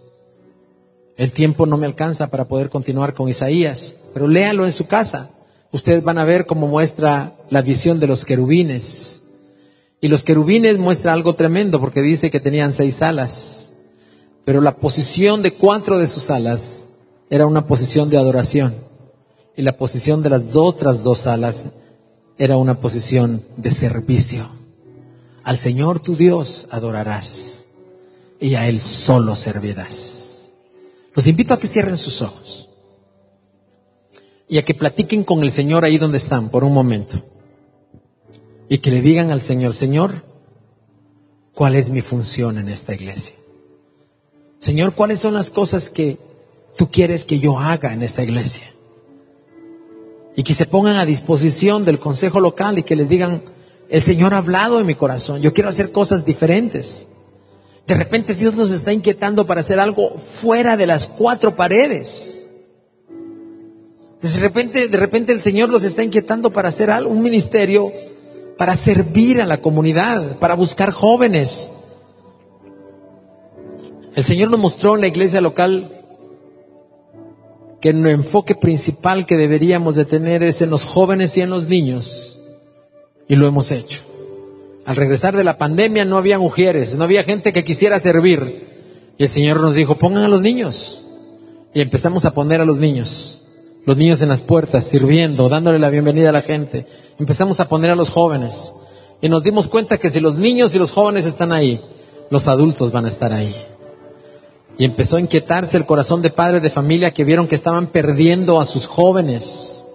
El 1.18 1.32
tiempo 1.32 1.66
no 1.66 1.78
me 1.78 1.88
alcanza 1.88 2.28
para 2.28 2.48
poder 2.48 2.70
continuar 2.70 3.16
con 3.16 3.30
Isaías, 3.30 3.98
pero 4.14 4.28
léalo 4.28 4.64
en 4.64 4.72
su 4.72 4.86
casa. 4.86 5.32
Ustedes 5.72 6.04
van 6.04 6.20
a 6.20 6.26
ver 6.26 6.46
cómo 6.46 6.68
muestra 6.68 7.34
la 7.50 7.64
visión 7.64 8.00
de 8.00 8.06
los 8.06 8.26
querubines. 8.26 9.24
Y 10.02 10.08
los 10.08 10.24
querubines 10.24 10.78
muestra 10.78 11.14
algo 11.14 11.34
tremendo 11.34 11.80
porque 11.80 12.04
dice 12.04 12.30
que 12.30 12.40
tenían 12.40 12.74
seis 12.74 13.02
alas, 13.02 13.74
pero 14.46 14.62
la 14.62 14.76
posición 14.76 15.42
de 15.42 15.56
cuatro 15.56 15.98
de 15.98 16.06
sus 16.06 16.30
alas 16.30 16.92
era 17.32 17.48
una 17.48 17.66
posición 17.66 18.12
de 18.12 18.18
adoración 18.18 18.91
y 19.56 19.62
la 19.62 19.78
posición 19.78 20.22
de 20.22 20.30
las 20.30 20.56
otras 20.56 21.04
dos 21.04 21.28
alas 21.28 21.68
era 22.38 22.58
una 22.58 22.80
posición 22.80 23.44
de 23.58 23.72
servicio. 23.72 24.48
Al 25.44 25.58
Señor 25.58 26.00
tu 26.00 26.16
Dios 26.16 26.68
adorarás 26.72 27.66
y 28.40 28.56
a 28.56 28.68
Él 28.68 28.80
solo 28.80 29.36
servirás. 29.36 30.54
Los 31.14 31.28
invito 31.28 31.54
a 31.54 31.60
que 31.60 31.68
cierren 31.68 31.98
sus 31.98 32.22
ojos 32.22 32.70
y 34.48 34.58
a 34.58 34.66
que 34.66 34.74
platiquen 34.74 35.24
con 35.24 35.44
el 35.44 35.52
Señor 35.52 35.86
ahí 35.86 35.98
donde 35.98 36.18
están 36.18 36.50
por 36.50 36.64
un 36.64 36.74
momento 36.74 37.24
y 38.70 38.80
que 38.80 38.92
le 38.92 39.02
digan 39.02 39.32
al 39.32 39.42
Señor, 39.42 39.74
Señor, 39.74 40.24
¿cuál 41.54 41.76
es 41.76 41.90
mi 41.90 42.02
función 42.02 42.58
en 42.58 42.70
esta 42.70 42.94
iglesia? 42.94 43.36
Señor, 44.60 44.94
¿cuáles 44.94 45.20
son 45.20 45.34
las 45.34 45.50
cosas 45.50 45.90
que 45.90 46.18
tú 46.78 46.90
quieres 46.90 47.26
que 47.26 47.40
yo 47.40 47.60
haga 47.60 47.94
en 47.94 48.04
esta 48.04 48.24
iglesia? 48.24 48.72
Y 50.36 50.44
que 50.44 50.54
se 50.54 50.66
pongan 50.66 50.98
a 50.98 51.06
disposición 51.06 51.86
del 51.86 52.00
consejo 52.00 52.40
local 52.40 52.78
y 52.78 52.84
que 52.84 52.96
les 52.96 53.10
digan, 53.10 53.44
el 53.90 54.02
Señor 54.02 54.34
ha 54.34 54.38
hablado 54.38 54.80
en 54.80 54.86
mi 54.86 54.96
corazón, 54.96 55.42
yo 55.42 55.54
quiero 55.54 55.70
hacer 55.70 55.92
cosas 55.92 56.26
diferentes. 56.26 57.08
De 57.88 57.96
repente 57.96 58.36
Dios 58.36 58.56
nos 58.56 58.72
está 58.72 58.94
inquietando 58.94 59.46
para 59.46 59.62
hacer 59.62 59.80
algo 59.80 60.16
fuera 60.16 60.78
de 60.78 60.88
las 60.88 61.08
cuatro 61.08 61.56
paredes. 61.56 62.38
De 64.22 64.40
repente, 64.40 64.88
de 64.88 64.98
repente 64.98 65.32
el 65.32 65.42
Señor 65.42 65.70
nos 65.70 65.84
está 65.84 66.04
inquietando 66.04 66.52
para 66.52 66.70
hacer 66.70 66.92
algo, 66.92 67.12
un 67.12 67.24
ministerio 67.24 67.92
para 68.58 68.76
servir 68.76 69.42
a 69.42 69.48
la 69.48 69.60
comunidad, 69.60 70.38
para 70.38 70.54
buscar 70.54 70.92
jóvenes. 70.92 71.76
El 74.16 74.24
Señor 74.24 74.52
nos 74.52 74.60
mostró 74.60 74.96
en 74.96 75.02
la 75.02 75.08
iglesia 75.08 75.42
local 75.42 76.01
que 77.82 77.90
el 77.90 78.06
enfoque 78.06 78.56
principal 78.56 79.26
que 79.26 79.36
deberíamos 79.36 79.96
de 79.96 80.06
tener 80.06 80.44
es 80.44 80.62
en 80.62 80.70
los 80.70 80.86
jóvenes 80.86 81.36
y 81.36 81.42
en 81.42 81.50
los 81.50 81.68
niños. 81.68 82.40
Y 83.28 83.36
lo 83.36 83.48
hemos 83.48 83.72
hecho. 83.72 84.02
Al 84.86 84.96
regresar 84.96 85.36
de 85.36 85.44
la 85.44 85.58
pandemia 85.58 86.06
no 86.06 86.18
había 86.18 86.38
mujeres, 86.38 86.96
no 86.96 87.04
había 87.04 87.24
gente 87.24 87.54
que 87.54 87.64
quisiera 87.64 87.98
servir. 88.00 88.70
Y 89.18 89.24
el 89.24 89.30
Señor 89.30 89.60
nos 89.60 89.74
dijo, 89.74 89.98
pongan 89.98 90.24
a 90.24 90.28
los 90.28 90.42
niños. 90.42 91.06
Y 91.74 91.82
empezamos 91.82 92.26
a 92.26 92.34
poner 92.34 92.62
a 92.62 92.66
los 92.66 92.78
niños. 92.78 93.48
Los 93.86 93.98
niños 93.98 94.22
en 94.22 94.30
las 94.30 94.44
puertas, 94.44 94.86
sirviendo, 94.86 95.50
dándole 95.50 95.80
la 95.80 95.90
bienvenida 95.90 96.30
a 96.30 96.34
la 96.34 96.44
gente. 96.44 96.86
Empezamos 97.18 97.60
a 97.60 97.68
poner 97.68 97.90
a 97.90 97.96
los 97.96 98.12
jóvenes. 98.12 98.76
Y 99.22 99.30
nos 99.30 99.44
dimos 99.44 99.68
cuenta 99.68 99.98
que 99.98 100.10
si 100.10 100.20
los 100.20 100.38
niños 100.38 100.76
y 100.76 100.80
los 100.80 100.92
jóvenes 100.92 101.26
están 101.26 101.52
ahí, 101.52 101.82
los 102.30 102.48
adultos 102.48 102.92
van 102.92 103.06
a 103.06 103.08
estar 103.08 103.34
ahí. 103.34 103.56
Y 104.82 104.86
empezó 104.86 105.18
a 105.18 105.20
inquietarse 105.20 105.78
el 105.78 105.86
corazón 105.86 106.24
de 106.24 106.32
padres 106.32 106.64
de 106.64 106.72
familia 106.72 107.14
que 107.14 107.24
vieron 107.24 107.48
que 107.48 107.54
estaban 107.54 107.86
perdiendo 107.92 108.60
a 108.60 108.66
sus 108.66 108.88
jóvenes. 108.88 109.88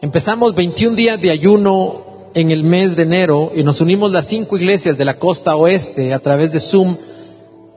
Empezamos 0.00 0.56
21 0.56 0.96
días 0.96 1.20
de 1.20 1.30
ayuno 1.30 2.30
en 2.34 2.50
el 2.50 2.64
mes 2.64 2.96
de 2.96 3.04
enero 3.04 3.52
y 3.54 3.62
nos 3.62 3.80
unimos 3.80 4.10
las 4.10 4.26
cinco 4.26 4.56
iglesias 4.56 4.98
de 4.98 5.04
la 5.04 5.20
costa 5.20 5.54
oeste 5.54 6.12
a 6.12 6.18
través 6.18 6.50
de 6.50 6.58
Zoom. 6.58 6.96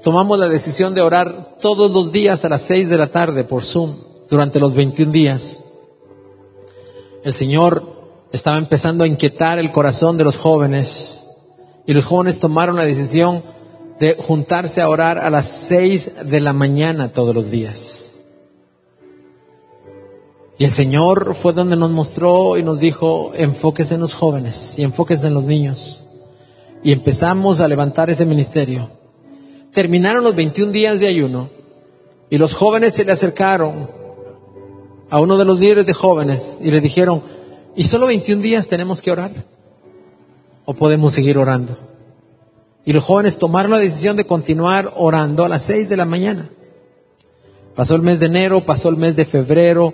Tomamos 0.02 0.40
la 0.40 0.48
decisión 0.48 0.96
de 0.96 1.02
orar 1.02 1.60
todos 1.62 1.92
los 1.92 2.12
días 2.12 2.44
a 2.44 2.50
las 2.50 2.64
6 2.64 2.90
de 2.90 2.98
la 2.98 3.12
tarde 3.12 3.44
por 3.44 3.64
Zoom 3.64 3.98
durante 4.28 4.60
los 4.60 4.74
21 4.74 5.12
días. 5.12 5.62
El 7.24 7.36
Señor 7.36 7.84
estaba 8.32 8.58
empezando 8.58 9.04
a 9.04 9.08
inquietar 9.08 9.60
el 9.60 9.72
corazón 9.72 10.18
de 10.18 10.24
los 10.24 10.38
jóvenes 10.38 11.24
y 11.86 11.94
los 11.94 12.04
jóvenes 12.04 12.40
tomaron 12.40 12.78
la 12.78 12.86
decisión 12.86 13.44
de 14.00 14.16
juntarse 14.16 14.82
a 14.82 14.90
orar 14.90 15.18
a 15.18 15.30
las 15.30 15.46
6 15.46 16.12
de 16.26 16.42
la 16.42 16.54
mañana 16.54 17.12
todos 17.12 17.34
los 17.34 17.50
días. 17.50 18.06
Y 20.58 20.64
el 20.64 20.72
Señor 20.72 21.36
fue 21.36 21.54
donde 21.54 21.76
nos 21.76 21.92
mostró 21.92 22.58
y 22.58 22.64
nos 22.64 22.80
dijo, 22.80 23.34
enfóquese 23.34 23.96
en 23.96 24.02
los 24.02 24.14
jóvenes 24.14 24.80
y 24.80 24.84
enfóquese 24.84 25.28
en 25.28 25.34
los 25.34 25.44
niños. 25.44 26.04
Y 26.82 26.92
empezamos 26.92 27.60
a 27.60 27.68
levantar 27.68 28.10
ese 28.10 28.26
ministerio. 28.26 28.90
Terminaron 29.72 30.24
los 30.24 30.36
21 30.36 30.72
días 30.72 31.00
de 31.00 31.08
ayuno 31.08 31.50
y 32.30 32.38
los 32.38 32.54
jóvenes 32.54 32.94
se 32.94 33.04
le 33.04 33.12
acercaron 33.12 33.90
a 35.10 35.20
uno 35.20 35.38
de 35.38 35.46
los 35.46 35.60
líderes 35.60 35.86
de 35.86 35.94
jóvenes 35.94 36.60
y 36.62 36.72
le 36.72 36.80
dijeron, 36.80 37.22
¿y 37.76 37.84
solo 37.84 38.08
21 38.08 38.42
días 38.42 38.68
tenemos 38.68 39.02
que 39.02 39.12
orar? 39.12 39.46
¿O 40.64 40.74
podemos 40.74 41.14
seguir 41.14 41.38
orando? 41.38 41.78
Y 42.86 42.94
los 42.94 43.04
jóvenes 43.04 43.38
tomaron 43.40 43.72
la 43.72 43.80
decisión 43.80 44.16
de 44.16 44.26
continuar 44.26 44.94
orando 44.96 45.44
a 45.44 45.50
las 45.50 45.64
6 45.64 45.90
de 45.90 45.98
la 45.98 46.06
mañana. 46.06 46.50
Pasó 47.76 47.96
el 47.96 48.04
mes 48.04 48.20
de 48.20 48.28
enero, 48.28 48.66
pasó 48.66 48.90
el 48.90 48.96
mes 48.96 49.16
de 49.16 49.26
febrero, 49.26 49.94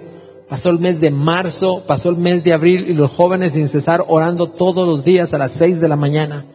pasó 0.50 0.70
el 0.70 0.80
mes 0.80 1.00
de 1.00 1.10
marzo, 1.10 1.84
pasó 1.88 2.10
el 2.10 2.18
mes 2.18 2.44
de 2.44 2.52
abril 2.52 2.90
y 2.90 2.94
los 2.94 3.10
jóvenes 3.10 3.54
sin 3.54 3.70
cesar 3.70 4.04
orando 4.08 4.48
todos 4.48 4.86
los 4.86 5.06
días 5.06 5.34
a 5.34 5.38
las 5.38 5.54
6 5.54 5.80
de 5.80 5.88
la 5.88 5.96
mañana. 5.96 6.46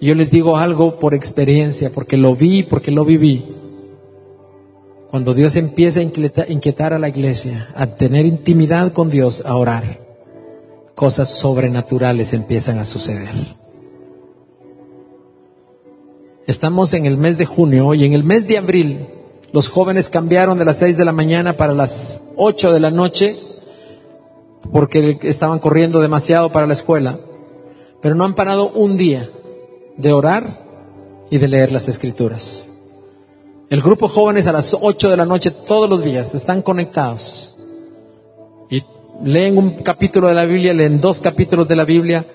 yo 0.00 0.14
les 0.14 0.30
digo 0.30 0.56
algo 0.56 0.98
por 1.00 1.14
experiencia, 1.14 1.90
porque 1.90 2.16
lo 2.16 2.36
vi, 2.36 2.62
porque 2.62 2.90
lo 2.90 3.04
viví. 3.04 3.46
Cuando 5.10 5.32
Dios 5.32 5.56
empieza 5.56 6.00
a 6.00 6.52
inquietar 6.52 6.92
a 6.92 6.98
la 6.98 7.08
iglesia, 7.08 7.70
a 7.74 7.86
tener 7.86 8.26
intimidad 8.26 8.92
con 8.92 9.08
Dios, 9.08 9.42
a 9.44 9.56
orar, 9.56 10.00
cosas 10.94 11.30
sobrenaturales 11.30 12.34
empiezan 12.34 12.78
a 12.78 12.84
suceder. 12.84 13.56
Estamos 16.48 16.94
en 16.94 17.04
el 17.04 17.18
mes 17.18 17.36
de 17.36 17.44
junio 17.44 17.92
y 17.92 18.06
en 18.06 18.14
el 18.14 18.24
mes 18.24 18.48
de 18.48 18.56
abril 18.56 19.06
los 19.52 19.68
jóvenes 19.68 20.08
cambiaron 20.08 20.56
de 20.56 20.64
las 20.64 20.78
seis 20.78 20.96
de 20.96 21.04
la 21.04 21.12
mañana 21.12 21.58
para 21.58 21.74
las 21.74 22.24
ocho 22.36 22.72
de 22.72 22.80
la 22.80 22.90
noche 22.90 23.38
porque 24.72 25.18
estaban 25.24 25.58
corriendo 25.58 26.00
demasiado 26.00 26.50
para 26.50 26.66
la 26.66 26.72
escuela, 26.72 27.20
pero 28.00 28.14
no 28.14 28.24
han 28.24 28.34
parado 28.34 28.70
un 28.70 28.96
día 28.96 29.28
de 29.98 30.10
orar 30.10 30.64
y 31.30 31.36
de 31.36 31.48
leer 31.48 31.70
las 31.70 31.86
escrituras. 31.86 32.72
El 33.68 33.82
grupo 33.82 34.08
jóvenes 34.08 34.46
a 34.46 34.52
las 34.52 34.72
8 34.72 35.10
de 35.10 35.16
la 35.18 35.26
noche 35.26 35.50
todos 35.50 35.86
los 35.86 36.02
días 36.02 36.34
están 36.34 36.62
conectados 36.62 37.54
y 38.70 38.82
leen 39.22 39.58
un 39.58 39.82
capítulo 39.82 40.28
de 40.28 40.34
la 40.34 40.46
Biblia, 40.46 40.72
leen 40.72 40.98
dos 40.98 41.20
capítulos 41.20 41.68
de 41.68 41.76
la 41.76 41.84
Biblia. 41.84 42.26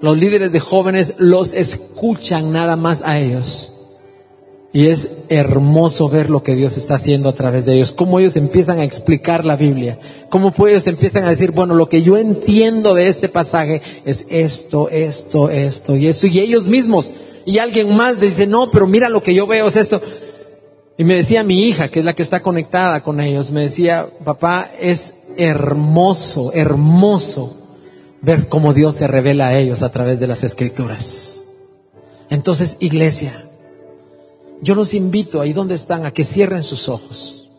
Los 0.00 0.18
líderes 0.18 0.52
de 0.52 0.60
jóvenes 0.60 1.14
los 1.18 1.54
escuchan 1.54 2.52
nada 2.52 2.76
más 2.76 3.02
a 3.02 3.18
ellos. 3.18 3.72
Y 4.72 4.88
es 4.88 5.24
hermoso 5.30 6.10
ver 6.10 6.28
lo 6.28 6.42
que 6.42 6.54
Dios 6.54 6.76
está 6.76 6.96
haciendo 6.96 7.30
a 7.30 7.32
través 7.32 7.64
de 7.64 7.74
ellos, 7.74 7.92
cómo 7.92 8.18
ellos 8.20 8.36
empiezan 8.36 8.78
a 8.78 8.84
explicar 8.84 9.46
la 9.46 9.56
Biblia, 9.56 9.98
cómo 10.28 10.52
ellos 10.66 10.86
empiezan 10.86 11.24
a 11.24 11.30
decir, 11.30 11.52
bueno, 11.52 11.74
lo 11.74 11.88
que 11.88 12.02
yo 12.02 12.18
entiendo 12.18 12.92
de 12.92 13.08
este 13.08 13.30
pasaje 13.30 13.80
es 14.04 14.26
esto, 14.28 14.90
esto, 14.90 15.48
esto 15.48 15.96
y 15.96 16.08
eso. 16.08 16.26
Y 16.26 16.40
ellos 16.40 16.66
mismos, 16.66 17.10
y 17.46 17.56
alguien 17.56 17.96
más 17.96 18.20
dice, 18.20 18.46
no, 18.46 18.70
pero 18.70 18.86
mira 18.86 19.08
lo 19.08 19.22
que 19.22 19.34
yo 19.34 19.46
veo 19.46 19.68
es 19.68 19.76
esto. 19.76 20.02
Y 20.98 21.04
me 21.04 21.14
decía 21.14 21.42
mi 21.42 21.62
hija, 21.62 21.88
que 21.88 22.00
es 22.00 22.04
la 22.04 22.14
que 22.14 22.22
está 22.22 22.40
conectada 22.42 23.02
con 23.02 23.20
ellos, 23.20 23.50
me 23.50 23.62
decía, 23.62 24.10
papá, 24.24 24.72
es 24.78 25.14
hermoso, 25.38 26.52
hermoso 26.52 27.65
ver 28.22 28.48
cómo 28.48 28.72
Dios 28.72 28.94
se 28.96 29.06
revela 29.06 29.48
a 29.48 29.58
ellos 29.58 29.82
a 29.82 29.90
través 29.90 30.20
de 30.20 30.26
las 30.26 30.44
escrituras. 30.44 31.46
Entonces, 32.30 32.76
iglesia, 32.80 33.48
yo 34.60 34.74
los 34.74 34.94
invito 34.94 35.40
ahí 35.40 35.52
donde 35.52 35.74
están 35.74 36.06
a 36.06 36.12
que 36.12 36.24
cierren 36.24 36.62
sus 36.62 36.88
ojos 36.88 37.50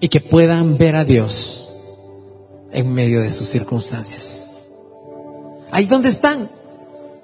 y 0.00 0.08
que 0.08 0.20
puedan 0.20 0.76
ver 0.76 0.96
a 0.96 1.04
Dios 1.04 1.72
en 2.72 2.92
medio 2.92 3.22
de 3.22 3.30
sus 3.30 3.48
circunstancias. 3.48 4.70
Ahí 5.70 5.86
donde 5.86 6.10
están, 6.10 6.50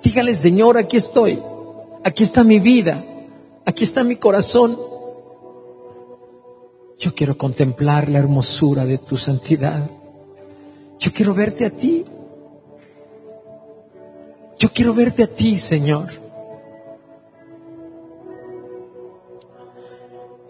dígale, 0.02 0.34
Señor, 0.34 0.78
aquí 0.78 0.96
estoy, 0.96 1.42
aquí 2.02 2.22
está 2.22 2.44
mi 2.44 2.60
vida, 2.60 3.04
Aquí 3.64 3.84
está 3.84 4.02
mi 4.02 4.16
corazón. 4.16 4.76
Yo 6.98 7.14
quiero 7.14 7.38
contemplar 7.38 8.08
la 8.08 8.18
hermosura 8.18 8.84
de 8.84 8.98
tu 8.98 9.16
santidad. 9.16 9.88
Yo 11.02 11.12
quiero 11.12 11.34
verte 11.34 11.66
a 11.66 11.70
ti. 11.70 12.04
Yo 14.56 14.72
quiero 14.72 14.94
verte 14.94 15.24
a 15.24 15.26
ti, 15.26 15.58
Señor. 15.58 16.10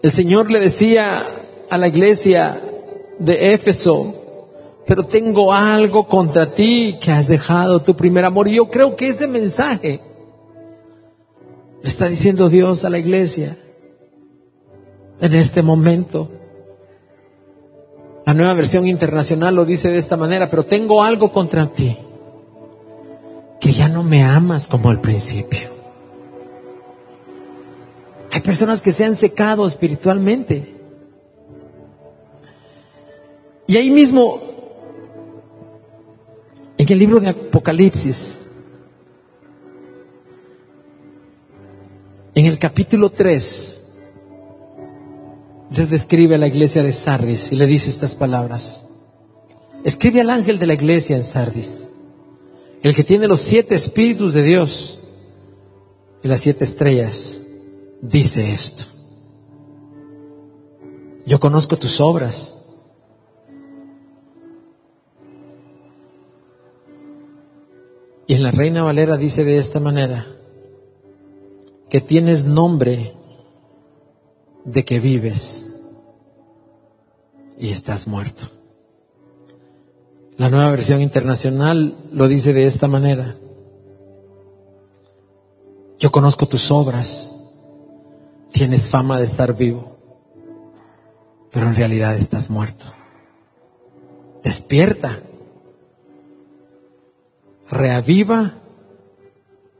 El 0.03 0.11
Señor 0.11 0.51
le 0.51 0.59
decía 0.59 1.23
a 1.71 1.77
la 1.79 1.87
iglesia 1.87 2.61
de 3.17 3.53
Éfeso, 3.55 4.13
pero 4.85 5.07
tengo 5.07 5.51
algo 5.51 6.07
contra 6.07 6.45
ti 6.45 6.99
que 7.01 7.11
has 7.11 7.27
dejado 7.27 7.81
tu 7.81 7.95
primer 7.95 8.23
amor. 8.23 8.47
Y 8.47 8.57
yo 8.57 8.69
creo 8.69 8.95
que 8.95 9.07
ese 9.07 9.27
mensaje 9.27 10.01
le 11.81 11.89
está 11.89 12.07
diciendo 12.07 12.47
Dios 12.47 12.85
a 12.85 12.91
la 12.91 12.99
iglesia 12.99 13.57
en 15.19 15.33
este 15.33 15.63
momento. 15.63 16.29
La 18.25 18.33
nueva 18.33 18.53
versión 18.53 18.87
internacional 18.87 19.55
lo 19.55 19.65
dice 19.65 19.89
de 19.89 19.97
esta 19.97 20.17
manera, 20.17 20.49
pero 20.49 20.63
tengo 20.63 21.03
algo 21.03 21.31
contra 21.31 21.67
ti, 21.67 21.97
que 23.59 23.73
ya 23.73 23.89
no 23.89 24.03
me 24.03 24.23
amas 24.23 24.67
como 24.67 24.89
al 24.89 25.01
principio. 25.01 25.69
Hay 28.31 28.41
personas 28.41 28.81
que 28.81 28.91
se 28.91 29.05
han 29.05 29.15
secado 29.15 29.67
espiritualmente. 29.67 30.73
Y 33.67 33.77
ahí 33.77 33.91
mismo, 33.91 34.41
en 36.77 36.91
el 36.91 36.99
libro 36.99 37.19
de 37.19 37.29
Apocalipsis, 37.29 38.43
En 42.35 42.47
el 42.47 42.57
capítulo 42.57 43.11
3, 43.11 43.82
Dios 45.73 45.89
describe 45.89 46.35
a 46.35 46.37
la 46.37 46.45
iglesia 46.45 46.83
de 46.83 46.91
Sardis 46.91 47.51
y 47.51 47.55
le 47.55 47.65
dice 47.65 47.89
estas 47.89 48.15
palabras. 48.15 48.87
Escribe 49.83 50.21
al 50.21 50.29
ángel 50.29 50.59
de 50.59 50.67
la 50.67 50.75
iglesia 50.75 51.15
en 51.15 51.23
Sardis, 51.23 51.91
el 52.83 52.93
que 52.93 53.03
tiene 53.03 53.27
los 53.27 53.41
siete 53.41 53.73
espíritus 53.73 54.35
de 54.35 54.43
Dios 54.43 55.01
y 56.21 56.27
las 56.27 56.41
siete 56.41 56.63
estrellas, 56.63 57.43
dice 58.03 58.53
esto. 58.53 58.83
Yo 61.25 61.39
conozco 61.39 61.75
tus 61.77 61.99
obras. 61.99 62.59
Y 68.27 68.35
en 68.35 68.43
la 68.43 68.51
Reina 68.51 68.83
Valera 68.83 69.17
dice 69.17 69.43
de 69.43 69.57
esta 69.57 69.79
manera, 69.79 70.37
que 71.89 71.99
tienes 71.99 72.45
nombre 72.45 73.22
de 74.65 74.85
que 74.85 74.99
vives 74.99 75.69
y 77.57 77.69
estás 77.69 78.07
muerto. 78.07 78.49
La 80.37 80.49
nueva 80.49 80.71
versión 80.71 81.01
internacional 81.01 82.09
lo 82.11 82.27
dice 82.27 82.53
de 82.53 82.65
esta 82.65 82.87
manera. 82.87 83.37
Yo 85.99 86.11
conozco 86.11 86.47
tus 86.47 86.71
obras, 86.71 87.35
tienes 88.51 88.89
fama 88.89 89.19
de 89.19 89.25
estar 89.25 89.55
vivo, 89.55 89.97
pero 91.51 91.67
en 91.67 91.75
realidad 91.75 92.15
estás 92.15 92.49
muerto. 92.49 92.85
Despierta, 94.43 95.21
reaviva 97.69 98.55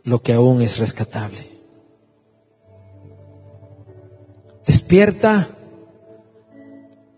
lo 0.04 0.22
que 0.22 0.34
aún 0.34 0.62
es 0.62 0.78
rescatable. 0.78 1.53
Despierta 4.66 5.50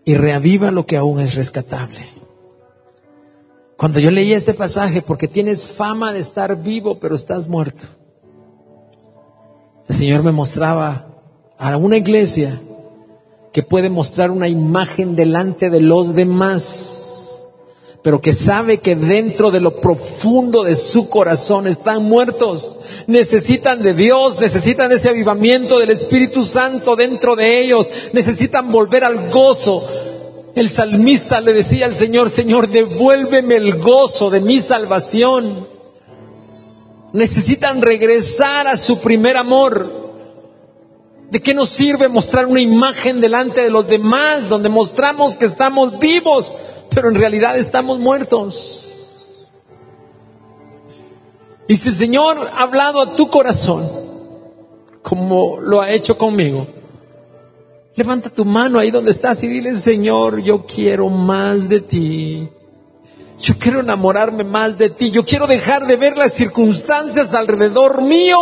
y 0.04 0.14
reaviva 0.14 0.70
lo 0.70 0.86
que 0.86 0.96
aún 0.96 1.20
es 1.20 1.34
rescatable. 1.34 2.08
Cuando 3.76 4.00
yo 4.00 4.10
leí 4.10 4.32
este 4.32 4.54
pasaje, 4.54 5.02
porque 5.02 5.28
tienes 5.28 5.70
fama 5.70 6.12
de 6.12 6.20
estar 6.20 6.62
vivo, 6.62 6.98
pero 6.98 7.14
estás 7.14 7.46
muerto, 7.46 7.84
el 9.88 9.94
Señor 9.94 10.22
me 10.22 10.32
mostraba 10.32 11.06
a 11.58 11.76
una 11.76 11.96
iglesia 11.96 12.60
que 13.52 13.62
puede 13.62 13.88
mostrar 13.88 14.30
una 14.30 14.48
imagen 14.48 15.16
delante 15.16 15.70
de 15.70 15.80
los 15.80 16.14
demás 16.14 17.05
pero 18.06 18.20
que 18.20 18.32
sabe 18.32 18.78
que 18.78 18.94
dentro 18.94 19.50
de 19.50 19.58
lo 19.58 19.80
profundo 19.80 20.62
de 20.62 20.76
su 20.76 21.10
corazón 21.10 21.66
están 21.66 22.04
muertos. 22.04 22.76
Necesitan 23.08 23.82
de 23.82 23.94
Dios, 23.94 24.38
necesitan 24.38 24.92
ese 24.92 25.08
avivamiento 25.08 25.80
del 25.80 25.90
Espíritu 25.90 26.44
Santo 26.44 26.94
dentro 26.94 27.34
de 27.34 27.60
ellos, 27.60 27.90
necesitan 28.12 28.70
volver 28.70 29.02
al 29.02 29.28
gozo. 29.32 29.88
El 30.54 30.70
salmista 30.70 31.40
le 31.40 31.52
decía 31.52 31.86
al 31.86 31.96
Señor, 31.96 32.30
Señor, 32.30 32.68
devuélveme 32.68 33.56
el 33.56 33.80
gozo 33.80 34.30
de 34.30 34.38
mi 34.38 34.60
salvación. 34.60 35.66
Necesitan 37.12 37.82
regresar 37.82 38.68
a 38.68 38.76
su 38.76 39.00
primer 39.00 39.36
amor. 39.36 40.14
¿De 41.28 41.42
qué 41.42 41.54
nos 41.54 41.70
sirve 41.70 42.06
mostrar 42.06 42.46
una 42.46 42.60
imagen 42.60 43.20
delante 43.20 43.62
de 43.62 43.70
los 43.70 43.88
demás 43.88 44.48
donde 44.48 44.68
mostramos 44.68 45.36
que 45.36 45.46
estamos 45.46 45.98
vivos? 45.98 46.52
Pero 46.96 47.10
en 47.10 47.14
realidad 47.16 47.58
estamos 47.58 47.98
muertos. 47.98 48.88
Y 51.68 51.76
si 51.76 51.90
el 51.90 51.94
Señor 51.94 52.48
ha 52.54 52.62
hablado 52.62 53.02
a 53.02 53.14
tu 53.14 53.28
corazón, 53.28 53.86
como 55.02 55.60
lo 55.60 55.82
ha 55.82 55.90
hecho 55.90 56.16
conmigo, 56.16 56.66
levanta 57.96 58.30
tu 58.30 58.46
mano 58.46 58.78
ahí 58.78 58.90
donde 58.90 59.10
estás 59.10 59.44
y 59.44 59.46
dile, 59.46 59.74
Señor, 59.74 60.40
yo 60.40 60.64
quiero 60.64 61.10
más 61.10 61.68
de 61.68 61.82
ti. 61.82 62.48
Yo 63.42 63.58
quiero 63.58 63.80
enamorarme 63.80 64.44
más 64.44 64.78
de 64.78 64.88
ti. 64.88 65.10
Yo 65.10 65.26
quiero 65.26 65.46
dejar 65.46 65.86
de 65.86 65.96
ver 65.96 66.16
las 66.16 66.32
circunstancias 66.32 67.34
alrededor 67.34 68.00
mío. 68.00 68.38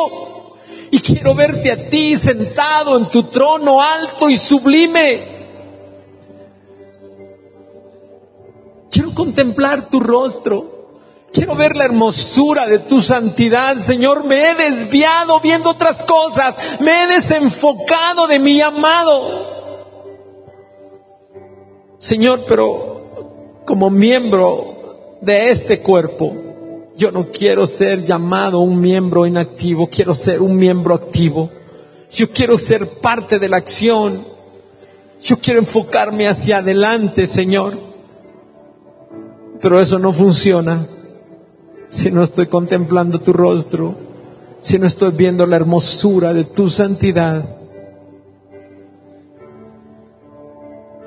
Y 0.93 1.01
quiero 1.01 1.35
verte 1.35 1.73
a 1.73 1.89
ti 1.89 2.17
sentado 2.17 2.99
en 2.99 3.09
tu 3.09 3.25
trono 3.25 3.83
alto 3.83 4.31
y 4.31 4.37
sublime. 4.37 5.34
Quiero 8.95 9.13
contemplar 9.13 9.89
tu 9.91 9.99
rostro. 9.99 10.93
Quiero 11.33 11.57
ver 11.57 11.75
la 11.75 11.85
hermosura 11.85 12.65
de 12.69 12.79
tu 12.79 13.03
santidad. 13.03 13.79
Señor, 13.79 14.23
me 14.23 14.53
he 14.53 14.55
desviado 14.55 15.41
viendo 15.41 15.71
otras 15.71 16.05
cosas. 16.05 16.55
Me 16.79 17.03
he 17.03 17.07
desenfocado 17.09 18.29
de 18.29 18.39
mi 18.39 18.61
amado. 18.61 19.51
Señor, 21.99 22.45
pero 22.47 23.65
como 23.67 23.91
miembro 23.91 25.19
de 25.21 25.51
este 25.51 25.81
cuerpo, 25.81 26.33
yo 26.97 27.11
no 27.11 27.33
quiero 27.33 27.67
ser 27.67 28.05
llamado 28.05 28.61
un 28.61 28.81
miembro 28.81 29.27
inactivo, 29.27 29.89
quiero 29.89 30.15
ser 30.15 30.41
un 30.41 30.55
miembro 30.57 30.95
activo. 30.95 31.51
Yo 32.13 32.31
quiero 32.31 32.61
ser 32.61 33.01
parte 33.01 33.41
de 33.41 33.49
la 33.49 33.57
acción. 33.57 34.25
Yo 35.21 35.41
quiero 35.41 35.59
enfocarme 35.59 36.29
hacia 36.29 36.59
adelante, 36.59 37.27
Señor. 37.27 37.94
Pero 39.65 39.81
eso 39.81 39.99
no 39.99 40.12
funciona 40.12 40.87
si 41.89 42.11
no 42.11 42.23
estoy 42.23 42.49
contemplando 42.49 43.19
tu 43.19 43.33
rostro, 43.33 43.95
si 44.61 44.79
no 44.79 44.87
estoy 44.87 45.12
viendo 45.12 45.47
la 45.47 45.57
hermosura 45.57 46.35
de 46.35 46.45
tu 46.45 46.69
santidad. 46.69 47.57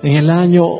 En 0.01 0.11
el 0.11 0.31
año 0.31 0.79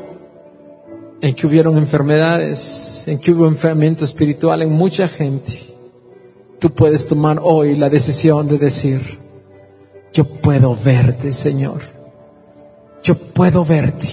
en 1.21 1.35
que 1.35 1.45
hubieron 1.45 1.77
enfermedades, 1.77 3.07
en 3.07 3.19
que 3.19 3.31
hubo 3.31 3.45
enfermamiento 3.45 4.05
espiritual 4.05 4.63
en 4.63 4.71
mucha 4.71 5.07
gente, 5.07 5.75
tú 6.57 6.71
puedes 6.71 7.05
tomar 7.05 7.39
hoy 7.43 7.75
la 7.75 7.89
decisión 7.89 8.47
de 8.47 8.57
decir, 8.57 9.19
yo 10.11 10.25
puedo 10.25 10.75
verte, 10.75 11.31
Señor. 11.31 11.81
Yo 13.03 13.19
puedo 13.19 13.63
verte. 13.63 14.09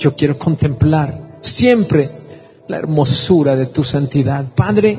Yo 0.00 0.16
quiero 0.16 0.38
contemplar 0.38 1.40
siempre 1.42 2.23
la 2.66 2.78
hermosura 2.78 3.56
de 3.56 3.66
tu 3.66 3.84
santidad. 3.84 4.44
Padre, 4.54 4.98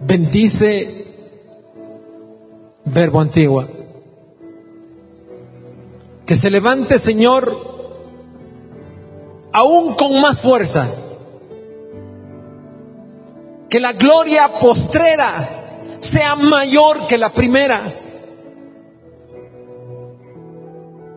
bendice 0.00 1.06
verbo 2.84 3.20
antigua. 3.20 3.68
Que 6.26 6.36
se 6.36 6.50
levante, 6.50 6.98
Señor, 6.98 7.74
aún 9.52 9.94
con 9.94 10.20
más 10.20 10.40
fuerza. 10.40 10.88
Que 13.68 13.80
la 13.80 13.92
gloria 13.92 14.58
postrera 14.60 15.80
sea 15.98 16.36
mayor 16.36 17.06
que 17.06 17.18
la 17.18 17.32
primera 17.32 18.03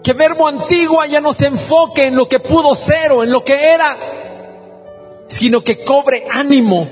que 0.07 0.13
verbo 0.13 0.47
antigua 0.47 1.05
ya 1.05 1.19
no 1.19 1.33
se 1.33 1.47
enfoque 1.47 2.05
en 2.05 2.15
lo 2.15 2.29
que 2.29 2.39
pudo 2.39 2.75
ser 2.75 3.11
o 3.11 3.25
en 3.25 3.29
lo 3.29 3.43
que 3.43 3.73
era, 3.73 3.97
sino 5.27 5.59
que 5.59 5.83
cobre 5.83 6.23
ánimo, 6.31 6.87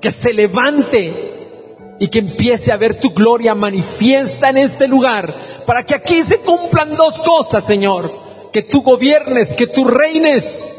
que 0.00 0.10
se 0.10 0.32
levante 0.32 1.96
y 1.98 2.08
que 2.08 2.20
empiece 2.20 2.72
a 2.72 2.78
ver 2.78 2.98
tu 2.98 3.10
gloria 3.10 3.54
manifiesta 3.54 4.48
en 4.48 4.56
este 4.56 4.88
lugar, 4.88 5.34
para 5.66 5.84
que 5.84 5.94
aquí 5.94 6.22
se 6.22 6.38
cumplan 6.38 6.96
dos 6.96 7.18
cosas, 7.18 7.62
Señor, 7.62 8.10
que 8.54 8.62
tú 8.62 8.80
gobiernes, 8.80 9.52
que 9.52 9.66
tú 9.66 9.84
reines 9.84 10.74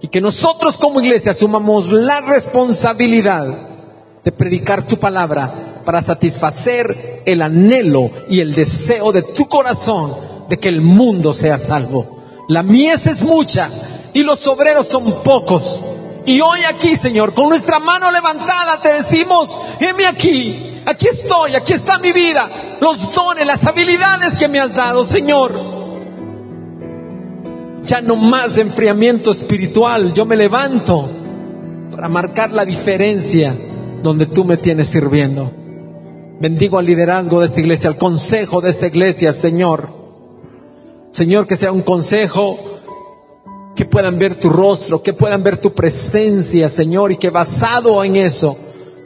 y 0.00 0.08
que 0.08 0.20
nosotros 0.20 0.76
como 0.76 1.00
iglesia 1.00 1.30
asumamos 1.30 1.92
la 1.92 2.20
responsabilidad 2.20 3.46
de 4.24 4.32
predicar 4.32 4.88
tu 4.88 4.98
palabra 4.98 5.82
para 5.84 6.02
satisfacer 6.02 7.22
el 7.26 7.42
anhelo 7.42 8.10
y 8.28 8.40
el 8.40 8.56
deseo 8.56 9.12
de 9.12 9.22
tu 9.22 9.46
corazón 9.48 10.33
de 10.48 10.58
que 10.58 10.68
el 10.68 10.80
mundo 10.80 11.32
sea 11.32 11.58
salvo. 11.58 12.22
La 12.48 12.62
mies 12.62 13.06
es 13.06 13.22
mucha 13.22 13.70
y 14.12 14.22
los 14.22 14.46
obreros 14.46 14.86
son 14.86 15.22
pocos. 15.22 15.82
Y 16.26 16.40
hoy 16.40 16.60
aquí, 16.68 16.96
Señor, 16.96 17.34
con 17.34 17.48
nuestra 17.48 17.78
mano 17.78 18.10
levantada 18.10 18.80
te 18.80 18.94
decimos, 18.94 19.58
heme 19.78 20.06
aquí, 20.06 20.80
aquí 20.86 21.06
estoy, 21.08 21.54
aquí 21.54 21.74
está 21.74 21.98
mi 21.98 22.12
vida, 22.12 22.78
los 22.80 23.14
dones, 23.14 23.46
las 23.46 23.64
habilidades 23.64 24.34
que 24.36 24.48
me 24.48 24.58
has 24.58 24.74
dado, 24.74 25.04
Señor. 25.04 25.52
Ya 27.84 28.00
no 28.00 28.16
más 28.16 28.56
enfriamiento 28.56 29.32
espiritual, 29.32 30.14
yo 30.14 30.24
me 30.24 30.36
levanto 30.36 31.10
para 31.90 32.08
marcar 32.08 32.50
la 32.50 32.64
diferencia 32.64 33.54
donde 34.02 34.24
tú 34.26 34.44
me 34.44 34.56
tienes 34.56 34.88
sirviendo. 34.88 35.52
Bendigo 36.40 36.78
al 36.78 36.86
liderazgo 36.86 37.40
de 37.40 37.46
esta 37.46 37.60
iglesia, 37.60 37.90
al 37.90 37.96
consejo 37.96 38.60
de 38.62 38.70
esta 38.70 38.86
iglesia, 38.86 39.32
Señor. 39.32 39.93
Señor, 41.14 41.46
que 41.46 41.54
sea 41.54 41.70
un 41.70 41.82
consejo, 41.82 42.58
que 43.76 43.84
puedan 43.84 44.18
ver 44.18 44.34
tu 44.34 44.50
rostro, 44.50 45.00
que 45.00 45.12
puedan 45.12 45.44
ver 45.44 45.58
tu 45.58 45.72
presencia, 45.72 46.68
Señor, 46.68 47.12
y 47.12 47.18
que 47.18 47.30
basado 47.30 48.02
en 48.02 48.16
eso 48.16 48.58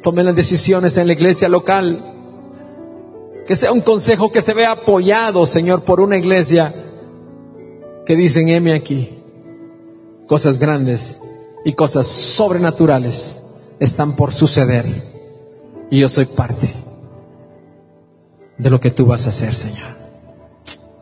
tomen 0.03 0.25
las 0.25 0.35
decisiones 0.35 0.97
en 0.97 1.07
la 1.07 1.13
iglesia 1.13 1.51
local. 1.51 2.03
Que 3.47 3.55
sea 3.55 3.73
un 3.73 3.83
consejo 3.83 4.33
que 4.33 4.41
se 4.41 4.55
vea 4.55 4.71
apoyado, 4.71 5.45
Señor, 5.45 5.83
por 5.83 6.01
una 6.01 6.17
iglesia 6.17 6.75
que 8.07 8.17
dicen, 8.17 8.49
heme 8.49 8.73
aquí, 8.73 9.19
cosas 10.27 10.59
grandes 10.59 11.21
y 11.63 11.75
cosas 11.75 12.07
sobrenaturales 12.07 13.43
están 13.81 14.17
por 14.17 14.33
suceder. 14.33 15.05
Y 15.91 16.01
yo 16.01 16.09
soy 16.09 16.25
parte 16.25 16.73
de 18.57 18.71
lo 18.71 18.81
que 18.81 18.93
tú 18.93 19.05
vas 19.05 19.27
a 19.27 19.29
hacer, 19.29 19.55
Señor. 19.55 20.08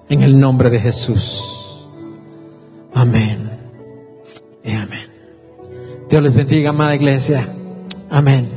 En 0.09 0.23
el 0.23 0.39
nombre 0.39 0.71
de 0.71 0.81
Jesús. 0.81 1.43
Amén. 2.95 3.51
y 4.65 4.73
amén. 4.73 5.11
Dios 6.09 6.23
les 6.23 6.35
bendiga, 6.35 6.71
amada 6.71 6.95
iglesia. 6.95 7.49
Amén. 8.09 8.56